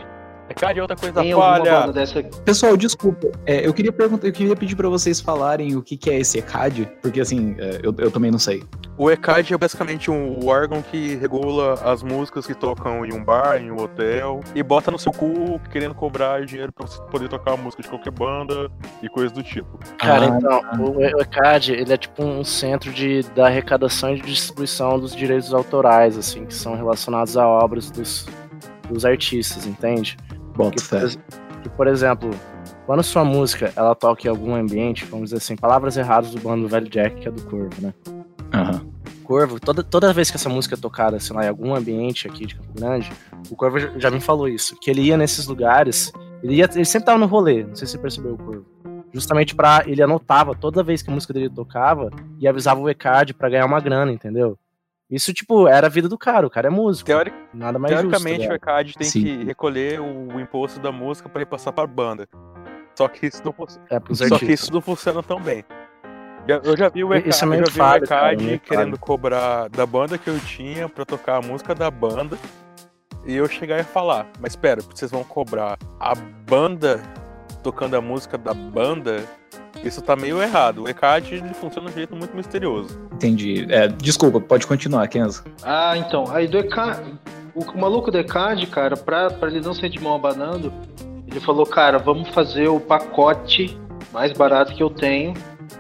ECAD 0.52 0.80
é 0.80 0.82
outra 0.82 0.98
coisa 0.98 1.22
Tem 1.22 1.34
falha. 1.34 1.92
Dessa... 1.92 2.24
Pessoal, 2.46 2.78
desculpa. 2.78 3.32
É, 3.46 3.66
eu 3.66 3.74
queria 3.74 3.92
perguntar, 3.92 4.28
eu 4.28 4.34
queria 4.34 4.56
pedir 4.56 4.76
para 4.76 4.90
vocês 4.90 5.20
falarem 5.20 5.76
o 5.76 5.82
que, 5.82 5.98
que 5.98 6.10
é 6.10 6.20
esse 6.20 6.40
ECAD, 6.40 6.90
porque 7.02 7.20
assim, 7.20 7.56
é, 7.58 7.80
eu, 7.84 7.94
eu 7.98 8.12
também 8.12 8.32
não 8.32 8.40
sei. 8.40 8.64
O 8.98 9.10
ECAD 9.10 9.54
é 9.54 9.58
basicamente 9.58 10.12
um 10.12 10.48
órgão 10.48 10.82
que 10.82 11.16
regula 11.16 11.74
as 11.84 12.04
músicas 12.04 12.46
que 12.46 12.54
tocam 12.54 13.06
em 13.06 13.14
um 13.14 13.24
bar, 13.24 13.58
em 13.60 13.72
um 13.72 13.82
hotel, 13.82 14.42
e 14.54 14.62
bota 14.62 14.92
no 14.92 15.00
seu 15.00 15.12
cu 15.12 15.60
querendo 15.72 15.96
cobrar 15.96 16.46
dinheiro 16.46 16.72
pra 16.72 16.86
você 16.86 17.02
poder 17.04 17.28
tocar 17.30 17.54
a 17.54 17.58
música 17.58 17.82
de 17.82 17.90
qualquer 17.90 18.12
banda 18.12 18.70
e 19.02 19.10
coisas 19.10 19.32
do 19.32 19.42
tipo. 19.42 19.80
Cara, 19.98 20.26
ah, 20.26 20.38
então, 20.38 20.62
ah. 20.64 20.80
o 20.80 21.22
ECAD, 21.22 21.74
ele 21.74 21.94
é 21.94 21.98
tipo 21.98 22.24
um 22.24 22.44
centro 22.44 22.92
de, 22.92 23.24
da 23.36 23.48
arrecadação 23.48 24.14
e 24.14 24.22
de 24.22 24.28
distribuição 24.28 25.00
dos 25.00 25.16
direitos 25.16 25.54
autorais, 25.54 26.18
assim, 26.18 26.46
que 26.46 26.54
são 26.54 26.76
relacionados 26.76 27.36
a 27.38 27.48
obras 27.48 27.90
dos, 27.90 28.28
dos 28.88 29.06
artistas, 29.06 29.66
entende? 29.66 30.18
Bom, 30.56 30.70
que, 30.70 30.82
por, 30.84 31.10
que, 31.62 31.70
por 31.70 31.88
exemplo, 31.88 32.30
quando 32.86 33.04
sua 33.04 33.24
música 33.24 33.72
ela 33.76 33.96
toca 33.96 34.28
em 34.28 34.30
algum 34.30 34.54
ambiente, 34.56 35.06
vamos 35.06 35.26
dizer 35.30 35.38
assim, 35.38 35.56
palavras 35.56 35.98
erradas 35.98 36.32
do 36.32 36.42
bando 36.42 36.68
Velho 36.68 36.90
Jack, 36.90 37.22
que 37.22 37.28
é 37.28 37.32
do 37.32 37.42
Corvo, 37.44 37.70
né? 37.80 37.94
Uhum. 38.54 38.92
Corvo, 39.24 39.60
toda, 39.60 39.82
toda 39.82 40.12
vez 40.12 40.30
que 40.30 40.36
essa 40.36 40.50
música 40.50 40.76
é 40.76 40.78
tocada, 40.78 41.20
sei 41.20 41.36
lá, 41.36 41.46
em 41.46 41.50
algum 41.50 41.74
ambiente 41.74 42.28
aqui 42.28 42.46
de 42.46 42.56
Campo 42.56 42.74
Grande, 42.74 43.12
o 43.50 43.56
Corvo 43.56 43.80
já 43.98 44.12
me 44.12 44.20
falou 44.20 44.48
isso, 44.48 44.76
que 44.80 44.90
ele 44.90 45.04
ia 45.04 45.18
nesses 45.18 45.48
lugares, 45.48 46.12
ele, 46.44 46.56
ia, 46.56 46.70
ele 46.74 46.86
sempre 46.86 47.06
tava 47.06 47.18
no 47.18 47.28
rolê, 47.28 47.64
não 47.64 47.76
sei 47.76 47.88
se 47.88 47.94
você 47.94 47.98
percebeu 47.98 48.34
o 48.34 48.38
Corvo. 48.38 48.66
Justamente 49.14 49.54
pra. 49.54 49.84
Ele 49.86 50.02
anotava 50.02 50.56
toda 50.56 50.84
vez 50.84 51.02
que 51.02 51.10
a 51.10 51.14
música 51.14 51.34
dele 51.34 51.50
tocava 51.50 52.10
e 52.40 52.48
avisava 52.48 52.80
o 52.80 52.90
ECAD 52.90 53.34
para 53.34 53.50
ganhar 53.50 53.66
uma 53.66 53.80
grana, 53.80 54.12
entendeu? 54.12 54.58
Isso, 55.12 55.34
tipo, 55.34 55.68
era 55.68 55.88
a 55.88 55.90
vida 55.90 56.08
do 56.08 56.18
cara. 56.18 56.48
O 56.48 56.50
cara 56.50 56.68
é 56.68 56.72
músico. 56.72 57.06
Teoric... 57.06 57.36
Nada 57.54 57.78
mais 57.78 57.94
Teoricamente, 57.94 58.38
justo, 58.38 58.52
o 58.52 58.56
ECAD 58.56 58.94
tem 58.94 59.08
Sim. 59.08 59.22
que 59.22 59.44
recolher 59.44 60.00
o 60.00 60.40
imposto 60.40 60.80
da 60.80 60.92
música 60.92 61.28
para 61.28 61.42
ir 61.42 61.46
passar 61.46 61.74
pra 61.74 61.86
banda. 61.86 62.28
Só 62.98 63.10
que 63.10 63.26
isso 63.26 63.42
não, 63.44 63.54
é, 63.90 64.00
Só 64.14 64.40
que 64.40 64.54
isso 64.54 64.72
não 64.72 64.80
funciona 64.80 65.22
tão 65.22 65.42
bem. 65.42 65.66
Eu 66.48 66.76
já 66.78 66.88
vi 66.90 67.04
o 67.04 67.14
ECAD, 67.14 67.44
é 67.44 67.46
meio 67.46 67.72
falho, 67.72 68.08
cara, 68.08 68.36
querendo 68.60 68.98
cobrar 68.98 69.68
da 69.70 69.86
banda 69.86 70.18
que 70.18 70.30
eu 70.30 70.40
tinha 70.40 70.88
pra 70.88 71.04
tocar 71.04 71.38
a 71.38 71.42
música 71.42 71.76
da 71.76 71.92
banda. 71.92 72.38
E 73.26 73.36
eu 73.36 73.48
chegar 73.48 73.80
e 73.80 73.84
falar, 73.84 74.28
mas 74.40 74.54
espera, 74.54 74.82
vocês 74.82 75.12
vão 75.12 75.24
cobrar 75.24 75.78
a 76.00 76.16
banda 76.16 77.00
tocando 77.62 77.96
a 77.96 78.02
música 78.02 78.38
da 78.38 78.54
banda? 78.54 79.24
Isso 79.84 80.02
tá 80.02 80.16
meio 80.16 80.42
errado. 80.42 80.84
O 80.84 80.90
ECAD 80.90 81.36
ele 81.36 81.54
funciona 81.54 81.88
de 81.88 81.94
um 81.94 81.98
jeito 81.98 82.16
muito 82.16 82.36
misterioso. 82.36 83.00
Entendi. 83.14 83.66
É, 83.70 83.88
desculpa, 83.88 84.40
pode 84.40 84.68
continuar, 84.68 85.08
Kenzo. 85.08 85.44
Ah, 85.64 85.98
então. 85.98 86.26
Aí 86.32 86.48
do 86.48 86.58
ECAD. 86.58 87.20
O 87.54 87.78
maluco 87.78 88.12
do 88.12 88.18
ECAD, 88.18 88.68
cara, 88.68 88.96
pra, 88.96 89.30
pra 89.30 89.50
ele 89.50 89.60
não 89.60 89.74
ser 89.74 89.90
de 89.90 90.00
mão 90.00 90.16
abanando, 90.16 90.72
ele 91.28 91.40
falou, 91.40 91.66
cara, 91.66 91.98
vamos 91.98 92.30
fazer 92.30 92.68
o 92.70 92.80
pacote 92.80 93.78
mais 94.14 94.32
barato 94.32 94.74
que 94.74 94.82
eu 94.82 94.90
tenho 94.90 95.34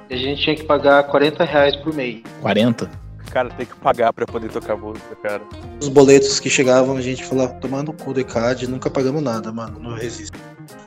e 0.10 0.14
a 0.14 0.18
gente 0.18 0.41
tinha 0.41 0.56
que 0.56 0.64
pagar 0.64 1.04
40 1.04 1.43
reais 1.43 1.76
por 1.78 1.93
mês. 1.93 2.22
40? 2.41 2.89
Cara, 3.32 3.49
tem 3.52 3.66
que 3.66 3.76
pagar 3.76 4.12
pra 4.12 4.26
poder 4.26 4.49
tocar 4.52 4.76
música, 4.76 5.16
cara. 5.24 5.41
Os 5.82 5.88
boletos 5.88 6.38
que 6.39 6.49
chegavam, 6.49 6.97
a 6.97 7.02
gente 7.02 7.24
falava, 7.24 7.54
tomando 7.54 7.89
o 7.89 7.93
cu 7.93 8.14
do 8.14 8.20
ECAD, 8.20 8.68
nunca 8.68 8.89
pagamos 8.89 9.24
nada, 9.24 9.54
mano, 9.54 9.80
não 9.80 9.95
resiste. 9.95 10.38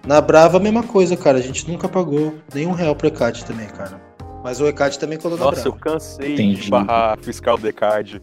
Na 0.06 0.20
Brava, 0.20 0.58
a 0.58 0.60
mesma 0.60 0.82
coisa, 0.82 1.16
cara, 1.16 1.38
a 1.38 1.40
gente 1.40 1.68
nunca 1.70 1.88
pagou 1.88 2.34
nenhum 2.54 2.72
real 2.72 2.94
pro 2.94 3.08
ECAD 3.08 3.44
também, 3.44 3.66
cara. 3.68 4.00
Mas 4.42 4.60
o 4.60 4.66
ECAD 4.66 4.98
também 4.98 5.18
colou 5.18 5.38
Nossa, 5.38 5.50
na 5.50 5.62
Brava. 5.62 5.68
Nossa, 5.68 5.86
eu 5.86 5.92
cansei 5.92 6.34
Entendi. 6.34 6.62
de 6.62 6.70
barrar 6.70 7.18
fiscal 7.18 7.56
do 7.56 7.66
ECAD. 7.66 8.20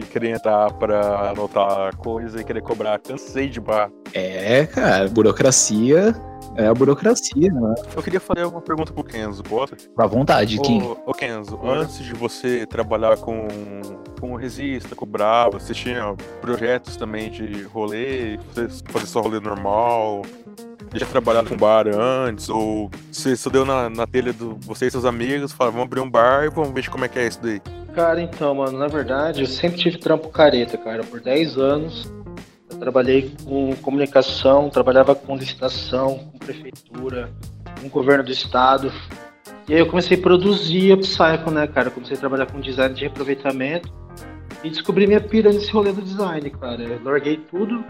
e 0.00 0.04
querer 0.06 0.30
entrar 0.30 0.72
pra 0.72 1.30
anotar 1.30 1.96
coisa 1.96 2.40
e 2.40 2.44
querer 2.44 2.62
cobrar. 2.62 2.98
Cansei 2.98 3.48
de 3.48 3.60
bar. 3.60 3.90
É, 4.12 4.66
cara, 4.66 5.08
burocracia 5.08 6.14
é 6.56 6.66
a 6.66 6.74
burocracia, 6.74 7.52
né? 7.52 7.74
Eu 7.94 8.02
queria 8.02 8.20
fazer 8.20 8.44
uma 8.44 8.60
pergunta 8.60 8.92
pro 8.92 9.04
Kenzo, 9.04 9.42
bota? 9.42 9.76
À 9.96 10.06
vontade, 10.06 10.58
Kim. 10.58 10.82
Ô, 10.82 10.96
ô 11.06 11.12
Kenzo, 11.12 11.58
antes 11.64 11.98
de 11.98 12.12
você 12.14 12.66
trabalhar 12.66 13.16
com, 13.18 13.46
com 14.20 14.32
o 14.32 14.36
Resista, 14.36 14.94
com 14.94 15.04
o 15.04 15.08
Bravo, 15.08 15.58
você 15.58 15.74
tinha 15.74 16.14
projetos 16.40 16.96
também 16.96 17.30
de 17.30 17.62
rolê, 17.62 18.38
fazer 18.86 19.06
só 19.06 19.20
rolê 19.20 19.40
normal? 19.40 20.22
Já 20.94 21.06
trabalhado 21.06 21.48
com 21.48 21.56
bar 21.56 21.86
antes? 21.88 22.48
Ou 22.48 22.90
você 23.10 23.34
só 23.36 23.50
deu 23.50 23.64
na, 23.64 23.90
na 23.90 24.06
telha 24.06 24.32
do 24.32 24.54
você 24.60 24.86
e 24.86 24.90
seus 24.90 25.04
amigos, 25.04 25.52
falaram, 25.52 25.72
vamos 25.72 25.86
abrir 25.86 26.00
um 26.00 26.08
bar 26.08 26.44
e 26.44 26.50
vamos 26.50 26.72
ver 26.72 26.88
como 26.88 27.04
é 27.04 27.08
que 27.08 27.18
é 27.18 27.26
isso 27.26 27.42
daí? 27.42 27.60
Cara, 27.94 28.20
então, 28.20 28.54
mano, 28.54 28.78
na 28.78 28.86
verdade, 28.86 29.42
eu 29.42 29.46
sempre 29.46 29.78
tive 29.78 29.98
trampo 29.98 30.28
careta, 30.28 30.78
cara. 30.78 31.02
Por 31.02 31.20
10 31.20 31.58
anos, 31.58 32.12
eu 32.70 32.78
trabalhei 32.78 33.34
com 33.44 33.74
comunicação, 33.76 34.70
trabalhava 34.70 35.14
com 35.14 35.36
licitação, 35.36 36.18
com 36.30 36.38
prefeitura, 36.38 37.28
com 37.80 37.88
governo 37.88 38.24
do 38.24 38.32
estado. 38.32 38.92
E 39.68 39.74
aí 39.74 39.80
eu 39.80 39.86
comecei 39.86 40.16
a 40.16 40.20
produzir 40.20 40.92
Upcycle, 40.92 41.52
né, 41.52 41.66
cara? 41.66 41.88
Eu 41.88 41.92
comecei 41.92 42.16
a 42.16 42.20
trabalhar 42.20 42.46
com 42.46 42.60
design 42.60 42.94
de 42.94 43.02
reaproveitamento 43.02 43.92
e 44.62 44.70
descobri 44.70 45.06
minha 45.06 45.20
pira 45.20 45.52
nesse 45.52 45.70
rolê 45.70 45.92
do 45.92 46.02
design, 46.02 46.50
cara. 46.50 46.82
Eu 46.82 47.02
larguei 47.02 47.36
tudo 47.36 47.84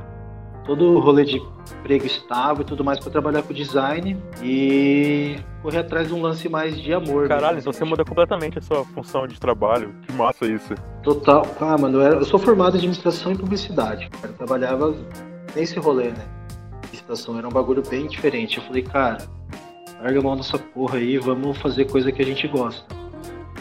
todo 0.65 0.93
o 0.93 0.99
rolê 0.99 1.25
de 1.25 1.43
emprego 1.79 2.07
estável 2.07 2.63
e 2.63 2.65
tudo 2.65 2.85
mais 2.85 2.99
para 2.99 3.11
trabalhar 3.11 3.43
com 3.43 3.53
design 3.53 4.17
e 4.43 5.37
correr 5.63 5.79
atrás 5.79 6.09
de 6.09 6.15
um 6.15 6.21
lance 6.21 6.49
mais 6.49 6.81
de 6.81 6.93
amor. 6.93 7.29
Caralho, 7.29 7.59
então 7.59 7.73
você 7.73 7.85
muda 7.85 8.05
completamente 8.05 8.59
a 8.59 8.63
sua 8.63 8.85
função 8.85 9.27
de 9.27 9.39
trabalho. 9.39 9.95
Que 10.07 10.13
massa 10.13 10.47
isso. 10.47 10.75
Total. 11.03 11.47
Ah, 11.61 11.77
mano, 11.79 11.99
eu, 11.99 12.03
era, 12.03 12.17
eu 12.17 12.25
sou 12.25 12.39
formado 12.39 12.75
em 12.75 12.79
administração 12.79 13.33
e 13.33 13.37
publicidade. 13.39 14.09
Cara. 14.11 14.29
Eu 14.29 14.35
trabalhava 14.35 14.95
nesse 15.55 15.79
rolê, 15.79 16.09
né? 16.09 16.27
Administração 16.79 17.39
era 17.39 17.47
um 17.47 17.53
bagulho 17.53 17.83
bem 17.89 18.07
diferente. 18.07 18.59
Eu 18.59 18.65
falei, 18.65 18.83
cara, 18.83 19.19
larga 20.01 20.19
a 20.19 20.23
mão 20.23 20.37
dessa 20.37 20.59
porra 20.59 20.99
aí, 20.99 21.19
vamos 21.19 21.59
fazer 21.59 21.87
coisa 21.87 22.11
que 22.11 22.23
a 22.23 22.25
gente 22.25 22.49
gosta. 22.49 23.04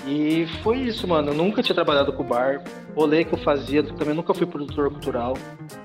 E 0.06 0.46
foi 0.62 0.80
isso, 0.80 1.08
mano. 1.08 1.30
Eu 1.30 1.36
nunca 1.36 1.64
tinha 1.64 1.76
trabalhado 1.76 2.12
com 2.14 2.24
bar. 2.24 2.62
O 2.96 3.02
rolê 3.02 3.24
que 3.24 3.34
eu 3.34 3.40
fazia, 3.40 3.84
também 3.84 4.14
nunca 4.14 4.34
fui 4.34 4.46
produtor 4.46 4.90
cultural. 4.92 5.38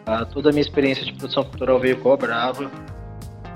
Tá? 0.04 0.24
Toda 0.24 0.50
a 0.50 0.52
minha 0.52 0.62
experiência 0.62 1.04
de 1.04 1.12
produção 1.12 1.44
cultural 1.44 1.78
veio 1.78 1.98
com 1.98 2.12
a 2.12 2.16
Brava. 2.16 2.70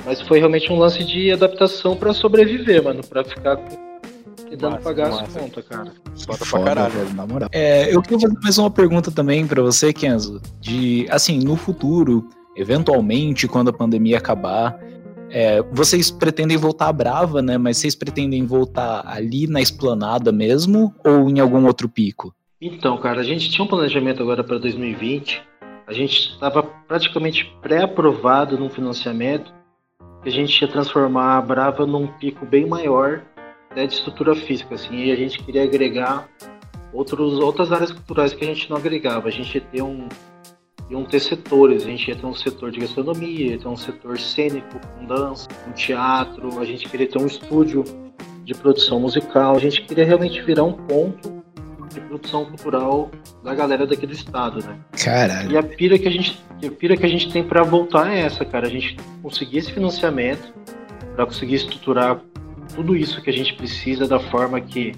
Mas 0.04 0.20
foi 0.20 0.38
realmente 0.38 0.72
um 0.72 0.78
lance 0.78 1.04
de 1.04 1.32
adaptação 1.32 1.96
para 1.96 2.12
sobreviver, 2.12 2.82
mano. 2.82 3.02
para 3.04 3.24
ficar 3.24 3.56
tentando 4.52 4.72
massa, 4.72 4.84
pagar 4.84 5.10
massa. 5.10 5.22
as 5.24 5.34
contas, 5.34 5.64
cara. 5.66 5.92
Bota 6.26 6.46
pra 6.46 6.64
caralho. 6.64 6.92
Velho, 6.92 7.14
na 7.14 7.26
moral. 7.26 7.48
É, 7.52 7.94
eu 7.94 8.02
queria 8.02 8.20
fazer 8.20 8.38
mais 8.40 8.58
uma 8.58 8.70
pergunta 8.70 9.10
também 9.10 9.46
para 9.46 9.62
você, 9.62 9.92
Kenzo. 9.92 10.40
De, 10.60 11.06
assim, 11.10 11.38
no 11.38 11.56
futuro, 11.56 12.28
eventualmente, 12.56 13.48
quando 13.48 13.68
a 13.68 13.72
pandemia 13.72 14.18
acabar, 14.18 14.78
é, 15.34 15.62
vocês 15.72 16.10
pretendem 16.10 16.58
voltar 16.58 16.92
Brava, 16.92 17.40
né? 17.40 17.56
Mas 17.56 17.78
vocês 17.78 17.94
pretendem 17.94 18.44
voltar 18.44 19.02
ali 19.06 19.46
na 19.46 19.62
esplanada 19.62 20.30
mesmo 20.30 20.94
ou 21.02 21.30
em 21.30 21.40
algum 21.40 21.64
outro 21.64 21.88
pico? 21.88 22.34
Então, 22.60 22.98
cara, 22.98 23.22
a 23.22 23.24
gente 23.24 23.50
tinha 23.50 23.64
um 23.64 23.68
planejamento 23.68 24.22
agora 24.22 24.44
para 24.44 24.58
2020. 24.58 25.42
A 25.86 25.92
gente 25.94 26.32
estava 26.34 26.62
praticamente 26.62 27.50
pré-aprovado 27.62 28.58
num 28.58 28.68
financiamento 28.68 29.52
que 30.22 30.28
a 30.28 30.32
gente 30.32 30.60
ia 30.60 30.68
transformar 30.68 31.38
a 31.38 31.40
Brava 31.40 31.86
num 31.86 32.06
pico 32.06 32.44
bem 32.44 32.66
maior 32.66 33.22
né, 33.74 33.86
de 33.86 33.94
estrutura 33.94 34.34
física, 34.34 34.74
assim, 34.74 35.06
e 35.06 35.12
a 35.12 35.16
gente 35.16 35.42
queria 35.42 35.64
agregar 35.64 36.28
outros, 36.92 37.38
outras 37.38 37.72
áreas 37.72 37.90
culturais 37.90 38.34
que 38.34 38.44
a 38.44 38.46
gente 38.46 38.68
não 38.68 38.76
agregava. 38.76 39.28
A 39.28 39.32
gente 39.32 39.54
ia 39.54 39.60
ter 39.60 39.82
um, 39.82 40.08
iam 40.92 41.04
ter 41.04 41.20
setores. 41.20 41.84
A 41.84 41.86
gente 41.86 42.08
ia 42.08 42.16
ter 42.16 42.26
um 42.26 42.34
setor 42.34 42.70
de 42.70 42.80
gastronomia, 42.80 43.52
ia 43.52 43.58
ter 43.58 43.68
um 43.68 43.76
setor 43.76 44.18
cênico, 44.18 44.78
com 44.78 45.06
dança, 45.06 45.48
com 45.64 45.72
teatro. 45.72 46.60
A 46.60 46.64
gente 46.64 46.88
queria 46.88 47.08
ter 47.08 47.18
um 47.18 47.26
estúdio 47.26 47.82
de 48.44 48.54
produção 48.54 49.00
musical. 49.00 49.56
A 49.56 49.58
gente 49.58 49.82
queria 49.82 50.04
realmente 50.04 50.40
virar 50.42 50.64
um 50.64 50.72
ponto 50.72 51.42
de 51.92 52.00
produção 52.00 52.44
cultural 52.44 53.10
da 53.42 53.54
galera 53.54 53.86
daqui 53.86 54.06
do 54.06 54.12
estado, 54.12 54.64
né? 54.64 54.78
Caralho. 55.02 55.50
E 55.50 55.56
a 55.56 55.62
pira 55.62 55.98
que 55.98 56.08
a 56.08 56.10
gente, 56.10 56.42
a 56.64 56.70
pira 56.70 56.96
que 56.96 57.04
a 57.04 57.08
gente 57.08 57.30
tem 57.32 57.42
para 57.42 57.62
voltar 57.62 58.12
é 58.12 58.20
essa, 58.20 58.44
cara. 58.44 58.66
A 58.66 58.70
gente 58.70 58.96
conseguir 59.22 59.58
esse 59.58 59.72
financiamento 59.72 60.52
para 61.14 61.26
conseguir 61.26 61.56
estruturar 61.56 62.20
tudo 62.74 62.96
isso 62.96 63.20
que 63.20 63.28
a 63.28 63.32
gente 63.32 63.54
precisa 63.54 64.06
da 64.06 64.18
forma 64.18 64.60
que, 64.60 64.92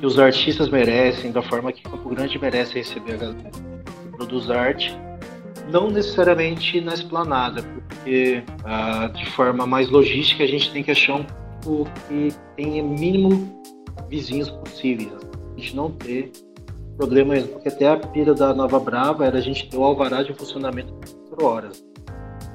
que 0.00 0.06
os 0.06 0.18
artistas 0.18 0.68
merecem, 0.68 1.30
da 1.30 1.42
forma 1.42 1.72
que 1.72 1.82
Campo 1.82 2.08
Grande 2.08 2.36
merece 2.38 2.74
receber 2.74 3.14
a 3.14 3.16
galera 3.16 3.71
produz 4.16 4.50
arte, 4.50 4.96
não 5.70 5.90
necessariamente 5.90 6.80
na 6.80 6.94
esplanada, 6.94 7.62
porque 7.62 8.42
ah, 8.64 9.08
de 9.08 9.26
forma 9.30 9.66
mais 9.66 9.88
logística 9.88 10.44
a 10.44 10.46
gente 10.46 10.70
tem 10.72 10.82
que 10.82 10.90
achar 10.90 11.16
um 11.16 11.26
pouco 11.62 11.90
que 12.08 12.28
tenha 12.56 12.82
mínimo 12.82 13.62
vizinhos 14.08 14.50
possíveis. 14.50 15.12
A 15.56 15.60
gente 15.60 15.76
não 15.76 15.90
ter 15.90 16.32
problema 16.96 17.34
mesmo, 17.34 17.48
porque 17.48 17.68
até 17.68 17.88
a 17.88 17.96
pira 17.96 18.34
da 18.34 18.54
Nova 18.54 18.78
Brava 18.78 19.26
era 19.26 19.38
a 19.38 19.40
gente 19.40 19.68
ter 19.68 19.76
o 19.76 19.84
alvará 19.84 20.22
de 20.22 20.32
funcionamento 20.34 20.92
por 21.28 21.42
horas. 21.44 21.84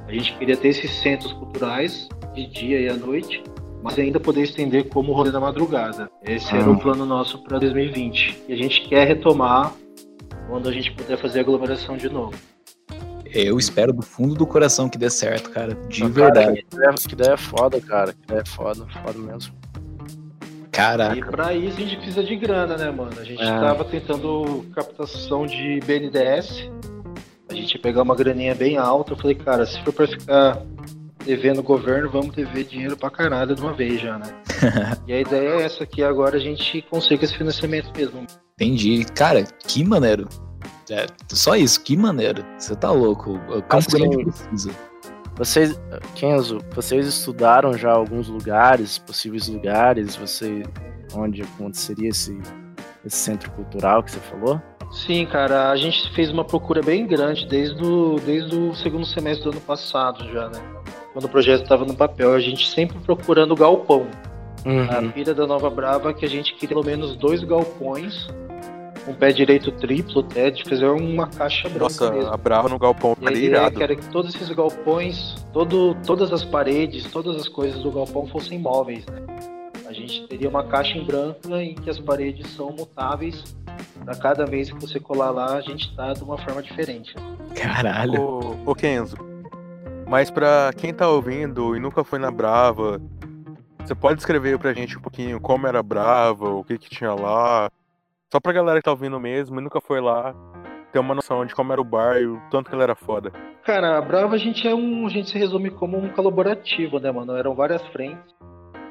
A 0.07 0.11
gente 0.11 0.37
queria 0.37 0.55
ter 0.55 0.69
esses 0.69 0.91
centros 0.91 1.33
culturais 1.33 2.07
de 2.33 2.47
dia 2.47 2.79
e 2.79 2.89
à 2.89 2.95
noite, 2.95 3.43
mas 3.83 3.97
ainda 3.99 4.19
poder 4.19 4.43
estender 4.43 4.87
como 4.89 5.11
rolê 5.11 5.31
da 5.31 5.39
madrugada. 5.39 6.09
Esse 6.23 6.55
ah. 6.55 6.59
era 6.59 6.69
o 6.69 6.79
plano 6.79 7.05
nosso 7.05 7.43
para 7.43 7.59
2020. 7.59 8.43
E 8.47 8.53
a 8.53 8.55
gente 8.55 8.87
quer 8.87 9.07
retomar 9.07 9.73
quando 10.47 10.69
a 10.69 10.71
gente 10.71 10.91
puder 10.93 11.17
fazer 11.17 11.41
aglomeração 11.41 11.97
de 11.97 12.09
novo. 12.09 12.33
Eu 13.25 13.59
espero 13.59 13.91
do 13.91 14.01
fundo 14.01 14.35
do 14.35 14.47
coração 14.47 14.89
que 14.89 14.97
dê 14.97 15.09
certo, 15.09 15.49
cara. 15.51 15.75
De 15.87 16.03
verdade. 16.07 16.63
Cara, 16.63 16.95
que, 16.95 17.13
ideia, 17.13 17.33
é 17.33 17.37
foda, 17.37 17.81
cara. 17.81 18.13
Que 18.13 18.23
ideia 18.23 18.41
é 18.41 18.45
foda, 18.45 18.87
foda 19.03 19.19
mesmo. 19.19 19.53
Caraca. 20.71 21.17
E 21.17 21.21
pra 21.21 21.53
isso 21.53 21.77
a 21.77 21.81
gente 21.81 21.97
precisa 21.97 22.23
de 22.23 22.35
grana, 22.35 22.77
né, 22.77 22.89
mano? 22.89 23.19
A 23.19 23.23
gente 23.23 23.41
é. 23.41 23.45
tava 23.45 23.83
tentando 23.83 24.65
captação 24.73 25.45
de 25.45 25.79
BNDES. 25.85 26.69
A 27.49 27.53
gente 27.53 27.75
ia 27.75 27.81
pegar 27.81 28.03
uma 28.03 28.15
graninha 28.15 28.55
bem 28.55 28.77
alta. 28.77 29.13
Eu 29.13 29.17
falei, 29.17 29.35
cara, 29.35 29.65
se 29.65 29.81
for 29.83 29.93
pra 29.93 30.07
ficar 30.07 30.61
devendo 31.25 31.59
o 31.59 31.63
governo, 31.63 32.09
vamos 32.09 32.33
dever 32.33 32.63
dinheiro 32.63 32.95
pra 32.95 33.09
caralho 33.09 33.53
de 33.53 33.61
uma 33.61 33.73
vez 33.73 33.99
já, 33.99 34.17
né? 34.17 34.27
e 35.05 35.13
a 35.13 35.19
ideia 35.19 35.49
é 35.49 35.63
essa, 35.63 35.85
que 35.85 36.01
agora 36.01 36.37
a 36.37 36.39
gente 36.39 36.81
consiga 36.83 37.25
esse 37.25 37.37
financiamento 37.37 37.91
mesmo. 37.95 38.25
Entendi. 38.59 39.05
Cara, 39.13 39.43
que 39.43 39.83
maneiro. 39.83 40.27
É, 40.89 41.05
só 41.29 41.55
isso, 41.55 41.81
que 41.83 41.95
maneiro. 41.95 42.43
Você 42.57 42.75
tá 42.75 42.91
louco. 42.91 43.33
O 43.49 43.61
Campo 43.61 43.75
assim, 43.75 44.09
Grande 44.09 44.23
precisa. 44.23 44.71
Vocês, 45.35 45.79
Kenzo, 46.15 46.59
vocês 46.73 47.05
estudaram 47.05 47.73
já 47.73 47.91
alguns 47.91 48.27
lugares, 48.27 48.97
possíveis 48.97 49.47
lugares, 49.47 50.15
você, 50.15 50.63
onde 51.13 51.43
aconteceria 51.43 52.09
esse, 52.09 52.35
esse 53.05 53.17
centro 53.17 53.51
cultural 53.51 54.01
que 54.01 54.09
você 54.09 54.19
falou? 54.21 54.59
Sim, 54.91 55.27
cara, 55.27 55.69
a 55.69 55.75
gente 55.75 56.11
fez 56.15 56.31
uma 56.31 56.43
procura 56.43 56.81
bem 56.81 57.05
grande 57.05 57.45
desde 57.45 57.83
o, 57.85 58.15
desde 58.25 58.55
o 58.55 58.73
segundo 58.73 59.05
semestre 59.05 59.43
do 59.43 59.51
ano 59.51 59.61
passado 59.61 60.27
já, 60.31 60.49
né? 60.49 60.59
Quando 61.13 61.25
o 61.25 61.29
projeto 61.29 61.61
estava 61.61 61.85
no 61.85 61.93
papel, 61.93 62.33
a 62.33 62.39
gente 62.39 62.67
sempre 62.67 62.97
procurando 62.99 63.55
galpão. 63.55 64.07
Uhum. 64.65 64.89
A 64.89 65.11
pilha 65.11 65.35
da 65.35 65.45
Nova 65.45 65.69
Brava 65.69 66.15
que 66.15 66.25
a 66.25 66.29
gente 66.29 66.55
queria 66.55 66.69
pelo 66.69 66.83
menos 66.83 67.15
dois 67.15 67.43
galpões 67.43 68.27
um 69.07 69.13
pé 69.13 69.31
direito 69.31 69.71
triplo 69.71 70.21
até, 70.21 70.51
de 70.51 70.63
fazer 70.67 70.87
uma 70.87 71.27
caixa 71.27 71.69
branca 71.69 71.83
Nossa, 71.83 72.11
mesmo. 72.11 72.33
a 72.33 72.37
Brava 72.37 72.67
no 72.67 72.77
galpão 72.77 73.15
ficaria 73.15 73.45
irado. 73.45 73.75
que 73.77 73.83
era 73.83 73.95
que 73.95 74.05
todos 74.09 74.35
esses 74.35 74.49
galpões, 74.49 75.35
todo, 75.53 75.95
todas 76.05 76.31
as 76.33 76.43
paredes, 76.43 77.05
todas 77.05 77.35
as 77.37 77.47
coisas 77.47 77.81
do 77.81 77.91
galpão 77.91 78.27
fossem 78.27 78.59
móveis, 78.59 79.05
né? 79.05 79.25
A 79.87 79.93
gente 79.93 80.27
teria 80.27 80.49
uma 80.49 80.65
caixa 80.65 80.97
em 80.97 81.05
branco 81.05 81.55
em 81.55 81.73
que 81.73 81.89
as 81.89 81.97
paredes 81.97 82.51
são 82.51 82.71
mutáveis. 82.71 83.55
Pra 84.03 84.15
cada 84.15 84.45
vez 84.45 84.69
que 84.69 84.79
você 84.79 84.99
colar 84.99 85.29
lá, 85.31 85.55
a 85.55 85.61
gente 85.61 85.95
tá 85.95 86.11
de 86.13 86.23
uma 86.23 86.37
forma 86.37 86.61
diferente. 86.61 87.15
Caralho. 87.55 88.21
Ô, 88.21 88.71
ô 88.71 88.75
Kenzo, 88.75 89.15
mas 90.07 90.29
pra 90.29 90.71
quem 90.75 90.93
tá 90.93 91.07
ouvindo 91.07 91.75
e 91.75 91.79
nunca 91.79 92.03
foi 92.03 92.19
na 92.19 92.29
Brava, 92.29 93.01
você 93.79 93.95
pode 93.95 94.17
descrever 94.17 94.59
pra 94.59 94.73
gente 94.73 94.97
um 94.97 95.01
pouquinho 95.01 95.39
como 95.39 95.67
era 95.67 95.81
Brava, 95.81 96.49
o 96.49 96.63
que 96.63 96.77
que 96.77 96.89
tinha 96.89 97.13
lá, 97.13 97.69
só 98.31 98.39
pra 98.39 98.53
galera 98.53 98.79
que 98.79 98.85
tá 98.85 98.91
ouvindo 98.91 99.19
mesmo 99.19 99.59
e 99.59 99.63
nunca 99.63 99.79
foi 99.79 100.01
lá 100.01 100.35
ter 100.91 100.99
uma 100.99 101.15
noção 101.15 101.45
de 101.45 101.53
como 101.53 101.71
era 101.71 101.81
o 101.81 101.83
bar 101.83 102.17
e 102.17 102.25
o 102.25 102.41
tanto 102.49 102.69
que 102.69 102.75
ele 102.75 102.83
era 102.83 102.95
foda. 102.95 103.31
Cara, 103.63 103.97
a 103.97 104.01
Brava 104.01 104.35
a 104.35 104.37
gente 104.37 104.67
é 104.67 104.73
um. 104.73 105.05
A 105.05 105.09
gente 105.09 105.29
se 105.29 105.37
resume 105.37 105.69
como 105.69 105.97
um 105.97 106.09
colaborativo, 106.09 106.99
né, 106.99 107.11
mano? 107.11 107.35
Eram 107.35 107.53
várias 107.53 107.81
frentes 107.87 108.35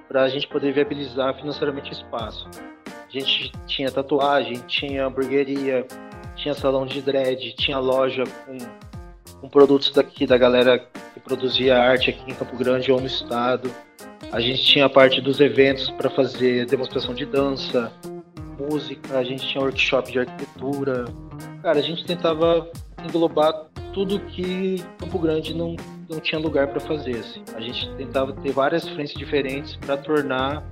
pra 0.09 0.29
gente 0.29 0.47
poder 0.49 0.73
viabilizar 0.73 1.35
financeiramente 1.35 1.91
o 1.91 1.93
espaço. 1.93 2.49
A 2.87 3.11
gente 3.11 3.53
tinha 3.67 3.91
tatuagem, 3.91 4.55
tinha 4.67 5.07
hamburgueria, 5.07 5.87
tinha 6.35 6.55
salão 6.55 6.87
de 6.87 7.01
dread, 7.01 7.55
tinha 7.57 7.79
loja 7.79 8.25
com, 8.45 8.59
com 9.41 9.49
produtos 9.49 9.91
daqui 9.91 10.27
da 10.27 10.37
galera 10.37 10.79
que 11.15 11.21
produzia 11.21 11.79
arte 11.79 12.11
aqui 12.11 12.31
em 12.31 12.35
Campo 12.35 12.57
Grande 12.57 12.93
ou 12.93 13.01
no 13.01 13.07
estado. 13.07 13.71
A 14.31 14.41
gente 14.41 14.63
tinha 14.63 14.89
parte 14.89 15.21
dos 15.21 15.41
eventos 15.41 15.91
para 15.93 16.11
fazer 16.11 16.67
demonstração 16.67 17.15
de 17.15 17.25
dança, 17.25 17.93
música, 18.59 19.19
a 19.19 19.25
gente 19.25 19.47
tinha 19.47 19.63
workshop 19.63 20.13
de 20.13 20.21
arquitetura. 20.21 21.05
Cara, 21.63 21.79
a 21.79 21.83
gente 21.83 22.05
tentava 22.05 22.69
englobar 23.05 23.67
tudo 23.93 24.21
que 24.21 24.83
Campo 24.99 25.19
Grande 25.19 25.55
não, 25.55 25.77
não 26.09 26.21
tinha 26.21 26.41
lugar 26.41 26.69
para 26.69 26.81
fazer. 26.81 27.19
Assim. 27.19 27.43
A 27.55 27.61
gente 27.61 27.89
tentava 27.97 28.33
ter 28.33 28.53
várias 28.53 28.89
frentes 28.89 29.15
diferentes 29.15 29.77
para 29.77 29.97
tornar 29.97 30.65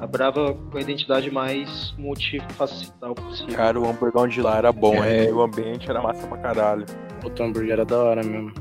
a 0.00 0.06
Brava 0.06 0.54
com 0.70 0.78
a 0.78 0.80
identidade 0.80 1.30
mais 1.30 1.94
multifacetal 1.98 3.14
possível. 3.14 3.54
Cara, 3.54 3.80
o 3.80 3.88
hamburgão 3.88 4.26
de 4.28 4.40
lá 4.40 4.58
era 4.58 4.72
bom, 4.72 5.02
É. 5.02 5.28
E 5.28 5.32
o 5.32 5.42
ambiente 5.42 5.88
era 5.88 6.00
massa 6.00 6.26
pra 6.26 6.38
caralho. 6.38 6.86
O 7.24 7.42
hambúrguer 7.42 7.72
era 7.72 7.84
da 7.84 7.98
hora 7.98 8.22
mesmo. 8.22 8.52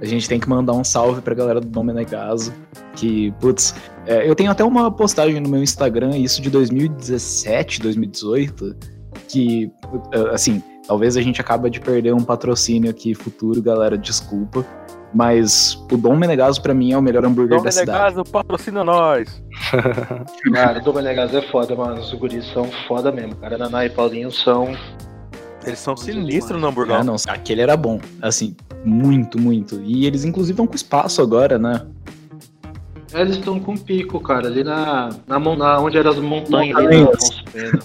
A 0.00 0.04
gente 0.04 0.28
tem 0.28 0.38
que 0.38 0.48
mandar 0.48 0.72
um 0.72 0.84
salve 0.84 1.20
pra 1.20 1.34
galera 1.34 1.60
do 1.60 1.66
Dom 1.66 1.82
Menegaso. 1.82 2.52
Que, 2.94 3.32
putz, 3.40 3.74
é, 4.06 4.28
eu 4.28 4.34
tenho 4.34 4.50
até 4.50 4.64
uma 4.64 4.90
postagem 4.90 5.40
no 5.40 5.48
meu 5.48 5.62
Instagram, 5.62 6.16
isso 6.16 6.40
de 6.40 6.50
2017, 6.50 7.80
2018, 7.82 8.76
que, 9.28 9.70
assim, 10.32 10.62
talvez 10.86 11.16
a 11.16 11.22
gente 11.22 11.40
acaba 11.40 11.68
de 11.70 11.80
perder 11.80 12.14
um 12.14 12.22
patrocínio 12.22 12.90
aqui 12.90 13.14
futuro, 13.14 13.62
galera, 13.62 13.96
desculpa. 13.98 14.64
Mas 15.14 15.74
o 15.90 15.96
Dom 15.96 16.16
Menegaso, 16.16 16.60
pra 16.60 16.74
mim, 16.74 16.92
é 16.92 16.98
o 16.98 17.00
melhor 17.00 17.24
hambúrguer 17.24 17.56
Dom 17.58 17.64
da 17.64 17.70
cidade. 17.70 17.90
Menegaso 17.90 18.24
patrocina 18.30 18.84
nós. 18.84 19.42
Cara, 20.52 20.78
o 20.78 20.82
Domenegas 20.82 21.32
é 21.32 21.40
foda, 21.42 21.74
mano. 21.74 22.00
Os 22.00 22.12
guris 22.12 22.44
são 22.52 22.64
foda 22.86 23.10
mesmo. 23.10 23.34
Cara, 23.36 23.56
Naná 23.56 23.86
e 23.86 23.90
Paulinho 23.90 24.30
são. 24.30 24.76
Eles 25.64 25.78
são 25.78 25.96
sinistros 25.96 26.60
no 26.60 26.66
Ah, 26.66 26.70
hamburgão. 26.70 27.02
não, 27.02 27.16
aquele 27.28 27.62
era 27.62 27.76
bom, 27.76 27.98
assim, 28.20 28.54
muito, 28.84 29.40
muito. 29.40 29.80
E 29.82 30.06
eles, 30.06 30.24
inclusive, 30.24 30.52
estão 30.52 30.66
com 30.66 30.74
espaço 30.74 31.22
agora, 31.22 31.58
né? 31.58 31.86
Eles 33.16 33.36
estão 33.36 33.58
com 33.58 33.76
pico, 33.76 34.20
cara, 34.20 34.46
ali 34.46 34.62
na, 34.64 35.10
na, 35.26 35.38
na 35.38 35.80
onde 35.80 35.96
eram 35.98 36.10
as 36.10 36.18
montanhas 36.18 36.76
ali 36.76 36.98
Montanhas. 36.98 37.06
da 37.06 37.12
Afonso 37.14 37.44
Pena. 37.52 37.78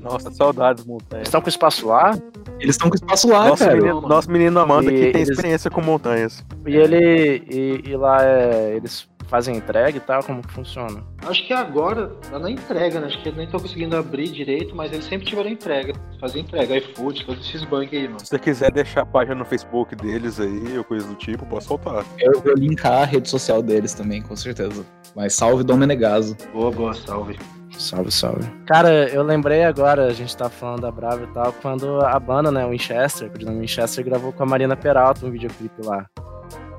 Nossa, 0.00 0.30
saudades, 0.30 0.82
Eles 0.84 0.92
montanhas. 0.92 1.26
estão 1.26 1.40
com 1.40 1.48
espaço 1.48 1.86
lá 1.88 2.16
Eles 2.60 2.76
estão 2.76 2.88
com 2.88 2.94
espaço 2.94 3.28
lá, 3.28 3.48
Nosso 3.48 3.64
cara. 3.64 3.76
menino, 3.76 4.00
nosso 4.02 4.30
menino 4.30 4.60
Amanda 4.60 4.90
E 4.92 4.94
que 4.94 5.00
tem 5.12 5.22
eles- 5.22 5.28
experiência 5.30 5.70
com 5.70 5.80
montanhas. 5.82 6.44
e 6.66 6.76
ele. 6.76 7.42
E, 7.50 7.90
e 7.90 7.96
lá 7.96 8.24
é, 8.24 8.74
eles 8.76 9.07
fazem 9.28 9.56
entrega 9.56 9.96
e 9.96 10.00
tal, 10.00 10.22
como 10.24 10.42
que 10.42 10.52
funciona? 10.52 11.04
Acho 11.26 11.46
que 11.46 11.52
agora 11.52 12.08
tá 12.30 12.38
na 12.38 12.50
entrega, 12.50 13.00
né? 13.00 13.06
Acho 13.06 13.22
que 13.22 13.28
eles 13.28 13.36
nem 13.36 13.46
estão 13.46 13.60
conseguindo 13.60 13.96
abrir 13.96 14.28
direito, 14.28 14.74
mas 14.74 14.92
eles 14.92 15.04
sempre 15.04 15.26
tiveram 15.26 15.50
entrega. 15.50 15.92
Fazem 16.20 16.42
entrega, 16.42 16.76
iFood, 16.78 17.24
todos 17.24 17.46
esses 17.46 17.64
banks 17.64 17.92
aí, 17.92 18.08
mano. 18.08 18.20
Se 18.20 18.26
você 18.26 18.38
quiser 18.38 18.72
deixar 18.72 19.02
a 19.02 19.06
página 19.06 19.36
no 19.36 19.44
Facebook 19.44 19.94
deles 19.94 20.40
aí, 20.40 20.76
ou 20.76 20.82
coisa 20.82 21.06
do 21.06 21.14
tipo, 21.14 21.46
pode 21.46 21.64
soltar. 21.64 22.04
Eu 22.18 22.40
vou 22.40 22.54
linkar 22.54 23.02
a 23.02 23.04
rede 23.04 23.28
social 23.28 23.62
deles 23.62 23.94
também, 23.94 24.22
com 24.22 24.34
certeza. 24.34 24.84
Mas 25.14 25.34
salve 25.34 25.62
Dom 25.62 25.76
Menegaso. 25.76 26.36
Boa, 26.52 26.70
boa, 26.70 26.94
salve. 26.94 27.38
Salve, 27.70 28.10
salve. 28.10 28.50
Cara, 28.66 29.08
eu 29.08 29.22
lembrei 29.22 29.62
agora, 29.62 30.06
a 30.06 30.12
gente 30.12 30.36
tá 30.36 30.48
falando 30.48 30.80
da 30.80 30.90
Brava 30.90 31.22
e 31.22 31.26
tal, 31.28 31.52
quando 31.62 32.00
a 32.00 32.18
banda, 32.18 32.50
né, 32.50 32.64
o 32.64 32.70
Winchester, 32.70 33.30
o 33.32 33.38
Dinamo 33.38 33.60
Winchester 33.60 34.04
gravou 34.04 34.32
com 34.32 34.42
a 34.42 34.46
Marina 34.46 34.74
Peralta 34.74 35.26
um 35.26 35.30
videoclipe 35.30 35.84
lá. 35.84 36.06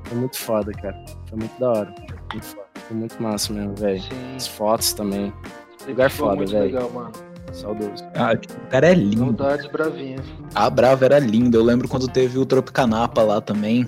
Foi 0.04 0.18
muito 0.18 0.36
foda, 0.38 0.72
cara. 0.72 0.96
Foi 1.28 1.38
muito 1.38 1.58
da 1.58 1.70
hora. 1.70 2.09
Muito 2.32 2.44
foda. 2.46 2.66
Foi 2.88 2.96
muito 2.96 3.22
massa 3.22 3.52
mesmo, 3.52 3.74
velho. 3.74 4.00
Sim. 4.02 4.36
As 4.36 4.46
fotos 4.46 4.92
também. 4.92 5.32
Lugar 5.86 6.10
Ficou 6.10 6.26
foda, 6.26 6.36
muito 6.36 6.52
velho. 6.52 6.64
legal, 6.64 6.90
mano. 6.90 7.12
Saudoso. 7.52 8.04
Ah, 8.14 8.32
o 8.34 8.70
cara 8.70 8.88
é 8.90 8.94
lindo. 8.94 9.18
Saudades 9.24 9.66
bravinhas. 9.72 10.24
A 10.54 10.70
Brava 10.70 11.04
era 11.04 11.18
linda. 11.18 11.56
Eu 11.56 11.64
lembro 11.64 11.88
quando 11.88 12.06
teve 12.06 12.38
o 12.38 12.46
Tropicanapa 12.46 13.22
lá 13.22 13.40
também. 13.40 13.84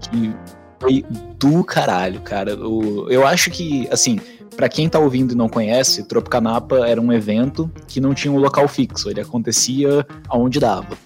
Que 0.00 0.34
foi 0.80 1.04
do 1.38 1.62
caralho, 1.62 2.20
cara. 2.20 2.56
O, 2.56 3.08
eu 3.10 3.24
acho 3.26 3.50
que, 3.50 3.88
assim, 3.92 4.18
pra 4.56 4.68
quem 4.68 4.88
tá 4.88 4.98
ouvindo 4.98 5.32
e 5.32 5.36
não 5.36 5.48
conhece, 5.48 6.02
Tropicanapa 6.04 6.86
era 6.88 7.00
um 7.00 7.12
evento 7.12 7.70
que 7.86 8.00
não 8.00 8.12
tinha 8.12 8.32
um 8.32 8.38
local 8.38 8.66
fixo. 8.66 9.08
Ele 9.08 9.20
acontecia 9.20 10.04
aonde 10.28 10.58
dava. 10.58 10.96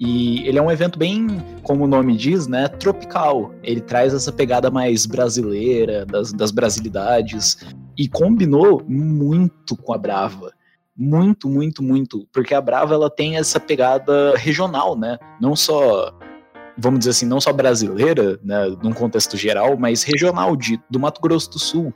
E 0.00 0.46
ele 0.46 0.58
é 0.58 0.62
um 0.62 0.70
evento 0.70 0.98
bem, 0.98 1.26
como 1.62 1.84
o 1.84 1.88
nome 1.88 2.16
diz, 2.16 2.46
né, 2.46 2.68
tropical. 2.68 3.52
Ele 3.62 3.80
traz 3.80 4.14
essa 4.14 4.30
pegada 4.32 4.70
mais 4.70 5.06
brasileira, 5.06 6.06
das, 6.06 6.32
das 6.32 6.50
brasilidades. 6.52 7.58
E 7.96 8.08
combinou 8.08 8.82
muito 8.86 9.76
com 9.76 9.92
a 9.92 9.98
Brava. 9.98 10.52
Muito, 10.96 11.48
muito, 11.48 11.82
muito. 11.82 12.26
Porque 12.32 12.54
a 12.54 12.60
Brava 12.60 12.94
ela 12.94 13.10
tem 13.10 13.36
essa 13.36 13.58
pegada 13.58 14.36
regional, 14.36 14.96
né? 14.96 15.18
Não 15.40 15.56
só, 15.56 16.12
vamos 16.76 17.00
dizer 17.00 17.10
assim, 17.10 17.26
não 17.26 17.40
só 17.40 17.52
brasileira, 17.52 18.38
né, 18.42 18.66
num 18.82 18.92
contexto 18.92 19.36
geral, 19.36 19.76
mas 19.76 20.04
regional, 20.04 20.56
de, 20.56 20.80
do 20.88 21.00
Mato 21.00 21.20
Grosso 21.20 21.50
do 21.50 21.58
Sul. 21.58 21.92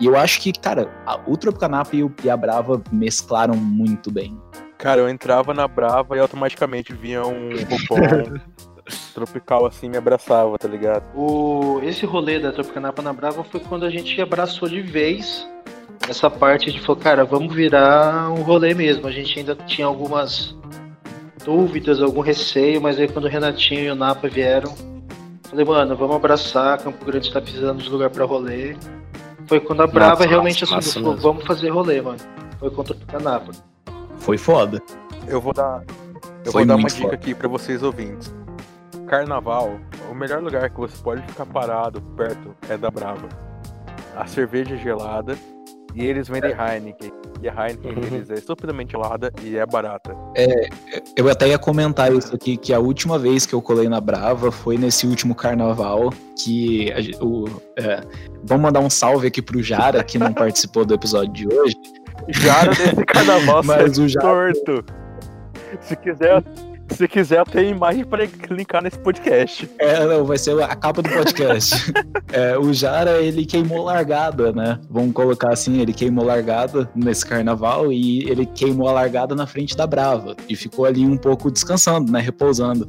E 0.00 0.06
eu 0.06 0.16
acho 0.16 0.40
que, 0.40 0.52
cara, 0.52 0.90
a, 1.06 1.20
o 1.26 1.36
Tropicanapa 1.36 1.94
e, 1.94 2.02
o- 2.02 2.12
e 2.24 2.30
a 2.30 2.36
Brava 2.36 2.82
mesclaram 2.90 3.54
muito 3.54 4.10
bem. 4.10 4.38
Cara, 4.82 5.00
eu 5.00 5.08
entrava 5.08 5.54
na 5.54 5.68
Brava 5.68 6.16
e 6.16 6.18
automaticamente 6.18 6.92
vinha 6.92 7.24
um 7.24 7.50
roupão 7.70 8.40
tropical 9.14 9.64
assim 9.64 9.88
me 9.88 9.96
abraçava, 9.96 10.58
tá 10.58 10.66
ligado? 10.66 11.04
O, 11.14 11.80
esse 11.84 12.04
rolê 12.04 12.40
da 12.40 12.50
Tropicanapa 12.50 13.00
na 13.00 13.12
Brava 13.12 13.44
foi 13.44 13.60
quando 13.60 13.84
a 13.84 13.90
gente 13.90 14.20
abraçou 14.20 14.68
de 14.68 14.82
vez 14.82 15.48
essa 16.08 16.28
parte 16.28 16.72
de 16.72 16.80
falou, 16.80 17.00
cara, 17.00 17.24
vamos 17.24 17.54
virar 17.54 18.28
um 18.32 18.42
rolê 18.42 18.74
mesmo. 18.74 19.06
A 19.06 19.12
gente 19.12 19.38
ainda 19.38 19.54
tinha 19.54 19.86
algumas 19.86 20.52
dúvidas, 21.44 22.02
algum 22.02 22.20
receio, 22.20 22.82
mas 22.82 22.98
aí 22.98 23.06
quando 23.06 23.26
o 23.26 23.28
Renatinho 23.28 23.84
e 23.84 23.90
o 23.90 23.94
Napa 23.94 24.26
vieram, 24.26 24.74
falei, 25.44 25.64
mano, 25.64 25.94
vamos 25.94 26.16
abraçar, 26.16 26.82
Campo 26.82 27.04
Grande 27.04 27.28
está 27.28 27.40
precisando 27.40 27.80
de 27.80 27.88
lugar 27.88 28.10
pra 28.10 28.24
rolê. 28.24 28.74
Foi 29.46 29.60
quando 29.60 29.84
a 29.84 29.86
Brava 29.86 30.16
Massa, 30.16 30.26
realmente 30.26 30.64
assumiu, 30.64 30.82
falou, 30.82 31.16
vamos 31.16 31.44
fazer 31.44 31.68
rolê, 31.68 32.02
mano. 32.02 32.18
Foi 32.58 32.68
contra 32.68 32.94
o 32.94 32.96
Tropicanapa. 32.96 33.52
Foi 34.22 34.38
foda. 34.38 34.80
Eu 35.26 35.40
vou 35.40 35.52
dar, 35.52 35.82
eu 36.44 36.52
Foi 36.52 36.62
vou 36.62 36.66
dar 36.66 36.76
uma 36.76 36.88
dica 36.88 37.02
foda. 37.02 37.14
aqui 37.14 37.34
pra 37.34 37.48
vocês 37.48 37.82
ouvintes. 37.82 38.32
Carnaval, 39.06 39.78
o 40.10 40.14
melhor 40.14 40.42
lugar 40.42 40.70
que 40.70 40.78
você 40.80 40.96
pode 41.02 41.22
ficar 41.26 41.44
parado 41.46 42.00
perto 42.16 42.54
é 42.68 42.76
da 42.76 42.90
Brava. 42.90 43.28
A 44.16 44.26
cerveja 44.26 44.74
é 44.74 44.78
gelada 44.78 45.36
e 45.94 46.04
eles 46.06 46.28
vendem 46.28 46.52
Heineken. 46.52 47.12
E 47.42 47.48
a 47.48 47.52
Heineken 47.68 47.92
Uhum. 47.94 48.00
deles 48.00 48.30
é 48.30 48.34
estupidamente 48.34 48.92
gelada 48.92 49.30
e 49.42 49.56
é 49.56 49.66
barata. 49.66 50.14
Eu 51.16 51.28
até 51.28 51.48
ia 51.48 51.58
comentar 51.58 52.12
isso 52.12 52.34
aqui, 52.34 52.56
que 52.56 52.72
a 52.72 52.78
última 52.78 53.18
vez 53.18 53.44
que 53.44 53.54
eu 53.54 53.60
colei 53.60 53.88
na 53.88 54.00
Brava 54.00 54.50
foi 54.52 54.78
nesse 54.78 55.06
último 55.06 55.34
carnaval, 55.34 56.10
que 56.42 56.90
a 56.92 57.24
o, 57.24 57.44
é, 57.78 58.00
vamos 58.44 58.62
mandar 58.62 58.80
um 58.80 58.88
salve 58.88 59.26
aqui 59.26 59.42
pro 59.42 59.62
Jara, 59.62 60.02
que 60.04 60.18
não 60.18 60.32
participou 60.34 60.84
do 60.84 60.94
episódio 60.94 61.32
de 61.32 61.48
hoje. 61.48 61.74
Jara 62.28 62.70
desse 62.74 63.04
carnaval 63.04 63.62
Mas 63.64 63.96
ser 63.96 64.02
o 64.02 64.08
Jara- 64.08 64.26
torto. 64.26 64.84
Se 65.80 65.96
quiser, 65.96 66.42
se 66.88 67.08
quiser, 67.08 67.44
tenho 67.46 67.70
imagem 67.70 68.04
pra 68.04 68.26
linkar 68.50 68.82
nesse 68.82 68.98
podcast. 68.98 69.68
É, 69.78 70.04
não, 70.06 70.24
vai 70.24 70.36
ser 70.36 70.60
a 70.62 70.74
capa 70.76 71.00
do 71.02 71.08
podcast. 71.08 71.92
É, 72.34 72.56
o 72.56 72.72
Jara, 72.72 73.20
ele 73.20 73.44
queimou 73.44 73.84
largada, 73.84 74.52
né? 74.54 74.78
Vamos 74.88 75.12
colocar 75.12 75.52
assim, 75.52 75.82
ele 75.82 75.92
queimou 75.92 76.24
largada 76.24 76.88
nesse 76.94 77.26
carnaval 77.26 77.92
e 77.92 78.22
ele 78.26 78.46
queimou 78.46 78.88
a 78.88 78.92
largada 78.92 79.34
na 79.34 79.46
frente 79.46 79.76
da 79.76 79.86
Brava. 79.86 80.34
E 80.48 80.56
ficou 80.56 80.86
ali 80.86 81.04
um 81.04 81.18
pouco 81.18 81.50
descansando, 81.50 82.10
né? 82.10 82.20
Repousando. 82.20 82.88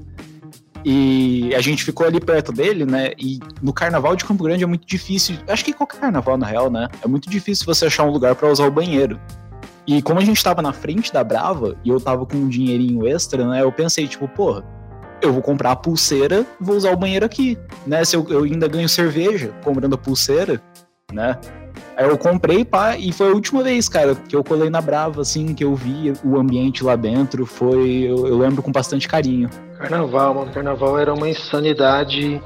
E 0.86 1.54
a 1.56 1.62
gente 1.62 1.84
ficou 1.84 2.06
ali 2.06 2.20
perto 2.20 2.52
dele, 2.52 2.86
né? 2.86 3.14
E 3.18 3.40
no 3.62 3.72
carnaval 3.72 4.16
de 4.16 4.26
Campo 4.26 4.44
Grande 4.44 4.64
é 4.64 4.68
muito 4.68 4.86
difícil. 4.86 5.38
Acho 5.48 5.64
que 5.64 5.74
qualquer 5.74 6.00
carnaval, 6.00 6.38
na 6.38 6.46
real, 6.46 6.70
né? 6.70 6.90
É 7.04 7.08
muito 7.08 7.30
difícil 7.30 7.66
você 7.66 7.86
achar 7.86 8.04
um 8.04 8.12
lugar 8.12 8.36
pra 8.36 8.50
usar 8.50 8.66
o 8.66 8.72
banheiro. 8.72 9.20
E 9.88 10.02
como 10.02 10.20
a 10.20 10.24
gente 10.24 10.44
tava 10.44 10.62
na 10.62 10.74
frente 10.74 11.12
da 11.12 11.24
Brava 11.24 11.78
e 11.84 11.90
eu 11.90 12.00
tava 12.00 12.26
com 12.26 12.38
um 12.38 12.48
dinheirinho 12.48 13.08
extra, 13.08 13.46
né? 13.48 13.62
Eu 13.62 13.72
pensei, 13.72 14.08
tipo, 14.08 14.28
porra, 14.28 14.64
eu 15.22 15.32
vou 15.32 15.42
comprar 15.42 15.72
a 15.72 15.76
pulseira 15.76 16.46
vou 16.60 16.76
usar 16.76 16.92
o 16.92 16.98
banheiro 16.98 17.26
aqui, 17.26 17.58
né? 17.88 18.04
Se 18.04 18.16
eu, 18.16 18.26
eu 18.30 18.44
ainda 18.44 18.68
ganho 18.68 18.88
cerveja 18.90 19.54
comprando 19.64 19.94
a 19.94 19.98
pulseira, 19.98 20.62
né? 21.12 21.38
Aí 21.96 22.08
eu 22.08 22.18
comprei, 22.18 22.66
pá, 22.66 22.98
e 22.98 23.12
foi 23.12 23.30
a 23.30 23.34
última 23.34 23.64
vez, 23.64 23.88
cara, 23.88 24.16
que 24.16 24.36
eu 24.36 24.44
colei 24.44 24.70
na 24.70 24.82
Brava, 24.82 25.22
assim, 25.22 25.54
que 25.54 25.64
eu 25.64 25.76
vi 25.76 26.14
o 26.24 26.38
ambiente 26.38 26.84
lá 26.84 26.96
dentro, 26.96 27.46
foi, 27.46 28.04
eu, 28.04 28.28
eu 28.28 28.38
lembro 28.38 28.64
com 28.64 28.72
bastante 28.72 29.08
carinho. 29.08 29.50
Carnaval, 29.84 30.34
mano. 30.34 30.52
Carnaval 30.52 30.98
era 30.98 31.14
uma 31.14 31.30
insanidade. 31.30 32.42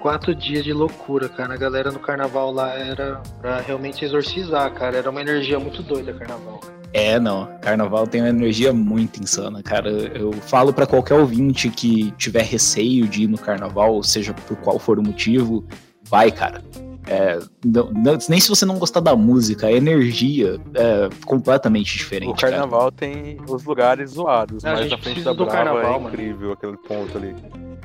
Quatro 0.00 0.34
dias 0.34 0.64
de 0.64 0.72
loucura, 0.72 1.28
cara. 1.28 1.54
A 1.54 1.56
galera 1.56 1.92
no 1.92 2.00
carnaval 2.00 2.52
lá 2.52 2.74
era 2.74 3.22
pra 3.40 3.60
realmente 3.60 4.04
exorcizar, 4.04 4.72
cara. 4.74 4.96
Era 4.96 5.08
uma 5.08 5.20
energia 5.20 5.60
muito 5.60 5.80
doida, 5.80 6.12
carnaval. 6.12 6.60
É, 6.92 7.20
não, 7.20 7.48
carnaval 7.60 8.06
tem 8.06 8.20
uma 8.20 8.28
energia 8.28 8.72
muito 8.72 9.22
insana, 9.22 9.62
cara. 9.62 9.90
Eu 9.90 10.32
falo 10.32 10.72
pra 10.72 10.84
qualquer 10.84 11.14
ouvinte 11.14 11.70
que 11.70 12.10
tiver 12.18 12.42
receio 12.42 13.06
de 13.06 13.22
ir 13.22 13.28
no 13.28 13.38
carnaval, 13.38 14.02
seja 14.02 14.34
por 14.34 14.56
qual 14.56 14.78
for 14.78 14.98
o 14.98 15.02
motivo, 15.02 15.64
vai, 16.02 16.32
cara. 16.32 16.62
É, 17.06 17.38
não- 17.64 17.90
não- 17.90 18.18
nem 18.28 18.38
se 18.40 18.48
você 18.48 18.64
não 18.64 18.78
gostar 18.78 19.00
da 19.00 19.16
música, 19.16 19.66
a 19.66 19.72
energia 19.72 20.60
é 20.74 21.08
completamente 21.26 21.96
diferente. 21.98 22.30
O 22.30 22.36
cara. 22.36 22.52
carnaval 22.52 22.92
tem 22.92 23.38
os 23.48 23.64
lugares 23.64 24.10
zoados, 24.10 24.64
A 24.64 24.70
mas 24.70 24.80
gente 24.82 24.90
na 24.92 24.96
frente 24.98 25.14
precisa 25.14 25.30
da 25.30 25.36
do 25.36 25.44
Brava 25.44 25.64
carnaval, 25.64 25.94
é 25.96 25.98
mano. 25.98 26.08
incrível 26.08 26.52
aquele 26.52 26.76
ponto 26.76 27.18
ali. 27.18 27.34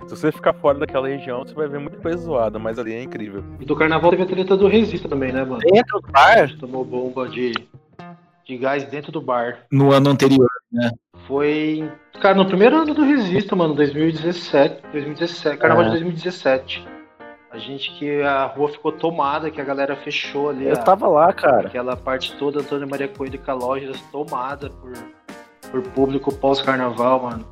Se 0.07 0.15
você 0.15 0.31
ficar 0.31 0.53
fora 0.53 0.77
daquela 0.79 1.07
região, 1.07 1.43
você 1.43 1.53
vai 1.53 1.67
ver 1.67 1.79
muita 1.79 1.97
coisa 1.97 2.17
zoada, 2.17 2.57
mas 2.59 2.77
ali 2.79 2.93
é 2.93 3.01
incrível. 3.03 3.43
E 3.59 3.65
do 3.65 3.75
carnaval 3.75 4.11
teve 4.11 4.23
a 4.23 4.25
treta 4.27 4.55
do 4.55 4.67
Resista 4.67 5.09
também, 5.09 5.33
né, 5.33 5.43
mano? 5.43 5.59
Dentro 5.59 5.99
do 5.99 6.11
bar? 6.11 6.49
Tomou 6.59 6.85
bomba 6.85 7.27
de, 7.27 7.53
de 8.45 8.57
gás 8.57 8.85
dentro 8.85 9.11
do 9.11 9.19
bar. 9.19 9.65
No 9.71 9.91
ano 9.91 10.11
anterior. 10.11 10.47
né? 10.71 10.91
Foi, 11.27 11.91
cara, 12.21 12.35
no 12.35 12.45
primeiro 12.45 12.77
ano 12.77 12.93
do 12.93 13.03
Resista, 13.03 13.53
mano, 13.55 13.73
2017, 13.73 14.81
2017, 14.93 15.57
carnaval 15.57 15.85
de 15.85 15.89
2017. 15.91 16.87
A 17.57 17.59
gente 17.59 17.89
que 17.97 18.21
a 18.21 18.45
rua 18.45 18.69
ficou 18.69 18.91
tomada, 18.91 19.49
que 19.49 19.59
a 19.59 19.63
galera 19.63 19.95
fechou 19.95 20.49
ali. 20.51 20.67
Eu 20.67 20.73
a- 20.73 20.77
tava 20.77 21.07
lá, 21.07 21.33
cara. 21.33 21.67
Aquela 21.67 21.97
parte 21.97 22.35
toda, 22.37 22.59
Antônio 22.59 22.87
Maria 22.87 23.07
Coelho 23.07 23.39
com 23.39 23.49
a 23.49 23.53
lojas 23.55 23.99
tomada 24.11 24.69
por, 24.69 24.93
por 25.71 25.81
público 25.91 26.31
pós-carnaval, 26.35 27.23
mano. 27.23 27.47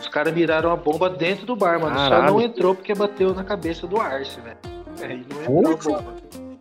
Os 0.00 0.06
caras 0.06 0.32
miraram 0.32 0.70
a 0.70 0.76
bomba 0.76 1.10
dentro 1.10 1.44
do 1.46 1.56
bar, 1.56 1.80
mano. 1.80 1.98
Só 1.98 2.08
Caralho. 2.10 2.32
não 2.34 2.40
entrou 2.40 2.76
porque 2.76 2.94
bateu 2.94 3.34
na 3.34 3.42
cabeça 3.42 3.88
do 3.88 4.00
Arce, 4.00 4.40
velho. 4.40 4.56
Aí 5.02 5.26
não 5.28 5.42
entrou 5.42 5.72
a 5.74 5.76
Porra. 5.76 5.98
bomba. 6.02 6.14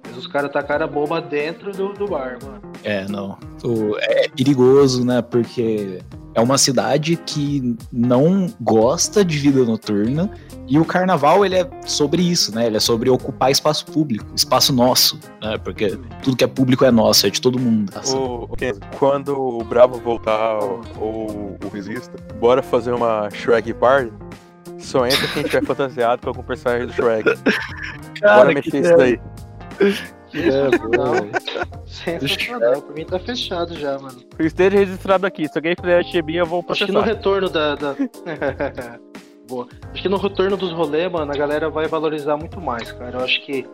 Mas 0.07 0.17
os 0.17 0.25
caras 0.25 0.51
tacaram 0.51 0.85
a 0.85 0.87
bomba 0.89 1.21
dentro 1.21 1.71
do, 1.71 1.93
do 1.93 2.07
bar, 2.07 2.39
mano. 2.43 2.59
É, 2.83 3.05
não. 3.07 3.37
O- 3.63 3.95
é 3.99 4.27
perigoso, 4.29 5.05
né? 5.05 5.21
Porque 5.21 5.99
é 6.33 6.41
uma 6.41 6.57
cidade 6.57 7.15
que 7.17 7.75
não 7.91 8.47
gosta 8.61 9.23
de 9.25 9.37
vida 9.37 9.63
noturna 9.65 10.29
e 10.67 10.79
o 10.79 10.85
carnaval 10.85 11.43
ele 11.45 11.55
é 11.55 11.69
sobre 11.85 12.21
isso, 12.21 12.53
né? 12.55 12.67
Ele 12.67 12.77
é 12.77 12.79
sobre 12.79 13.09
ocupar 13.09 13.51
espaço 13.51 13.85
público, 13.85 14.25
espaço 14.35 14.71
nosso, 14.71 15.19
né? 15.41 15.57
Porque 15.57 15.97
tudo 16.23 16.37
que 16.37 16.43
é 16.43 16.47
público 16.47 16.85
é 16.85 16.91
nosso, 16.91 17.27
é 17.27 17.29
de 17.29 17.41
todo 17.41 17.59
mundo. 17.59 17.91
Ô, 18.13 18.43
ô, 18.43 18.47
Kenzo, 18.55 18.79
quando 18.97 19.37
o 19.37 19.63
Bravo 19.63 19.99
voltar 19.99 20.59
ou 20.63 20.81
ou 20.97 21.57
o 21.63 21.69
Resista, 21.73 22.13
bora 22.39 22.61
fazer 22.61 22.93
uma 22.93 23.29
Shrek 23.31 23.73
Party? 23.73 24.11
Só 24.77 25.05
entra 25.05 25.27
quem 25.33 25.43
tiver 25.43 25.65
fantasiado 25.65 26.21
com 26.21 26.29
algum 26.29 26.43
personagem 26.43 26.87
do 26.87 26.93
Shrek. 26.93 27.23
bora 28.21 28.53
mexer 28.53 28.79
isso 28.81 28.95
daí. 28.95 29.19
É, 30.33 30.69
velho. 30.69 31.31
Sensacional. 31.85 32.81
Por 32.81 32.95
mim 32.95 33.05
tá 33.05 33.19
fechado 33.19 33.75
já, 33.77 33.97
mano. 33.97 34.21
Esteja 34.39 34.77
registrado 34.77 35.25
aqui. 35.25 35.47
Se 35.47 35.57
alguém 35.57 35.75
fizer 35.79 36.03
chibinha, 36.05 36.41
eu 36.41 36.45
vou 36.45 36.63
Acho 36.69 36.85
que 36.85 36.91
no 36.91 36.99
processar. 37.01 37.17
retorno 37.17 37.49
da. 37.49 37.75
da... 37.75 37.95
Boa. 39.47 39.67
Acho 39.91 40.01
que 40.03 40.09
no 40.09 40.17
retorno 40.17 40.55
dos 40.55 40.71
rolês, 40.71 41.11
mano, 41.11 41.31
a 41.31 41.35
galera 41.35 41.69
vai 41.69 41.87
valorizar 41.87 42.37
muito 42.37 42.61
mais, 42.61 42.91
cara. 42.91 43.17
Eu 43.17 43.23
acho 43.23 43.43
que, 43.45 43.67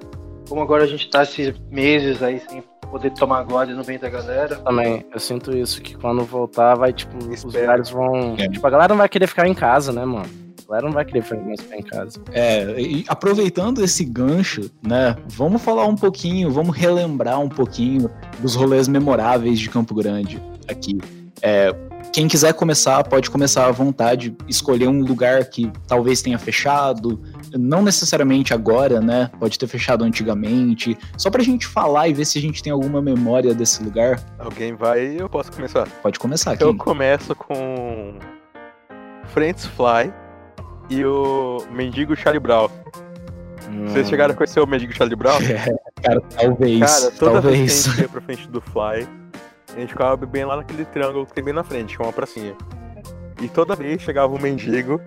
como 0.47 0.61
agora 0.61 0.85
a 0.85 0.87
gente 0.87 1.09
tá 1.09 1.23
esses 1.23 1.53
meses 1.69 2.23
aí 2.23 2.39
sem 2.39 2.63
poder 2.89 3.11
tomar 3.11 3.43
gole 3.43 3.73
no 3.73 3.83
meio 3.85 3.99
da 3.99 4.09
galera. 4.09 4.55
Também, 4.57 5.05
eu 5.13 5.19
sinto 5.19 5.55
isso, 5.55 5.81
que 5.81 5.95
quando 5.97 6.23
voltar, 6.23 6.75
vai, 6.75 6.93
tipo, 6.93 7.17
os 7.17 7.25
Espero. 7.43 7.59
lugares 7.59 7.89
vão. 7.89 8.35
É. 8.39 8.47
Tipo, 8.47 8.65
a 8.65 8.69
galera 8.69 8.93
não 8.93 8.97
vai 8.97 9.09
querer 9.09 9.27
ficar 9.27 9.47
em 9.47 9.53
casa, 9.53 9.91
né, 9.91 10.05
mano? 10.05 10.29
A 10.65 10.71
galera 10.71 10.87
não 10.87 10.93
vai 10.93 11.05
querer 11.05 11.21
ficar 11.21 11.41
mais 11.43 11.61
ficar 11.61 11.77
em 11.77 11.83
casa. 11.83 12.19
É, 12.31 12.81
e 12.81 13.05
aproveitando 13.07 13.83
esse 13.83 14.03
gancho, 14.03 14.71
né? 14.81 15.15
Vamos 15.27 15.61
falar 15.61 15.85
um 15.85 15.95
pouquinho, 15.95 16.51
vamos 16.51 16.75
relembrar 16.75 17.39
um 17.39 17.49
pouquinho 17.49 18.09
dos 18.39 18.55
rolês 18.55 18.87
memoráveis 18.87 19.59
de 19.59 19.69
Campo 19.69 19.93
Grande 19.93 20.41
aqui. 20.67 20.97
É, 21.39 21.71
quem 22.11 22.27
quiser 22.27 22.53
começar, 22.53 23.03
pode 23.03 23.29
começar 23.29 23.67
à 23.67 23.71
vontade, 23.71 24.35
escolher 24.47 24.87
um 24.87 25.01
lugar 25.01 25.45
que 25.45 25.71
talvez 25.87 26.23
tenha 26.23 26.39
fechado, 26.39 27.21
não 27.53 27.83
necessariamente 27.83 28.51
agora, 28.51 28.99
né? 28.99 29.29
Pode 29.39 29.59
ter 29.59 29.67
fechado 29.67 30.03
antigamente, 30.03 30.97
só 31.15 31.29
pra 31.29 31.43
gente 31.43 31.67
falar 31.67 32.07
e 32.07 32.13
ver 32.13 32.25
se 32.25 32.39
a 32.39 32.41
gente 32.41 32.63
tem 32.63 32.71
alguma 32.71 33.03
memória 33.03 33.53
desse 33.53 33.83
lugar. 33.83 34.19
Alguém 34.39 34.73
vai 34.73 35.13
e 35.13 35.19
eu 35.19 35.29
posso 35.29 35.51
começar. 35.51 35.87
Pode 36.01 36.17
começar 36.17 36.53
aqui. 36.53 36.63
Eu 36.63 36.75
começo 36.75 37.35
com 37.35 38.17
Friends 39.27 39.65
Fly 39.65 40.24
e 40.89 41.03
o 41.05 41.59
Mendigo 41.71 42.15
Charlie 42.15 42.39
Brown. 42.39 42.67
Vocês 43.87 44.05
Hum. 44.07 44.09
chegaram 44.09 44.33
a 44.33 44.37
conhecer 44.37 44.59
o 44.59 44.67
Mendigo 44.67 44.93
Charlie 44.93 45.15
Brown? 45.15 45.37
Cara, 46.03 46.21
talvez, 46.21 46.79
Cara, 46.79 47.11
toda 47.17 47.41
vez 47.41 47.83
talvez. 47.83 47.83
que 47.83 47.89
a 47.89 47.91
gente 47.93 48.01
ia 48.01 48.09
pra 48.09 48.21
frente 48.21 48.47
do 48.49 48.61
Fly, 48.61 49.07
a 49.75 49.79
gente 49.79 49.89
ficava 49.89 50.17
bem 50.25 50.45
lá 50.45 50.57
naquele 50.57 50.85
triângulo 50.85 51.25
que 51.25 51.33
tem 51.33 51.43
bem 51.43 51.53
na 51.53 51.63
frente, 51.63 51.95
que 51.97 52.01
é 52.01 52.05
uma 52.05 52.13
pracinha. 52.13 52.55
E 53.41 53.49
toda 53.49 53.75
vez 53.75 54.01
chegava 54.01 54.33
um 54.33 54.39
mendigo 54.39 55.01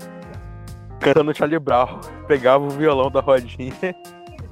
cantando 1.01 1.35
Charlie 1.35 1.59
Brown, 1.59 2.01
pegava 2.27 2.65
o 2.65 2.71
violão 2.71 3.11
da 3.11 3.21
rodinha 3.21 3.73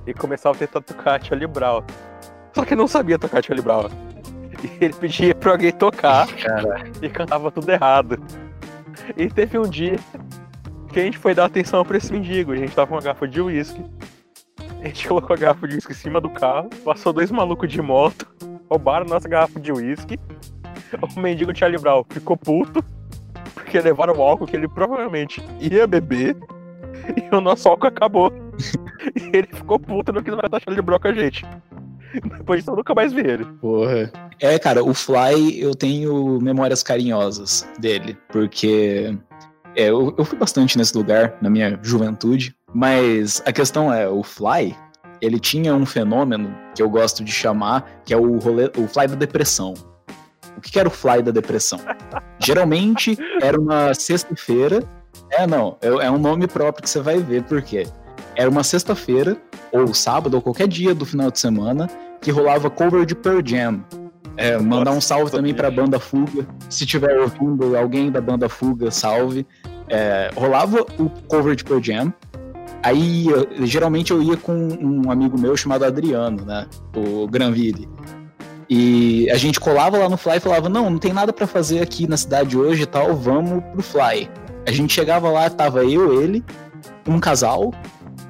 e 0.07 0.15
começava 0.15 0.55
a 0.55 0.59
tentar 0.59 0.81
tocar 0.81 1.23
Charlie 1.23 1.47
Brown. 1.49 1.83
Só 2.55 2.65
que 2.65 2.75
não 2.77 2.87
sabia 2.87 3.19
tocar 3.19 3.45
Charlie 3.45 3.63
Brown. 3.65 3.89
E 4.63 4.85
ele 4.85 4.95
pedia 4.95 5.35
pra 5.35 5.51
alguém 5.53 5.71
tocar 5.73 6.27
Cara, 6.29 6.85
e 7.03 7.09
cantava 7.11 7.51
tudo 7.51 7.69
errado. 7.71 8.19
E 9.17 9.29
teve 9.29 9.59
um 9.59 9.69
dia 9.69 9.99
que 10.97 11.01
a 11.01 11.05
gente 11.05 11.19
foi 11.19 11.35
dar 11.35 11.45
atenção 11.45 11.85
pra 11.85 11.99
esse 11.99 12.11
mendigo. 12.11 12.53
A 12.53 12.57
gente 12.57 12.75
tava 12.75 12.87
com 12.87 12.95
uma 12.95 13.03
garrafa 13.03 13.29
de 13.29 13.39
uísque. 13.39 13.85
A 14.81 14.87
gente 14.87 15.05
colocou 15.07 15.35
a 15.35 15.39
garrafa 15.39 15.69
de 15.69 15.75
uísque 15.75 15.93
em 15.93 15.95
cima 15.95 16.23
do 16.23 16.31
carro. 16.31 16.71
Passou 16.83 17.13
dois 17.13 17.31
malucos 17.31 17.71
de 17.71 17.83
moto. 17.83 18.27
Roubaram 18.71 19.05
nossa 19.05 19.29
garrafa 19.29 19.61
de 19.61 19.71
uísque. 19.71 20.19
O 21.15 21.21
mendigo 21.21 21.55
Charlie 21.55 21.79
Brown 21.79 22.03
ficou 22.09 22.35
puto. 22.35 22.83
Porque 23.53 23.79
levaram 23.79 24.15
o 24.17 24.23
álcool 24.23 24.47
que 24.47 24.57
ele 24.57 24.67
provavelmente 24.69 25.43
ia 25.61 25.87
beber. 25.87 26.35
E 27.15 27.35
o 27.35 27.43
nosso 27.43 27.69
álcool 27.69 27.89
acabou. 27.89 28.33
E 29.15 29.37
ele 29.37 29.49
ficou 29.53 29.79
puto 29.79 30.13
não 30.13 30.23
quis 30.23 30.35
mais 30.35 30.63
Charlie 30.65 30.83
Brown 30.83 30.99
com 30.99 31.09
a 31.09 31.13
gente. 31.13 31.45
Depois 32.39 32.67
eu 32.67 32.75
nunca 32.75 32.95
mais 32.95 33.13
vi 33.13 33.21
ele. 33.21 33.45
porra. 33.61 34.11
É, 34.41 34.59
cara, 34.59 34.83
o 34.83 34.93
Fly 34.93 35.61
eu 35.61 35.75
tenho 35.75 36.41
memórias 36.41 36.83
carinhosas 36.83 37.69
dele, 37.79 38.17
porque 38.29 39.17
é, 39.77 39.91
eu, 39.91 40.15
eu 40.17 40.25
fui 40.25 40.39
bastante 40.39 40.79
nesse 40.79 40.97
lugar 40.97 41.37
na 41.41 41.51
minha 41.51 41.79
juventude, 41.83 42.57
mas 42.73 43.43
a 43.45 43.53
questão 43.53 43.93
é, 43.93 44.09
o 44.09 44.23
Fly, 44.23 44.75
ele 45.21 45.39
tinha 45.39 45.75
um 45.75 45.85
fenômeno 45.85 46.57
que 46.75 46.83
eu 46.83 46.89
gosto 46.89 47.23
de 47.23 47.31
chamar, 47.31 48.01
que 48.05 48.15
é 48.15 48.17
o, 48.17 48.39
rolê, 48.39 48.71
o 48.77 48.89
Fly 48.89 49.07
da 49.09 49.15
depressão. 49.15 49.75
O 50.57 50.61
que, 50.61 50.73
que 50.73 50.81
era 50.81 50.89
o 50.89 50.91
Fly 50.91 51.23
da 51.23 51.31
depressão? 51.31 51.79
Geralmente 52.41 53.19
era 53.43 53.61
uma 53.61 53.93
sexta-feira, 53.93 54.83
é, 55.31 55.47
não, 55.47 55.77
é, 55.83 55.89
é 55.89 56.11
um 56.11 56.19
nome 56.19 56.47
próprio 56.47 56.83
que 56.83 56.91
você 56.91 57.01
vai 57.01 57.19
ver, 57.19 57.43
por 57.43 57.61
quê? 57.61 57.87
Era 58.35 58.49
uma 58.49 58.65
sexta-feira, 58.65 59.37
ou 59.73 59.93
sábado, 59.93 60.35
ou 60.35 60.43
qualquer 60.43 60.69
dia 60.69 60.95
do 60.95 61.05
final 61.05 61.31
de 61.31 61.39
semana, 61.39 61.89
que 62.21 62.31
rolava 62.31 62.71
cover 62.71 63.05
de 63.05 63.15
Pearl 63.15 63.41
Jam. 63.45 63.85
É, 64.37 64.59
mandar 64.59 64.91
um 64.93 65.01
salve 65.01 65.31
também 65.31 65.55
pra 65.55 65.71
banda 65.71 65.99
Fuga. 65.99 66.47
Se 66.69 66.85
tiver 66.85 67.19
ouvindo 67.19 67.77
alguém 67.77 68.11
da 68.11 68.21
banda 68.21 68.49
Fuga, 68.49 68.91
salve. 68.91 69.47
É, 69.89 70.31
rolava 70.37 70.83
o 70.99 71.09
cover 71.29 71.55
de 71.55 71.65
Pearl 71.65 71.81
Jam. 71.83 72.13
Aí, 72.83 73.27
eu- 73.29 73.67
geralmente 73.67 74.11
eu 74.13 74.23
ia 74.23 74.37
com 74.37 74.53
um 74.81 75.11
amigo 75.11 75.39
meu 75.41 75.57
chamado 75.57 75.85
Adriano, 75.85 76.45
né? 76.45 76.67
O 76.95 77.27
Granville. 77.27 77.89
E 78.69 79.31
a 79.31 79.37
gente 79.37 79.59
colava 79.61 79.97
lá 79.97 80.09
no 80.09 80.17
Fly 80.17 80.37
e 80.37 80.41
falava: 80.41 80.69
Não, 80.69 80.91
não 80.91 80.99
tem 80.99 81.13
nada 81.13 81.33
pra 81.33 81.47
fazer 81.47 81.81
aqui 81.81 82.07
na 82.07 82.17
cidade 82.17 82.59
hoje 82.59 82.83
e 82.83 82.87
tal, 82.87 83.15
vamos 83.15 83.63
pro 83.73 83.83
Fly. 83.83 84.29
A 84.67 84.73
gente 84.73 84.93
chegava 84.93 85.31
lá, 85.31 85.49
tava 85.49 85.85
eu, 85.85 86.21
ele, 86.21 86.45
um 87.07 87.21
casal, 87.21 87.73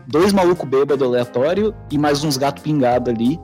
dois 0.06 0.32
malucos 0.34 0.68
bêbados 0.68 1.06
aleatório 1.06 1.74
e 1.90 1.96
mais 1.98 2.22
uns 2.22 2.36
gatos 2.36 2.62
pingados 2.62 3.12
ali. 3.12 3.38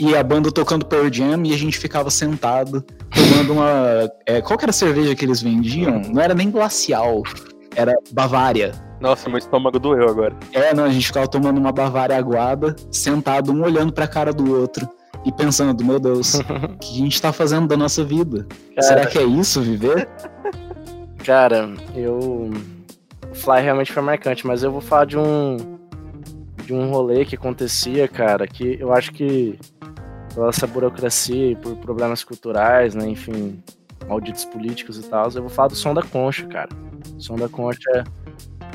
E 0.00 0.16
a 0.16 0.22
banda 0.22 0.50
tocando 0.50 0.86
Pearl 0.86 1.12
Jam 1.12 1.44
e 1.44 1.52
a 1.52 1.58
gente 1.58 1.78
ficava 1.78 2.10
sentado 2.10 2.82
tomando 3.10 3.52
uma. 3.52 4.10
é, 4.24 4.40
qual 4.40 4.58
que 4.58 4.64
era 4.64 4.70
a 4.70 4.72
cerveja 4.72 5.14
que 5.14 5.22
eles 5.22 5.42
vendiam? 5.42 6.00
Não 6.00 6.22
era 6.22 6.32
nem 6.32 6.50
glacial, 6.50 7.22
era 7.76 7.94
Bavária. 8.10 8.72
Nossa, 8.98 9.28
meu 9.28 9.36
estômago 9.36 9.78
doeu 9.78 10.08
agora. 10.08 10.34
É, 10.54 10.72
não, 10.72 10.84
a 10.84 10.88
gente 10.88 11.06
ficava 11.06 11.28
tomando 11.28 11.58
uma 11.58 11.70
Bavária 11.70 12.16
aguada, 12.16 12.74
sentado, 12.90 13.52
um 13.52 13.62
olhando 13.62 13.92
pra 13.92 14.06
cara 14.06 14.32
do 14.32 14.58
outro 14.58 14.88
e 15.22 15.30
pensando, 15.30 15.84
meu 15.84 16.00
Deus, 16.00 16.34
o 16.34 16.44
que 16.80 16.94
a 16.94 16.98
gente 16.98 17.20
tá 17.20 17.30
fazendo 17.30 17.68
da 17.68 17.76
nossa 17.76 18.02
vida? 18.02 18.46
Será 18.80 19.04
que 19.04 19.18
é 19.18 19.22
isso, 19.22 19.60
viver? 19.60 20.08
Cara, 21.24 21.70
eu. 21.94 22.50
O 23.30 23.34
Fly 23.34 23.60
realmente 23.60 23.92
foi 23.92 24.02
marcante, 24.02 24.46
mas 24.46 24.62
eu 24.62 24.72
vou 24.72 24.80
falar 24.80 25.04
de 25.04 25.18
um. 25.18 25.58
De 26.64 26.72
um 26.72 26.90
rolê 26.90 27.26
que 27.26 27.34
acontecia, 27.34 28.08
cara, 28.08 28.46
que 28.46 28.78
eu 28.80 28.92
acho 28.92 29.12
que 29.12 29.58
pela 30.34 30.48
essa 30.48 30.66
burocracia 30.66 31.52
e 31.52 31.56
por 31.56 31.76
problemas 31.76 32.24
culturais, 32.24 32.94
né, 32.94 33.08
enfim, 33.08 33.62
malditos 34.08 34.44
políticos 34.44 34.98
e 34.98 35.02
tal, 35.08 35.30
eu 35.34 35.42
vou 35.42 35.48
falar 35.48 35.68
do 35.68 35.76
Som 35.76 35.94
da 35.94 36.02
Concha, 36.02 36.46
cara. 36.46 36.68
Som 37.18 37.36
da 37.36 37.48
Concha. 37.48 38.04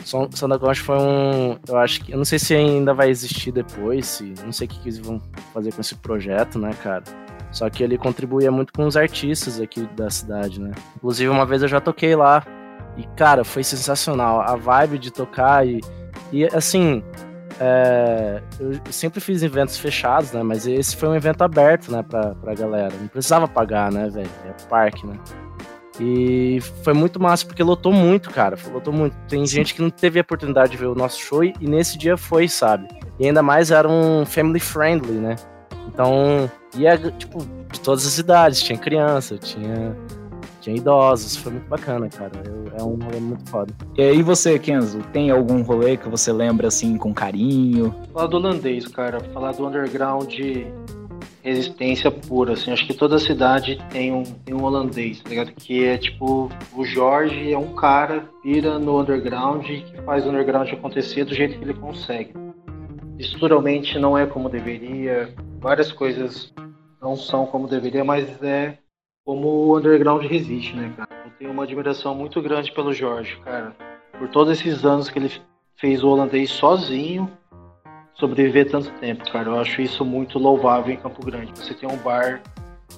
Som, 0.04 0.30
Som 0.32 0.48
da 0.48 0.60
Concha 0.60 0.84
foi 0.84 0.98
um. 0.98 1.58
Eu 1.68 1.78
acho 1.78 2.04
que. 2.04 2.12
Eu 2.12 2.18
não 2.18 2.26
sei 2.26 2.40
se 2.40 2.54
ainda 2.54 2.94
vai 2.94 3.10
existir 3.10 3.52
depois, 3.52 4.06
se. 4.06 4.34
Não 4.44 4.52
sei 4.52 4.68
o 4.68 4.70
que, 4.70 4.80
eles 4.82 4.98
vão 5.00 5.22
fazer 5.54 5.74
com 5.74 5.82
esse 5.82 5.96
projeto, 5.96 6.60
né, 6.60 6.72
cara? 6.82 7.04
Só 7.52 7.70
que 7.70 7.84
ele 7.84 7.98
contribuía 7.98 8.52
muito 8.52 8.74
com 8.74 8.86
os 8.86 8.98
artistas 8.98 9.60
aqui 9.60 9.82
da 9.96 10.10
cidade, 10.10 10.60
né? 10.60 10.72
Inclusive, 10.98 11.30
uma 11.30 11.46
vez 11.46 11.62
eu 11.62 11.68
já 11.68 11.80
toquei 11.80 12.16
lá. 12.16 12.46
E, 12.98 13.04
cara, 13.16 13.44
foi 13.44 13.64
sensacional. 13.64 14.42
A 14.42 14.56
vibe 14.56 15.00
de 15.00 15.12
tocar 15.12 15.66
e. 15.66 15.82
E, 16.32 16.46
assim. 16.46 17.04
É, 17.60 18.42
eu 18.60 18.80
sempre 18.92 19.20
fiz 19.20 19.42
eventos 19.44 19.78
fechados, 19.78 20.32
né? 20.32 20.44
Mas 20.44 20.68
esse 20.68 20.96
foi 20.96 21.10
um 21.10 21.16
evento 21.16 21.44
aberto, 21.44 21.92
né, 21.92 22.04
pra, 22.04 22.36
pra 22.36 22.54
galera. 22.54 22.94
Não 23.00 23.08
precisava 23.08 23.48
pagar, 23.48 23.92
né, 23.92 24.10
velho? 24.10 24.30
É 24.46 24.68
parque, 24.68 25.06
né? 25.06 25.18
E 26.00 26.60
foi 26.84 26.94
muito 26.94 27.22
massa, 27.22 27.46
porque 27.46 27.64
lotou 27.64 27.94
muito, 27.94 28.30
cara. 28.30 28.58
Lotou 28.72 28.94
muito. 28.94 29.16
Tem 29.30 29.46
gente 29.46 29.74
que 29.74 29.82
não 29.82 29.90
teve 29.90 30.20
a 30.20 30.22
oportunidade 30.22 30.72
de 30.72 30.78
ver 30.78 30.88
o 30.88 30.96
nosso 30.96 31.20
show 31.20 31.44
e, 31.44 31.54
e 31.62 31.68
nesse 31.68 31.98
dia 31.98 32.18
foi, 32.18 32.48
sabe? 32.50 32.88
E 33.18 33.26
ainda 33.26 33.42
mais 33.42 33.72
era 33.72 33.88
um 33.88 34.26
family 34.26 34.60
friendly, 34.60 35.14
né? 35.14 35.36
Então, 35.88 36.52
ia, 36.76 36.98
tipo, 36.98 37.46
de 37.72 37.80
todas 37.80 38.06
as 38.06 38.18
idades. 38.18 38.62
Tinha 38.62 38.78
criança, 38.78 39.38
tinha, 39.38 39.96
tinha 40.66 40.78
idosos, 40.78 41.38
foi 41.38 41.52
muito 41.52 41.68
bacana, 41.68 42.10
cara. 42.10 42.32
Eu, 42.44 42.66
é 42.78 42.84
um 42.84 42.96
rolê 42.96 43.20
muito 43.20 43.48
foda. 43.50 43.72
E 43.96 44.02
aí 44.02 44.24
você, 44.24 44.58
Kenzo, 44.58 45.00
tem 45.14 45.30
algum 45.30 45.62
rolê 45.62 45.96
que 45.96 46.10
você 46.10 46.34
lembra 46.34 46.68
assim 46.68 46.98
com 46.98 47.14
carinho? 47.14 47.94
Falar 48.12 48.28
do 48.28 48.38
holandês, 48.38 48.88
cara, 48.88 49.20
falar 49.32 49.52
do 49.52 49.68
underground 49.68 50.28
de 50.28 50.66
resistência 51.44 52.10
pura, 52.10 52.54
assim, 52.54 52.72
acho 52.72 52.88
que 52.88 52.96
toda 52.96 53.20
cidade 53.20 53.78
tem 53.92 54.12
um, 54.12 54.24
tem 54.24 54.56
um 54.56 54.64
holandês, 54.64 55.22
tá 55.22 55.30
ligado? 55.30 55.52
Que 55.52 55.86
é 55.86 55.98
tipo, 56.00 56.50
o 56.76 56.84
Jorge 56.84 57.54
é 57.54 57.58
um 57.58 57.76
cara, 57.76 58.28
vira 58.44 58.80
no 58.80 59.00
underground 59.00 59.64
e 59.70 59.82
que 59.82 60.02
faz 60.02 60.26
o 60.26 60.30
underground 60.30 60.68
acontecer 60.74 61.24
do 61.26 61.36
jeito 61.36 61.60
que 61.60 61.64
ele 61.64 61.76
consegue. 61.76 62.34
Estruturalmente 63.20 64.00
não 64.00 64.18
é 64.18 64.26
como 64.26 64.50
deveria, 64.50 65.32
várias 65.60 65.92
coisas 65.92 66.52
não 67.00 67.16
são 67.16 67.46
como 67.46 67.68
deveria, 67.68 68.04
mas 68.04 68.42
é 68.42 68.80
como 69.26 69.48
o 69.48 69.78
underground 69.78 70.24
resiste, 70.24 70.76
né, 70.76 70.94
cara? 70.96 71.10
Eu 71.26 71.32
tenho 71.40 71.52
uma 71.52 71.64
admiração 71.64 72.14
muito 72.14 72.40
grande 72.42 72.72
pelo 72.72 72.94
Jorge, 72.94 73.36
cara. 73.44 73.76
Por 74.18 74.30
todos 74.30 74.60
esses 74.60 74.86
anos 74.86 75.10
que 75.10 75.18
ele 75.18 75.32
fez 75.76 76.04
o 76.04 76.10
holandês 76.10 76.52
sozinho, 76.52 77.30
sobreviver 78.14 78.70
tanto 78.70 78.92
tempo, 79.00 79.30
cara. 79.32 79.50
Eu 79.50 79.60
acho 79.60 79.82
isso 79.82 80.06
muito 80.06 80.38
louvável 80.38 80.94
em 80.94 80.98
Campo 80.98 81.26
Grande. 81.26 81.52
Você 81.56 81.74
tem 81.74 81.90
um 81.90 81.98
bar 81.98 82.42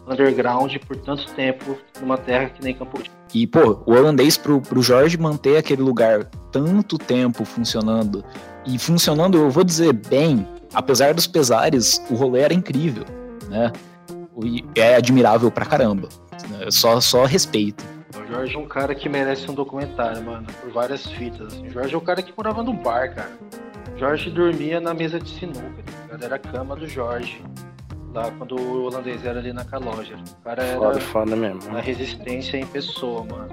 underground 0.05 0.75
por 0.85 0.97
tanto 0.97 1.33
tempo 1.33 1.77
numa 2.01 2.17
terra 2.17 2.49
que 2.49 2.61
nem 2.61 2.75
Campo 2.75 2.97
Grande. 2.97 3.11
E, 3.33 3.47
pô, 3.47 3.81
o 3.85 3.93
holandês 3.93 4.37
pro, 4.37 4.61
pro 4.61 4.81
Jorge 4.81 5.17
manter 5.17 5.57
aquele 5.57 5.81
lugar 5.81 6.25
tanto 6.51 6.97
tempo 6.97 7.45
funcionando, 7.45 8.23
e 8.65 8.77
funcionando, 8.77 9.37
eu 9.37 9.49
vou 9.49 9.63
dizer, 9.63 9.93
bem, 9.93 10.45
apesar 10.73 11.13
dos 11.13 11.27
pesares, 11.27 12.01
o 12.09 12.15
rolê 12.15 12.41
era 12.41 12.53
incrível, 12.53 13.05
né? 13.49 13.71
É 14.75 14.95
admirável 14.95 15.51
pra 15.51 15.65
caramba. 15.65 16.09
Né? 16.49 16.69
Só, 16.69 16.99
só 16.99 17.25
respeito. 17.25 17.83
O 18.15 18.31
Jorge 18.31 18.55
é 18.55 18.59
um 18.59 18.67
cara 18.67 18.95
que 18.95 19.07
merece 19.07 19.49
um 19.49 19.53
documentário, 19.53 20.23
mano, 20.23 20.47
por 20.61 20.71
várias 20.71 21.05
fitas. 21.05 21.53
O 21.59 21.69
Jorge 21.69 21.93
é 21.93 21.97
um 21.97 22.01
cara 22.01 22.21
que 22.21 22.33
morava 22.35 22.63
no 22.63 22.73
bar, 22.73 23.13
cara. 23.13 23.31
O 23.95 23.97
Jorge 23.97 24.29
dormia 24.29 24.79
na 24.79 24.93
mesa 24.93 25.19
de 25.19 25.29
sinuca, 25.29 25.83
tá 26.09 26.17
Era 26.21 26.35
a 26.35 26.39
cama 26.39 26.75
do 26.75 26.87
Jorge. 26.87 27.43
Lá 28.13 28.31
quando 28.37 28.55
o 28.55 28.83
holandês 28.85 29.25
era 29.25 29.39
ali 29.39 29.53
na 29.53 29.65
loja. 29.73 30.15
O 30.39 30.43
cara 30.43 30.63
era 30.63 30.77
foda, 30.77 30.99
foda 31.01 31.35
mesmo. 31.35 31.61
uma 31.67 31.81
resistência 31.81 32.57
em 32.57 32.65
pessoa, 32.65 33.23
mano. 33.23 33.49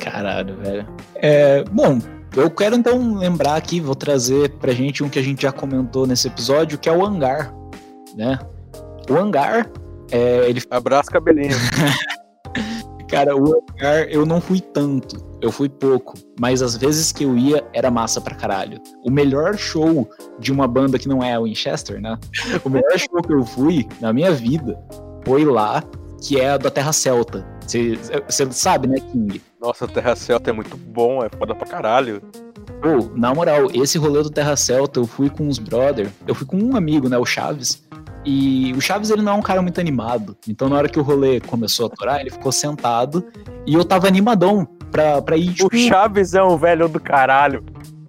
Caralho, 0.00 0.56
velho. 0.56 0.86
É, 1.16 1.64
bom, 1.64 1.98
eu 2.36 2.50
quero 2.50 2.76
então 2.76 3.16
lembrar 3.16 3.56
aqui, 3.56 3.80
vou 3.80 3.94
trazer 3.94 4.50
pra 4.58 4.72
gente 4.72 5.02
um 5.02 5.08
que 5.08 5.18
a 5.18 5.22
gente 5.22 5.42
já 5.42 5.52
comentou 5.52 6.06
nesse 6.06 6.28
episódio, 6.28 6.78
que 6.78 6.88
é 6.88 6.92
o 6.92 7.04
hangar, 7.04 7.52
né? 8.14 8.38
O 9.08 9.16
hangar 9.16 9.70
é, 10.14 10.48
ele... 10.48 10.62
Abraço 10.70 11.10
cabelinho. 11.10 11.56
Cara, 13.08 13.36
o 13.36 13.44
hangar 13.44 14.08
eu 14.08 14.24
não 14.24 14.40
fui 14.40 14.60
tanto, 14.60 15.22
eu 15.40 15.52
fui 15.52 15.68
pouco, 15.68 16.14
mas 16.40 16.62
as 16.62 16.76
vezes 16.76 17.12
que 17.12 17.24
eu 17.24 17.36
ia 17.36 17.64
era 17.72 17.90
massa 17.90 18.20
pra 18.20 18.34
caralho. 18.34 18.80
O 19.04 19.10
melhor 19.10 19.56
show 19.56 20.08
de 20.38 20.50
uma 20.50 20.66
banda 20.66 20.98
que 20.98 21.08
não 21.08 21.22
é 21.22 21.34
a 21.34 21.40
Winchester, 21.40 22.00
né? 22.00 22.18
O 22.64 22.68
melhor 22.68 22.98
show 22.98 23.22
que 23.22 23.32
eu 23.32 23.44
fui 23.44 23.86
na 24.00 24.12
minha 24.12 24.32
vida 24.32 24.76
foi 25.24 25.44
lá, 25.44 25.82
que 26.22 26.40
é 26.40 26.50
a 26.50 26.56
da 26.56 26.70
Terra 26.70 26.92
Celta. 26.92 27.46
Você 27.66 28.50
sabe, 28.50 28.88
né, 28.88 28.96
King? 29.12 29.40
Nossa, 29.60 29.84
a 29.84 29.88
Terra 29.88 30.16
Celta 30.16 30.50
é 30.50 30.52
muito 30.52 30.76
bom, 30.76 31.22
é 31.22 31.28
foda 31.28 31.54
pra 31.54 31.66
caralho. 31.66 32.22
Pô, 32.80 33.10
na 33.16 33.34
moral, 33.34 33.68
esse 33.72 33.98
rolê 33.98 34.22
do 34.22 34.30
Terra 34.30 34.56
Celta 34.56 34.98
eu 34.98 35.06
fui 35.06 35.30
com 35.30 35.48
os 35.48 35.58
brother, 35.58 36.10
eu 36.26 36.34
fui 36.34 36.46
com 36.46 36.56
um 36.56 36.76
amigo, 36.76 37.08
né, 37.08 37.18
o 37.18 37.24
Chaves, 37.24 37.83
e 38.24 38.72
o 38.72 38.80
Chaves, 38.80 39.10
ele 39.10 39.22
não 39.22 39.32
é 39.32 39.34
um 39.36 39.42
cara 39.42 39.60
muito 39.60 39.80
animado. 39.80 40.36
Então, 40.48 40.68
na 40.68 40.76
hora 40.76 40.88
que 40.88 40.98
o 40.98 41.02
rolê 41.02 41.40
começou 41.40 41.86
a 41.86 41.90
torar, 41.90 42.20
ele 42.20 42.30
ficou 42.30 42.50
sentado 42.50 43.24
e 43.66 43.74
eu 43.74 43.84
tava 43.84 44.08
animadão 44.08 44.66
pra, 44.90 45.20
pra 45.20 45.36
ir. 45.36 45.52
Tipo... 45.52 45.74
O 45.74 45.78
Chaves 45.78 46.34
é 46.34 46.42
um 46.42 46.56
velho 46.56 46.88
do 46.88 46.98
caralho. 46.98 47.62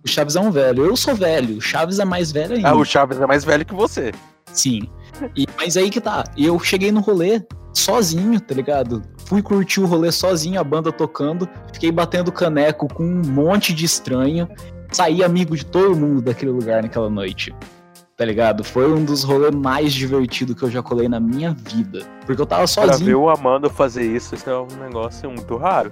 O 0.03 0.07
Chaves 0.07 0.35
é 0.35 0.39
um 0.39 0.51
velho. 0.51 0.85
Eu 0.85 0.95
sou 0.95 1.15
velho. 1.15 1.57
O 1.57 1.61
Chaves 1.61 1.99
é 1.99 2.05
mais 2.05 2.31
velho 2.31 2.55
ainda. 2.55 2.69
Ah, 2.69 2.75
o 2.75 2.85
Chaves 2.85 3.19
é 3.19 3.27
mais 3.27 3.43
velho 3.43 3.65
que 3.65 3.73
você. 3.73 4.13
Sim. 4.53 4.87
E, 5.35 5.45
mas 5.57 5.75
aí 5.75 5.89
que 5.89 5.99
tá. 5.99 6.23
Eu 6.37 6.57
cheguei 6.59 6.91
no 6.91 7.01
rolê 7.01 7.41
sozinho, 7.73 8.39
tá 8.39 8.55
ligado? 8.55 9.01
Fui 9.25 9.41
curtir 9.41 9.81
o 9.81 9.85
rolê 9.85 10.11
sozinho, 10.11 10.59
a 10.59 10.63
banda 10.63 10.91
tocando. 10.91 11.49
Fiquei 11.73 11.91
batendo 11.91 12.31
caneco 12.31 12.87
com 12.87 13.03
um 13.03 13.21
monte 13.25 13.73
de 13.73 13.83
estranho. 13.83 14.47
Saí 14.91 15.23
amigo 15.23 15.57
de 15.57 15.65
todo 15.65 15.95
mundo 15.95 16.21
daquele 16.21 16.51
lugar 16.51 16.83
naquela 16.83 17.09
noite 17.09 17.53
tá 18.17 18.23
ligado? 18.23 18.63
Foi 18.63 18.91
um 18.91 19.03
dos 19.03 19.23
rolês 19.23 19.53
mais 19.53 19.93
divertidos 19.93 20.55
que 20.55 20.63
eu 20.63 20.71
já 20.71 20.81
colei 20.81 21.07
na 21.07 21.19
minha 21.19 21.51
vida. 21.53 22.05
Porque 22.25 22.41
eu 22.41 22.45
tava 22.45 22.65
sozinho. 22.65 22.97
Pra 22.97 23.05
ver 23.05 23.15
o 23.15 23.29
Amanda 23.29 23.69
fazer 23.69 24.03
isso, 24.03 24.35
isso 24.35 24.49
é 24.49 24.57
um 24.57 24.67
negócio 24.81 25.29
muito 25.29 25.57
raro. 25.57 25.91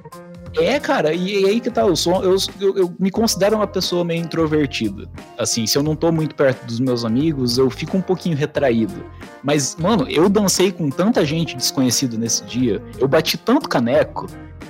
É, 0.56 0.80
cara, 0.80 1.14
e, 1.14 1.42
e 1.42 1.46
aí 1.46 1.60
que 1.60 1.72
tá, 1.72 1.82
eu, 1.82 1.96
sou, 1.96 2.24
eu, 2.24 2.36
eu, 2.62 2.78
eu, 2.78 2.96
me 3.00 3.10
considero 3.10 3.56
uma 3.56 3.66
pessoa 3.66 4.06
meio 4.06 4.22
introvertida. 4.22 5.10
Assim, 5.38 5.66
se 5.66 5.78
eu 5.78 5.82
não 5.82 5.96
tô 5.96 6.12
muito 6.12 6.36
perto 6.36 6.66
dos 6.66 6.80
meus 6.80 7.04
amigos, 7.04 7.58
eu 7.58 7.70
fico 7.72 7.98
um 7.98 8.02
pouquinho 8.02 8.38
retraído. 8.38 9.04
Mas, 9.42 9.76
mano, 9.78 10.08
eu 10.08 10.30
dancei 10.30 10.72
com 10.72 10.90
tanta 10.90 11.26
gente 11.26 11.58
desconhecida 11.58 12.18
nesse 12.18 12.44
dia, 12.44 12.82
eu 13.00 13.08
bati 13.08 13.36
tanto 13.36 13.68
caneco, 13.68 14.28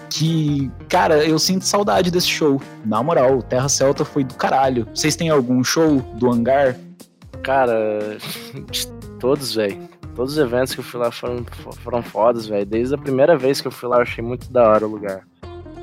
que, 0.09 0.71
cara, 0.87 1.25
eu 1.25 1.37
sinto 1.37 1.65
saudade 1.65 2.09
desse 2.09 2.27
show. 2.27 2.61
Na 2.85 3.01
moral, 3.01 3.41
Terra 3.41 3.67
Celta 3.67 4.05
foi 4.05 4.23
do 4.23 4.35
caralho. 4.35 4.87
Vocês 4.93 5.15
têm 5.15 5.29
algum 5.29 5.63
show 5.63 6.01
do 6.15 6.31
hangar 6.31 6.77
Cara, 7.43 8.17
todos, 9.19 9.55
velho. 9.55 9.89
Todos 10.15 10.33
os 10.33 10.37
eventos 10.37 10.73
que 10.73 10.79
eu 10.79 10.83
fui 10.83 10.99
lá 10.99 11.11
foram, 11.11 11.43
foram 11.83 12.01
fodas, 12.01 12.47
velho. 12.47 12.65
Desde 12.65 12.95
a 12.95 12.97
primeira 12.97 13.37
vez 13.37 13.59
que 13.59 13.67
eu 13.67 13.71
fui 13.71 13.89
lá, 13.89 13.97
eu 13.97 14.03
achei 14.03 14.23
muito 14.23 14.51
da 14.51 14.69
hora 14.69 14.87
o 14.87 14.89
lugar. 14.89 15.27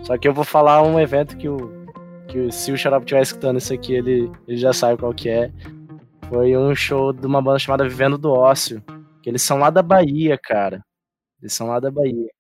Só 0.02 0.16
que 0.16 0.26
eu 0.26 0.32
vou 0.32 0.44
falar 0.44 0.82
um 0.82 0.98
evento 0.98 1.36
que 1.36 1.48
o. 1.48 1.78
Que 2.28 2.50
se 2.50 2.70
o 2.70 2.78
Xarope 2.78 3.04
estiver 3.04 3.22
escutando 3.22 3.58
isso 3.58 3.74
aqui, 3.74 3.92
ele, 3.92 4.30
ele 4.46 4.56
já 4.56 4.72
sabe 4.72 4.98
qual 4.98 5.12
que 5.12 5.28
é. 5.28 5.52
Foi 6.28 6.56
um 6.56 6.74
show 6.74 7.12
de 7.12 7.26
uma 7.26 7.42
banda 7.42 7.58
chamada 7.58 7.88
Vivendo 7.88 8.16
do 8.16 8.30
Ócio. 8.30 8.82
Que 9.20 9.28
eles 9.28 9.42
são 9.42 9.58
lá 9.58 9.68
da 9.68 9.82
Bahia, 9.82 10.38
cara. 10.38 10.80
Eles 11.42 11.52
são 11.52 11.66
lá 11.66 11.80
da 11.80 11.90
Bahia. 11.90 12.30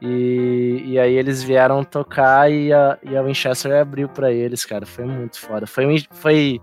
E, 0.00 0.82
e 0.84 0.98
aí 0.98 1.14
eles 1.14 1.42
vieram 1.42 1.82
tocar 1.84 2.50
e 2.50 2.72
a, 2.72 2.98
e 3.02 3.16
a 3.16 3.22
Winchester 3.22 3.80
abriu 3.80 4.08
para 4.08 4.30
eles, 4.30 4.64
cara. 4.64 4.84
Foi 4.84 5.06
muito 5.06 5.40
foda. 5.40 5.66
Foi, 5.66 6.04
foi 6.10 6.60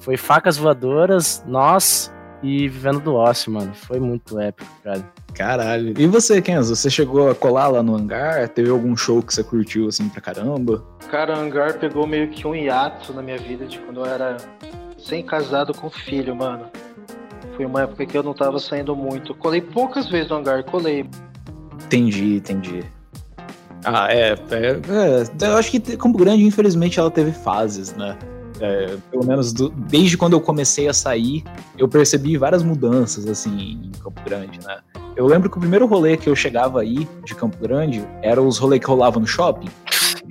foi 0.00 0.16
Facas 0.16 0.56
Voadoras, 0.56 1.42
Nós 1.46 2.12
e 2.42 2.68
Vivendo 2.68 3.00
do 3.00 3.14
Ócio, 3.14 3.52
mano. 3.52 3.72
Foi 3.74 3.98
muito 3.98 4.38
épico, 4.38 4.70
cara. 4.82 5.04
Caralho. 5.34 5.94
E 5.98 6.06
você, 6.06 6.40
Kenzo? 6.40 6.74
Você 6.74 6.88
chegou 6.88 7.30
a 7.30 7.34
colar 7.34 7.68
lá 7.68 7.82
no 7.82 7.94
hangar? 7.94 8.48
Teve 8.48 8.70
algum 8.70 8.96
show 8.96 9.22
que 9.22 9.34
você 9.34 9.44
curtiu 9.44 9.88
assim 9.88 10.08
pra 10.08 10.20
caramba? 10.20 10.82
Cara, 11.10 11.36
o 11.36 11.40
hangar 11.40 11.78
pegou 11.78 12.06
meio 12.06 12.28
que 12.28 12.46
um 12.46 12.54
hiato 12.54 13.12
na 13.12 13.20
minha 13.20 13.36
vida 13.36 13.66
de 13.66 13.78
quando 13.80 14.00
eu 14.00 14.06
era 14.06 14.38
sem 14.98 15.22
casado 15.22 15.74
com 15.74 15.90
filho, 15.90 16.34
mano. 16.34 16.66
Foi 17.54 17.66
uma 17.66 17.82
época 17.82 18.06
que 18.06 18.16
eu 18.16 18.22
não 18.22 18.34
tava 18.34 18.58
saindo 18.58 18.96
muito. 18.96 19.34
Colei 19.34 19.60
poucas 19.60 20.08
vezes 20.08 20.30
no 20.30 20.36
hangar, 20.36 20.64
colei. 20.64 21.08
Entendi, 21.84 22.36
entendi. 22.36 22.84
Ah, 23.84 24.08
é, 24.10 24.32
é, 24.32 24.34
é. 24.34 25.46
Eu 25.46 25.56
acho 25.56 25.70
que 25.70 25.96
Campo 25.96 26.18
Grande, 26.18 26.44
infelizmente, 26.44 26.98
ela 26.98 27.10
teve 27.10 27.30
fases, 27.30 27.94
né? 27.94 28.16
É, 28.60 28.96
pelo 29.10 29.26
menos 29.26 29.52
do, 29.52 29.68
desde 29.70 30.16
quando 30.16 30.32
eu 30.32 30.40
comecei 30.40 30.88
a 30.88 30.92
sair, 30.92 31.44
eu 31.76 31.88
percebi 31.88 32.36
várias 32.36 32.62
mudanças 32.62 33.26
assim 33.26 33.80
em 33.84 33.90
Campo 34.02 34.20
Grande, 34.24 34.58
né? 34.64 34.78
Eu 35.14 35.26
lembro 35.26 35.48
que 35.50 35.56
o 35.56 35.60
primeiro 35.60 35.86
rolê 35.86 36.16
que 36.16 36.28
eu 36.28 36.36
chegava 36.36 36.80
aí 36.80 37.08
de 37.24 37.34
Campo 37.34 37.56
Grande 37.58 38.06
era 38.22 38.40
os 38.40 38.58
rolês 38.58 38.80
que 38.80 38.86
rolavam 38.86 39.20
no 39.20 39.26
shopping. 39.26 39.68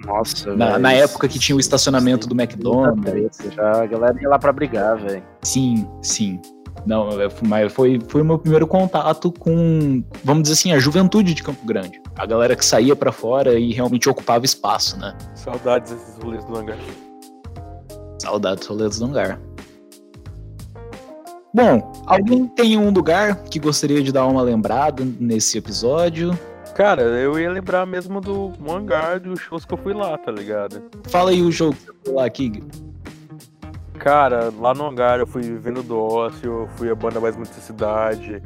Nossa, 0.05 0.55
na, 0.55 0.77
na, 0.77 0.93
época 0.93 1.27
que 1.27 1.39
tinha 1.39 1.55
o 1.55 1.59
estacionamento 1.59 2.25
sim, 2.25 2.29
do 2.29 2.39
McDonald's. 2.39 3.37
Já, 3.51 3.83
a 3.83 3.85
galera 3.85 4.21
ia 4.21 4.29
lá 4.29 4.37
pra 4.37 4.51
brigar, 4.51 4.97
velho. 4.97 5.23
Sim, 5.41 5.87
sim. 6.01 6.39
Não, 6.85 7.09
mas 7.47 7.73
foi, 7.73 7.99
foi 8.07 8.21
o 8.21 8.25
meu 8.25 8.37
primeiro 8.37 8.67
contato 8.67 9.31
com, 9.31 10.03
vamos 10.23 10.43
dizer 10.43 10.53
assim, 10.53 10.71
a 10.71 10.79
juventude 10.79 11.33
de 11.33 11.41
Campo 11.41 11.65
Grande. 11.65 11.99
A 12.15 12.25
galera 12.25 12.55
que 12.55 12.63
saía 12.63 12.95
para 12.95 13.11
fora 13.11 13.57
e 13.57 13.73
realmente 13.73 14.07
ocupava 14.07 14.45
espaço, 14.45 14.99
né? 14.99 15.15
Saudades 15.33 15.91
desses 15.91 16.17
rolês 16.21 16.43
do 16.45 16.55
hangar. 16.55 16.77
Saudades 18.19 18.65
roletos 18.67 18.99
do 18.99 19.05
hangar. 19.05 19.39
Bom, 21.53 21.93
alguém 22.05 22.47
tem 22.47 22.77
um 22.77 22.89
lugar 22.89 23.43
que 23.45 23.59
gostaria 23.59 24.03
de 24.03 24.11
dar 24.11 24.27
uma 24.27 24.41
lembrada 24.41 25.05
nesse 25.19 25.57
episódio? 25.57 26.37
Cara, 26.75 27.03
eu 27.03 27.39
ia 27.39 27.49
lembrar 27.49 27.85
mesmo 27.85 28.19
do 28.19 28.51
hangar 28.69 29.21
dos 29.21 29.39
shows 29.39 29.63
que 29.63 29.73
eu 29.73 29.77
fui 29.77 29.93
lá, 29.93 30.17
tá 30.17 30.29
ligado? 30.29 30.83
Fala 31.07 31.31
aí 31.31 31.41
o 31.41 31.49
jogo 31.49 31.73
que 31.73 31.85
você 31.85 31.93
foi 32.03 32.13
lá, 32.13 32.29
Kig. 32.29 32.61
Cara, 33.97 34.51
lá 34.59 34.73
no 34.73 34.85
hangar 34.85 35.19
eu 35.19 35.25
fui 35.25 35.41
vivendo 35.41 35.81
do 35.81 35.97
ócio, 35.97 36.63
eu 36.63 36.67
fui 36.75 36.89
a 36.89 36.95
banda 36.95 37.21
mais 37.21 37.37
muita 37.37 37.53
cidade. 37.53 38.43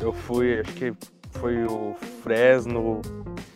Eu 0.00 0.12
fui, 0.12 0.58
acho 0.58 0.72
que 0.72 0.92
foi 1.30 1.64
o 1.64 1.94
Fresno, 2.24 3.00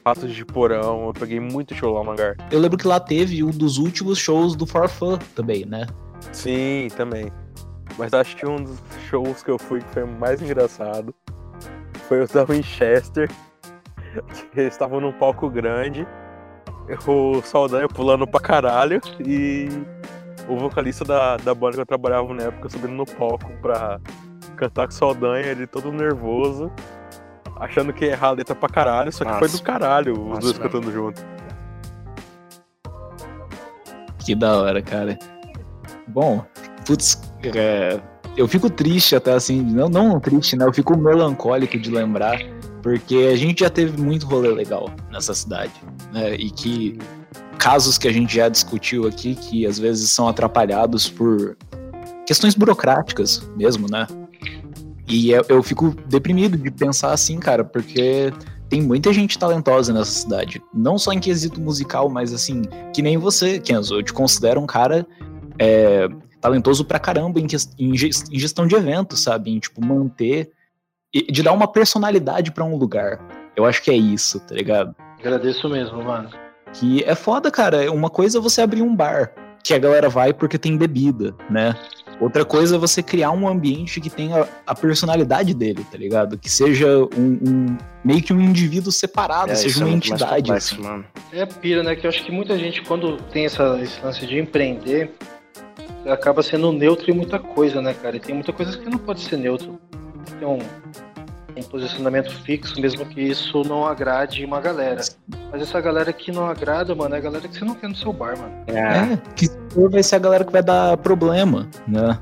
Passos 0.07 0.33
de 0.33 0.45
Porão, 0.45 1.09
eu 1.09 1.13
peguei 1.13 1.41
muito 1.41 1.75
show 1.75 1.93
lá 1.93 2.05
no 2.05 2.13
hangar. 2.13 2.37
Eu 2.53 2.61
lembro 2.61 2.79
que 2.79 2.87
lá 2.87 3.01
teve 3.01 3.43
um 3.43 3.51
dos 3.51 3.77
últimos 3.77 4.21
shows 4.21 4.55
do 4.55 4.65
Forfã 4.65 5.19
também, 5.35 5.67
né? 5.67 5.85
Sim, 6.31 6.87
também. 6.97 7.33
Mas 7.99 8.15
acho 8.15 8.37
que 8.37 8.47
um 8.47 8.63
dos 8.63 8.81
shows 9.11 9.43
que 9.43 9.51
eu 9.51 9.59
fui 9.59 9.81
que 9.81 9.89
foi 9.89 10.05
mais 10.05 10.41
engraçado 10.41 11.13
foi 12.07 12.23
o 12.23 12.29
da 12.29 12.45
Winchester. 12.45 13.29
Eles 14.55 14.75
estavam 14.75 15.01
num 15.01 15.11
palco 15.11 15.51
grande, 15.51 16.07
o 17.05 17.43
Saldanha 17.43 17.89
pulando 17.89 18.29
pra 18.29 18.39
caralho 18.39 19.01
e 19.19 19.67
o 20.49 20.57
vocalista 20.57 21.05
da, 21.05 21.37
da 21.37 21.53
banda 21.53 21.75
que 21.75 21.81
eu 21.81 21.87
trabalhava 21.87 22.33
na 22.33 22.45
época 22.45 22.69
subindo 22.69 22.93
no 22.93 23.07
palco 23.07 23.51
pra 23.61 24.01
cantar 24.57 24.87
com 24.87 24.93
o 24.93 24.97
Saldanha, 24.97 25.47
ele 25.47 25.67
todo 25.67 25.91
nervoso, 25.91 26.71
achando 27.57 27.93
que 27.93 28.05
ia 28.05 28.13
errar 28.13 28.29
a 28.29 28.33
letra 28.33 28.55
pra 28.55 28.69
caralho, 28.69 29.13
só 29.13 29.25
que 29.25 29.31
Nossa. 29.31 29.41
foi 29.41 29.49
do 29.49 29.63
caralho 29.63 30.13
os 30.13 30.29
Nossa, 30.29 30.41
dois 30.41 30.59
cantando 30.59 30.93
junto. 30.93 31.25
Que 34.19 34.35
da 34.35 34.61
hora, 34.61 34.83
cara. 34.83 35.19
Bom, 36.09 36.45
putz, 36.85 37.21
é, 37.55 38.01
eu 38.37 38.47
fico 38.47 38.69
triste 38.69 39.17
até 39.17 39.33
assim, 39.33 39.63
não, 39.63 39.89
não 39.89 40.21
triste, 40.21 40.57
né? 40.57 40.65
Eu 40.65 40.73
fico 40.73 40.97
melancólico 40.97 41.79
de 41.79 41.91
lembrar, 41.91 42.39
porque 42.83 43.31
a 43.33 43.37
gente 43.37 43.61
já 43.61 43.71
teve 43.71 44.01
muito 44.01 44.27
rolê 44.27 44.49
legal 44.49 44.91
nessa 45.11 45.35
cidade, 45.35 45.73
né? 46.13 46.35
E 46.35 46.51
que 46.51 46.99
casos 47.59 47.99
que 47.99 48.07
a 48.07 48.13
gente 48.13 48.35
já 48.35 48.49
discutiu 48.49 49.07
aqui, 49.07 49.35
que 49.35 49.67
às 49.67 49.79
vezes 49.79 50.13
são 50.13 50.29
atrapalhados 50.29 51.09
por 51.09 51.57
questões 52.27 52.55
burocráticas 52.55 53.49
mesmo, 53.57 53.87
né? 53.91 54.07
E 55.07 55.31
eu, 55.31 55.45
eu 55.49 55.63
fico 55.63 55.95
deprimido 56.07 56.57
de 56.57 56.71
pensar 56.71 57.13
assim, 57.13 57.39
cara, 57.39 57.65
porque 57.65 58.33
tem 58.69 58.83
muita 58.83 59.13
gente 59.13 59.39
talentosa 59.39 59.93
nessa 59.93 60.11
cidade. 60.11 60.63
Não 60.75 60.99
só 60.99 61.13
em 61.13 61.21
quesito 61.21 61.61
musical, 61.61 62.09
mas 62.09 62.33
assim, 62.33 62.63
que 62.95 63.03
nem 63.03 63.17
você, 63.17 63.61
Kenzo. 63.61 63.97
Eu 63.97 64.03
te 64.03 64.13
considero 64.13 64.61
um 64.61 64.67
cara 64.67 65.07
é, 65.59 66.09
talentoso 66.41 66.85
pra 66.85 66.99
caramba 66.99 67.41
em, 67.41 67.47
em, 67.79 67.97
gestão 67.97 68.67
de 68.67 68.75
eventos, 68.75 69.23
sabe? 69.23 69.51
Em, 69.51 69.59
tipo, 69.59 69.85
manter. 69.85 70.51
E 71.15 71.31
de 71.31 71.43
dar 71.43 71.53
uma 71.53 71.69
personalidade 71.69 72.51
para 72.51 72.65
um 72.65 72.77
lugar. 72.77 73.21
Eu 73.57 73.65
acho 73.65 73.83
que 73.83 73.91
é 73.91 73.97
isso, 73.97 74.41
tá 74.41 74.55
ligado? 74.55 74.95
Agradeço 75.19 75.69
mesmo, 75.69 76.03
mano. 76.03 76.29
Que 76.73 77.03
é 77.05 77.15
foda, 77.15 77.51
cara. 77.51 77.91
Uma 77.93 78.11
coisa 78.11 78.39
é 78.39 78.41
você 78.41 78.61
abrir 78.61 78.83
um 78.83 78.95
bar, 78.95 79.33
que 79.63 79.73
a 79.73 79.79
galera 79.79 80.09
vai 80.09 80.33
porque 80.35 80.59
tem 80.59 80.77
bebida, 80.77 81.35
né? 81.49 81.75
Outra 82.19 82.45
coisa 82.45 82.77
é 82.77 82.79
você 82.79 83.03
criar 83.03 83.31
um 83.31 83.47
ambiente 83.47 84.01
que 84.01 84.09
tenha 84.09 84.49
a 84.67 84.75
personalidade 84.75 85.53
dele, 85.53 85.85
tá 85.91 85.99
ligado? 85.99 86.39
Que 86.39 86.49
seja 86.49 86.87
um, 87.17 87.39
um 87.47 87.79
meio 88.03 88.23
que 88.23 88.33
um 88.33 88.41
indivíduo 88.41 88.91
separado, 88.91 89.53
é, 89.53 89.55
seja 89.55 89.85
uma 89.85 89.93
é 89.93 89.97
entidade. 89.97 90.45
Complexo, 90.45 90.75
assim. 90.75 90.83
mano. 90.83 91.05
É 91.33 91.45
pira, 91.45 91.83
né? 91.83 91.95
Que 91.95 92.07
eu 92.07 92.09
acho 92.09 92.25
que 92.25 92.33
muita 92.33 92.59
gente, 92.59 92.81
quando 92.83 93.19
tem 93.31 93.45
essa, 93.45 93.79
esse 93.83 94.01
lance 94.03 94.27
de 94.27 94.39
empreender, 94.39 95.13
acaba 96.07 96.43
sendo 96.43 96.73
neutro 96.73 97.11
em 97.11 97.15
muita 97.15 97.39
coisa, 97.39 97.83
né, 97.83 97.93
cara? 97.93 98.17
E 98.17 98.21
tem 98.21 98.35
muita 98.35 98.53
coisa 98.53 98.79
que 98.79 98.89
não 98.89 98.99
pode 98.99 99.21
ser 99.21 99.37
neutro. 99.37 99.79
Tem 100.39 100.49
um, 100.49 100.59
um 101.57 101.63
posicionamento 101.63 102.31
fixo, 102.43 102.81
mesmo 102.81 103.05
que 103.07 103.21
isso 103.21 103.63
não 103.63 103.87
agrade 103.87 104.45
uma 104.45 104.61
galera. 104.61 105.03
Mas 105.51 105.63
essa 105.63 105.81
galera 105.81 106.13
que 106.13 106.31
não 106.31 106.47
agrada, 106.47 106.95
mano, 106.95 107.15
é 107.15 107.19
a 107.19 107.21
galera 107.21 107.49
que 107.49 107.59
você 107.59 107.65
não 107.65 107.75
quer 107.75 107.89
no 107.89 107.97
seu 107.97 108.13
bar, 108.13 108.37
mano. 108.39 108.53
É, 108.67 109.15
é 109.15 109.17
que 109.35 109.49
vai 109.75 110.03
ser 110.03 110.17
a 110.17 110.19
galera 110.19 110.45
que 110.45 110.53
vai 110.53 110.63
dar 110.63 110.97
problema, 110.99 111.67
né? 111.89 112.19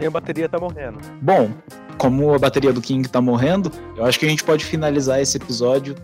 E 0.00 0.06
a 0.06 0.10
bateria 0.10 0.48
tá 0.48 0.58
morrendo. 0.58 0.98
Bom, 1.22 1.50
como 1.96 2.34
a 2.34 2.38
bateria 2.38 2.72
do 2.72 2.80
King 2.80 3.08
tá 3.08 3.20
morrendo, 3.20 3.70
eu 3.96 4.04
acho 4.04 4.18
que 4.18 4.26
a 4.26 4.28
gente 4.28 4.44
pode 4.44 4.64
finalizar 4.64 5.20
esse 5.20 5.36
episódio. 5.36 5.94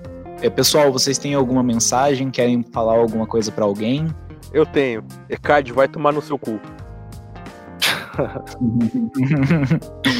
É, 0.40 0.48
pessoal, 0.48 0.92
vocês 0.92 1.18
têm 1.18 1.34
alguma 1.34 1.62
mensagem? 1.62 2.30
Querem 2.30 2.64
falar 2.72 2.94
alguma 2.94 3.26
coisa 3.26 3.52
para 3.52 3.64
alguém? 3.64 4.08
Eu 4.52 4.64
tenho. 4.64 5.04
Ecad, 5.28 5.70
vai 5.72 5.86
tomar 5.86 6.12
no 6.12 6.22
seu 6.22 6.38
cu. 6.38 6.58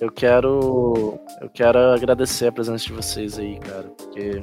eu 0.00 0.10
quero. 0.10 1.18
Eu 1.40 1.50
quero 1.50 1.78
agradecer 1.78 2.48
a 2.48 2.52
presença 2.52 2.84
de 2.84 2.92
vocês 2.92 3.38
aí, 3.38 3.58
cara. 3.58 3.92
Porque 3.98 4.42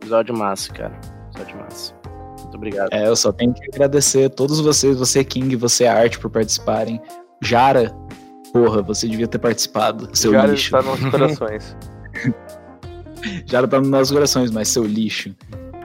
episódio 0.00 0.36
massa, 0.36 0.72
cara. 0.72 0.98
Episódio 1.30 1.58
massa. 1.58 1.94
Muito 2.40 2.56
obrigado. 2.56 2.88
É, 2.92 3.08
eu 3.08 3.16
só 3.16 3.32
tenho 3.32 3.52
que 3.52 3.62
agradecer 3.72 4.26
a 4.26 4.30
todos 4.30 4.60
vocês, 4.60 4.96
você 4.98 5.24
King, 5.24 5.56
você 5.56 5.86
Arte, 5.86 6.18
por 6.18 6.30
participarem. 6.30 7.00
Jara, 7.40 7.92
porra, 8.52 8.82
você 8.82 9.08
devia 9.08 9.26
ter 9.26 9.38
participado. 9.38 10.08
Seu 10.12 10.32
Jara 10.32 10.52
lixo. 10.52 10.76
está 10.76 10.82
nos 10.82 11.00
corações. 11.10 11.76
Jara 13.46 13.66
tá 13.66 13.78
nos 13.78 13.88
nossos 13.88 14.12
corações, 14.12 14.50
mas 14.50 14.68
seu 14.68 14.84
lixo. 14.84 15.34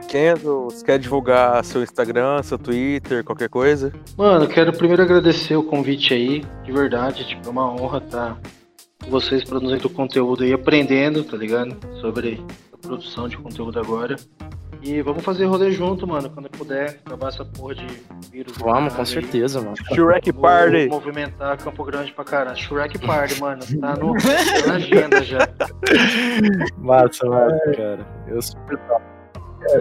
Kenzo, 0.08 0.64
você 0.64 0.84
quer 0.84 0.98
divulgar 0.98 1.62
seu 1.64 1.82
Instagram, 1.82 2.42
seu 2.42 2.58
Twitter, 2.58 3.22
qualquer 3.22 3.50
coisa? 3.50 3.92
Mano, 4.16 4.48
quero 4.48 4.72
primeiro 4.72 5.02
agradecer 5.02 5.54
o 5.54 5.62
convite 5.62 6.14
aí, 6.14 6.42
de 6.64 6.72
verdade, 6.72 7.26
tipo, 7.26 7.46
é 7.46 7.50
uma 7.50 7.70
honra 7.70 7.98
estar 7.98 8.34
com 8.34 8.57
vocês 9.08 9.44
produzindo 9.44 9.88
conteúdo 9.90 10.44
e 10.44 10.52
aprendendo, 10.52 11.24
tá 11.24 11.36
ligado? 11.36 11.76
Sobre 12.00 12.44
a 12.72 12.76
produção 12.76 13.28
de 13.28 13.36
conteúdo 13.36 13.78
agora. 13.78 14.16
E 14.80 15.02
vamos 15.02 15.24
fazer 15.24 15.46
rolê 15.46 15.72
junto, 15.72 16.06
mano, 16.06 16.30
quando 16.30 16.48
puder 16.50 17.00
acabar 17.04 17.28
essa 17.28 17.44
porra 17.44 17.74
de 17.74 17.86
vírus. 18.30 18.56
Vamos, 18.58 18.94
com 18.94 19.04
certeza, 19.04 19.60
mano. 19.60 19.74
Shrek 19.92 20.32
Party! 20.32 20.86
Vou 20.88 21.00
movimentar 21.00 21.58
Campo 21.58 21.84
Grande 21.84 22.12
pra 22.12 22.24
caralho. 22.24 22.56
Shrek 22.56 22.98
Party, 22.98 23.40
mano, 23.40 23.60
tá, 23.80 23.96
no, 23.96 24.14
tá 24.14 24.66
na 24.68 24.74
agenda 24.74 25.22
já. 25.24 25.48
Massa, 26.78 27.26
massa, 27.26 27.72
cara. 27.76 28.06
Eu 28.28 28.40
super 28.40 28.78
top. 28.86 29.02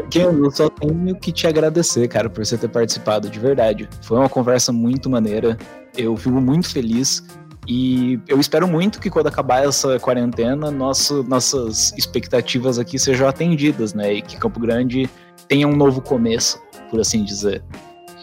Ken, 0.09 0.23
eu 0.23 0.51
só 0.51 0.69
tenho 0.69 1.15
que 1.15 1.32
te 1.32 1.45
agradecer, 1.45 2.07
cara, 2.07 2.30
por 2.30 2.43
você 2.43 2.57
ter 2.57 2.67
participado, 2.67 3.30
de 3.30 3.39
verdade. 3.39 3.88
Foi 4.01 4.17
uma 4.17 4.28
conversa 4.28 4.71
muito 4.71 5.09
maneira. 5.09 5.57
Eu 5.95 6.17
fico 6.17 6.41
muito 6.41 6.69
feliz. 6.71 7.23
E 7.68 8.20
eu 8.28 8.39
espero 8.39 8.68
muito 8.68 8.99
que 8.99 9.09
quando 9.09 9.28
acabar 9.28 9.65
essa 9.65 9.99
quarentena, 9.99 10.72
nosso, 10.72 11.22
nossas 11.24 11.93
expectativas 11.97 12.80
aqui 12.80 12.97
sejam 12.97 13.28
atendidas, 13.28 13.93
né? 13.93 14.13
E 14.13 14.22
que 14.22 14.38
Campo 14.38 14.59
Grande 14.59 15.09
tenha 15.47 15.68
um 15.68 15.76
novo 15.76 16.01
começo, 16.01 16.61
por 16.89 16.99
assim 16.99 17.24
dizer. 17.24 17.61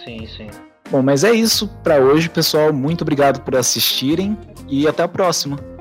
Sim, 0.03 0.27
sim. 0.27 0.47
Bom, 0.91 1.03
mas 1.03 1.25
é 1.25 1.33
isso 1.33 1.69
para 1.83 1.99
hoje, 1.99 2.29
pessoal. 2.29 2.73
Muito 2.73 3.03
obrigado 3.03 3.41
por 3.41 3.57
assistirem 3.57 4.37
e 4.69 4.87
até 4.89 5.03
a 5.03 5.09
próxima. 5.09 5.74